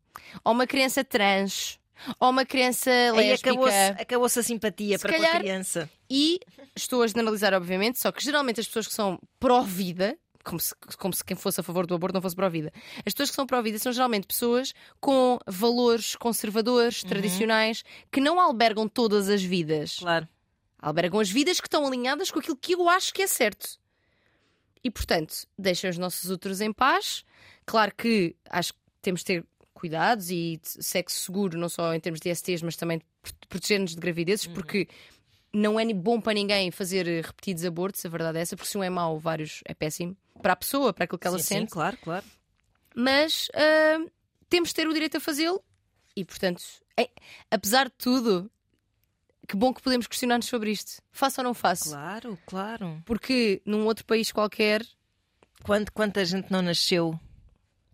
Ou 0.44 0.53
uma 0.53 0.66
criança 0.66 1.03
trans? 1.03 1.79
Ou 2.20 2.31
uma 2.31 2.44
criança 2.46 2.90
Aí 2.90 3.11
lésbica? 3.31 3.51
acabou-se 3.51 3.77
acabou 4.03 4.27
a 4.27 4.29
simpatia 4.29 4.98
Se 4.98 5.03
para 5.03 5.12
com 5.14 5.20
calhar- 5.22 5.37
a 5.37 5.40
criança. 5.40 5.90
E 6.09 6.38
estou 6.77 7.03
a 7.03 7.07
generalizar, 7.09 7.53
obviamente, 7.55 7.98
só 7.98 8.12
que 8.12 8.22
geralmente 8.22 8.61
as 8.61 8.66
pessoas 8.66 8.87
que 8.87 8.94
são 8.94 9.18
pró-vida, 9.40 10.16
como 10.44 10.61
se, 10.61 10.72
como 10.96 11.12
se 11.12 11.24
quem 11.24 11.37
fosse 11.37 11.61
a 11.61 11.64
favor 11.64 11.85
do 11.87 11.94
aborto 11.96 12.14
não 12.14 12.22
fosse 12.22 12.37
pró-vida, 12.37 12.72
as 13.05 13.12
pessoas 13.12 13.31
que 13.31 13.35
são 13.37 13.46
pró-vida 13.46 13.79
são 13.81 13.92
geralmente 13.92 14.29
pessoas 14.29 14.72
com 15.01 15.38
valores 15.48 16.14
conservadores, 16.14 17.03
tradicionais, 17.03 17.83
que 18.12 18.20
não 18.20 18.38
albergam 18.38 18.87
todas 18.88 19.29
as 19.29 19.42
vidas. 19.42 19.96
Claro. 19.98 20.29
Albergam 20.81 21.21
as 21.21 21.31
vidas 21.31 21.61
que 21.61 21.67
estão 21.67 21.87
alinhadas 21.87 22.31
com 22.31 22.38
aquilo 22.38 22.57
que 22.57 22.75
eu 22.75 22.88
acho 22.88 23.12
que 23.12 23.23
é 23.23 23.27
certo. 23.27 23.79
E, 24.83 24.91
portanto, 24.91 25.45
deixem 25.59 25.91
os 25.91 25.99
nossos 25.99 26.31
úteros 26.31 26.61
em 26.61 26.73
paz. 26.73 27.25
Claro 27.67 27.93
que 27.97 28.37
acho 28.49 28.73
que 28.73 28.79
temos 29.03 29.21
de 29.21 29.25
ter 29.27 29.47
cuidados 29.75 30.31
e 30.31 30.61
sexo 30.62 31.21
seguro, 31.21 31.59
não 31.59 31.69
só 31.69 31.93
em 31.95 32.01
termos 32.01 32.21
de 32.21 32.33
STs, 32.35 32.62
mas 32.62 32.77
também 32.77 32.99
de 32.99 33.05
pro- 33.23 33.33
proteger-nos 33.49 33.95
de 33.95 34.01
gravidezes, 34.01 34.47
Uhum. 34.47 34.55
porque 34.55 34.88
não 35.53 35.79
é 35.81 35.93
bom 35.95 36.21
para 36.21 36.35
ninguém 36.35 36.71
fazer 36.71 37.07
eh, 37.09 37.21
repetidos 37.23 37.64
abortos, 37.64 38.05
a 38.05 38.09
verdade 38.09 38.38
é 38.38 38.43
essa, 38.43 38.57
porque 38.57 38.71
se 38.71 38.77
um 38.79 38.83
é 38.83 38.91
mau, 38.91 39.19
vários 39.19 39.61
é 39.64 39.75
péssimo. 39.75 40.17
Para 40.43 40.53
a 40.53 40.57
pessoa, 40.57 40.93
para 40.93 41.05
aquilo 41.05 41.19
que 41.19 41.27
ela 41.27 41.38
sim, 41.38 41.45
sente. 41.45 41.71
Sim, 41.71 41.75
claro, 41.75 41.97
claro. 42.03 42.25
Mas 42.95 43.49
ah, 43.55 44.05
temos 44.49 44.69
de 44.71 44.75
ter 44.77 44.87
o 44.88 44.93
direito 44.93 45.17
a 45.17 45.21
fazê-lo 45.21 45.62
e, 46.17 46.25
portanto, 46.25 46.62
é- 46.97 47.11
apesar 47.51 47.87
de 47.88 47.95
tudo, 47.99 48.51
que 49.48 49.56
bom 49.56 49.72
que 49.72 49.82
podemos 49.82 50.06
questionar-nos 50.06 50.46
sobre 50.46 50.70
isto. 50.70 51.00
Faço 51.11 51.40
ou 51.40 51.44
não 51.44 51.54
faço? 51.54 51.88
Claro, 51.90 52.38
claro. 52.46 53.02
Porque 53.06 53.62
num 53.64 53.87
outro 53.87 54.04
país 54.04 54.30
qualquer, 54.30 54.84
Quanto, 55.64 55.92
quanta 55.92 56.24
gente 56.24 56.52
não 56.52 56.62
nasceu 56.62 57.18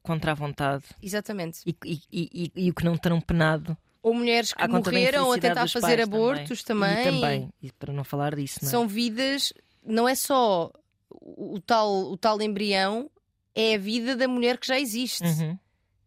contra 0.02 0.32
a 0.32 0.34
vontade 0.34 0.84
exatamente. 1.02 1.60
e, 1.64 1.74
e, 1.84 2.00
e, 2.12 2.52
e- 2.54 2.70
o 2.70 2.74
que 2.74 2.84
não 2.84 2.96
terão 2.96 3.20
penado 3.20 3.74
Ou 4.02 4.12
mulheres 4.12 4.52
que 4.52 4.68
morreram 4.68 5.32
a 5.32 5.38
tentar 5.38 5.66
fazer 5.68 6.00
abortos 6.00 6.62
também. 6.62 7.00
E 7.00 7.04
também, 7.04 7.52
e 7.62 7.72
para 7.72 7.92
não 7.92 8.04
falar 8.04 8.34
disso, 8.34 8.58
não 8.62 8.68
é? 8.68 8.70
São 8.70 8.86
vidas, 8.86 9.52
não 9.82 10.06
é 10.06 10.14
só 10.14 10.70
o, 11.08 11.58
tal, 11.60 12.10
o 12.12 12.16
tal 12.18 12.40
embrião, 12.42 13.10
é 13.54 13.76
a 13.76 13.78
vida 13.78 14.14
da 14.16 14.28
mulher 14.28 14.58
que 14.58 14.66
já 14.66 14.78
existe. 14.78 15.24
Uhum. 15.24 15.58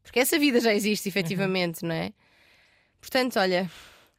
Porque 0.03 0.19
essa 0.19 0.37
vida 0.37 0.59
já 0.59 0.73
existe, 0.73 1.09
efetivamente, 1.09 1.83
não 1.83 1.95
é? 1.95 2.13
Portanto, 3.01 3.39
olha, 3.39 3.69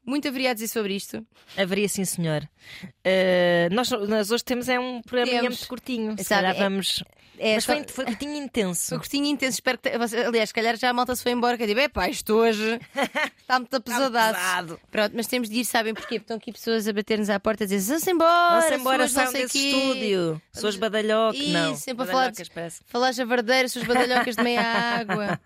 muito 0.05 0.27
haveria 0.29 0.51
a 0.51 0.55
dizer 0.55 0.69
sobre 0.69 0.95
isto. 0.95 1.27
Haveria 1.57 1.89
sim, 1.89 2.05
senhor. 2.05 2.49
Uh, 3.07 3.73
nós, 3.75 3.91
nós 3.91 4.31
hoje 4.31 4.45
temos 4.45 4.69
é 4.69 4.79
um 4.79 5.01
programa 5.03 5.43
muito 5.43 5.69
curtinho. 5.69 6.17
Se 6.19 6.25
Sabe, 6.25 6.43
calhar 6.43 6.57
é- 6.57 6.59
vamos. 6.59 7.03
É 7.41 7.55
Mas 7.55 7.63
só- 7.65 7.73
foi, 7.73 7.85
foi 7.87 8.05
curtinho 8.07 8.35
intenso. 8.35 8.89
Foi 8.89 8.99
curtinho 8.99 9.27
intenso. 9.27 9.55
Espero 9.59 9.79
que. 9.79 9.89
Aliás, 9.89 10.49
se 10.49 10.55
calhar 10.55 10.77
já 10.77 10.91
a 10.91 10.93
malta 10.93 11.15
se 11.15 11.23
foi 11.23 11.31
embora. 11.31 11.57
Que 11.57 11.63
eu 11.63 11.67
digo, 11.69 11.79
epá, 11.79 12.09
isto 12.09 12.35
hoje 12.35 12.81
está 13.39 13.61
muito 13.61 13.81
pesadaço. 13.81 14.35
pesado. 14.41 14.81
Pronto, 14.91 15.13
mas 15.15 15.29
temos 15.29 15.49
de 15.49 15.61
ir, 15.61 15.65
sabem 15.65 15.95
porquê? 15.95 16.19
Porque 16.19 16.25
estão 16.25 16.37
aqui 16.37 16.51
pessoas 16.51 16.89
a 16.89 16.93
bater-nos 16.93 17.31
à 17.31 17.39
porta 17.39 17.63
a 17.63 17.67
dizer: 17.69 17.93
vamos 17.93 18.07
embora, 18.09 18.61
Vamos 18.63 18.81
embora, 18.81 19.09
saiam 19.09 19.31
sei 19.31 19.43
desse 19.43 19.53
quê." 19.57 19.69
estúdio. 19.69 20.43
Suas 20.53 20.75
badalhocas. 20.75 21.47
Não, 21.49 21.77
sempre 21.77 22.03
a 22.03 22.07
falar 22.09 22.31
de- 22.33 22.43
badalhocas. 22.43 22.81
Falar 22.87 23.13
javardeiras, 23.13 23.71
suas 23.73 23.85
badalhocas 23.87 24.35
de 24.35 24.43
meia 24.43 24.61
água. 24.99 25.41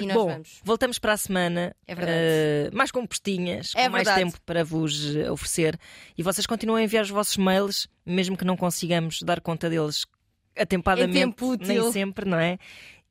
E 0.00 0.06
nós 0.06 0.16
Bom, 0.16 0.28
vamos. 0.28 0.60
voltamos 0.64 0.98
para 0.98 1.12
a 1.12 1.16
semana. 1.18 1.76
É 1.86 1.94
verdade. 1.94 2.18
eh, 2.18 2.70
mais 2.72 2.90
compostinhas, 2.90 3.72
É 3.76 3.84
com 3.84 3.90
mais 3.96 4.08
verdade. 4.08 4.24
tempo 4.24 4.40
para 4.44 4.64
vos 4.64 5.16
eh, 5.16 5.30
oferecer. 5.30 5.78
E 6.16 6.22
vocês 6.22 6.46
continuam 6.46 6.78
a 6.78 6.82
enviar 6.82 7.04
os 7.04 7.10
vossos 7.10 7.36
mails, 7.36 7.88
mesmo 8.04 8.36
que 8.36 8.44
não 8.44 8.56
consigamos 8.56 9.22
dar 9.22 9.40
conta 9.40 9.68
deles 9.68 10.04
atempadamente, 10.56 11.42
nem 11.60 11.92
sempre, 11.92 12.24
não 12.24 12.38
é? 12.38 12.58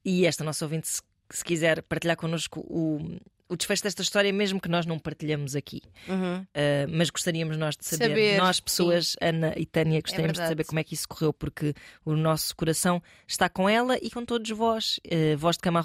E 0.03 0.25
esta 0.25 0.43
nossa 0.43 0.65
ouvinte, 0.65 0.87
se, 0.87 1.01
se 1.29 1.43
quiser 1.43 1.81
partilhar 1.83 2.17
connosco 2.17 2.59
o, 2.61 3.17
o 3.47 3.55
desfecho 3.55 3.83
desta 3.83 4.01
história, 4.01 4.31
mesmo 4.33 4.59
que 4.59 4.67
nós 4.67 4.85
não 4.85 4.97
partilhamos 4.97 5.55
aqui. 5.55 5.81
Uhum. 6.07 6.41
Uh, 6.41 6.45
mas 6.89 7.09
gostaríamos 7.09 7.57
nós 7.57 7.77
de 7.77 7.85
saber, 7.85 8.09
Saber, 8.09 8.37
nós 8.37 8.59
pessoas, 8.59 9.15
Ana 9.21 9.53
e 9.55 9.65
Tânia, 9.65 10.01
gostaríamos 10.01 10.33
de 10.33 10.39
verdade. 10.39 10.49
saber 10.49 10.63
como 10.65 10.79
é 10.79 10.83
que 10.83 10.93
isso 10.93 11.07
correu, 11.07 11.31
porque 11.31 11.73
o 12.03 12.13
nosso 12.15 12.55
coração 12.55 13.01
está 13.27 13.47
com 13.47 13.69
ela 13.69 13.97
e 14.01 14.09
com 14.09 14.25
todos 14.25 14.49
vós. 14.51 14.99
Uh, 15.05 15.37
voz 15.37 15.57
de 15.57 15.61
cama 15.61 15.79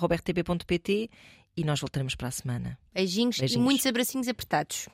e 1.57 1.65
nós 1.65 1.81
voltaremos 1.81 2.15
para 2.15 2.29
a 2.29 2.31
semana. 2.31 2.79
Beijinhos, 2.95 3.39
Beijinhos. 3.39 3.61
e 3.61 3.65
muitos 3.65 3.87
abracinhos 3.87 4.29
apertados. 4.29 4.89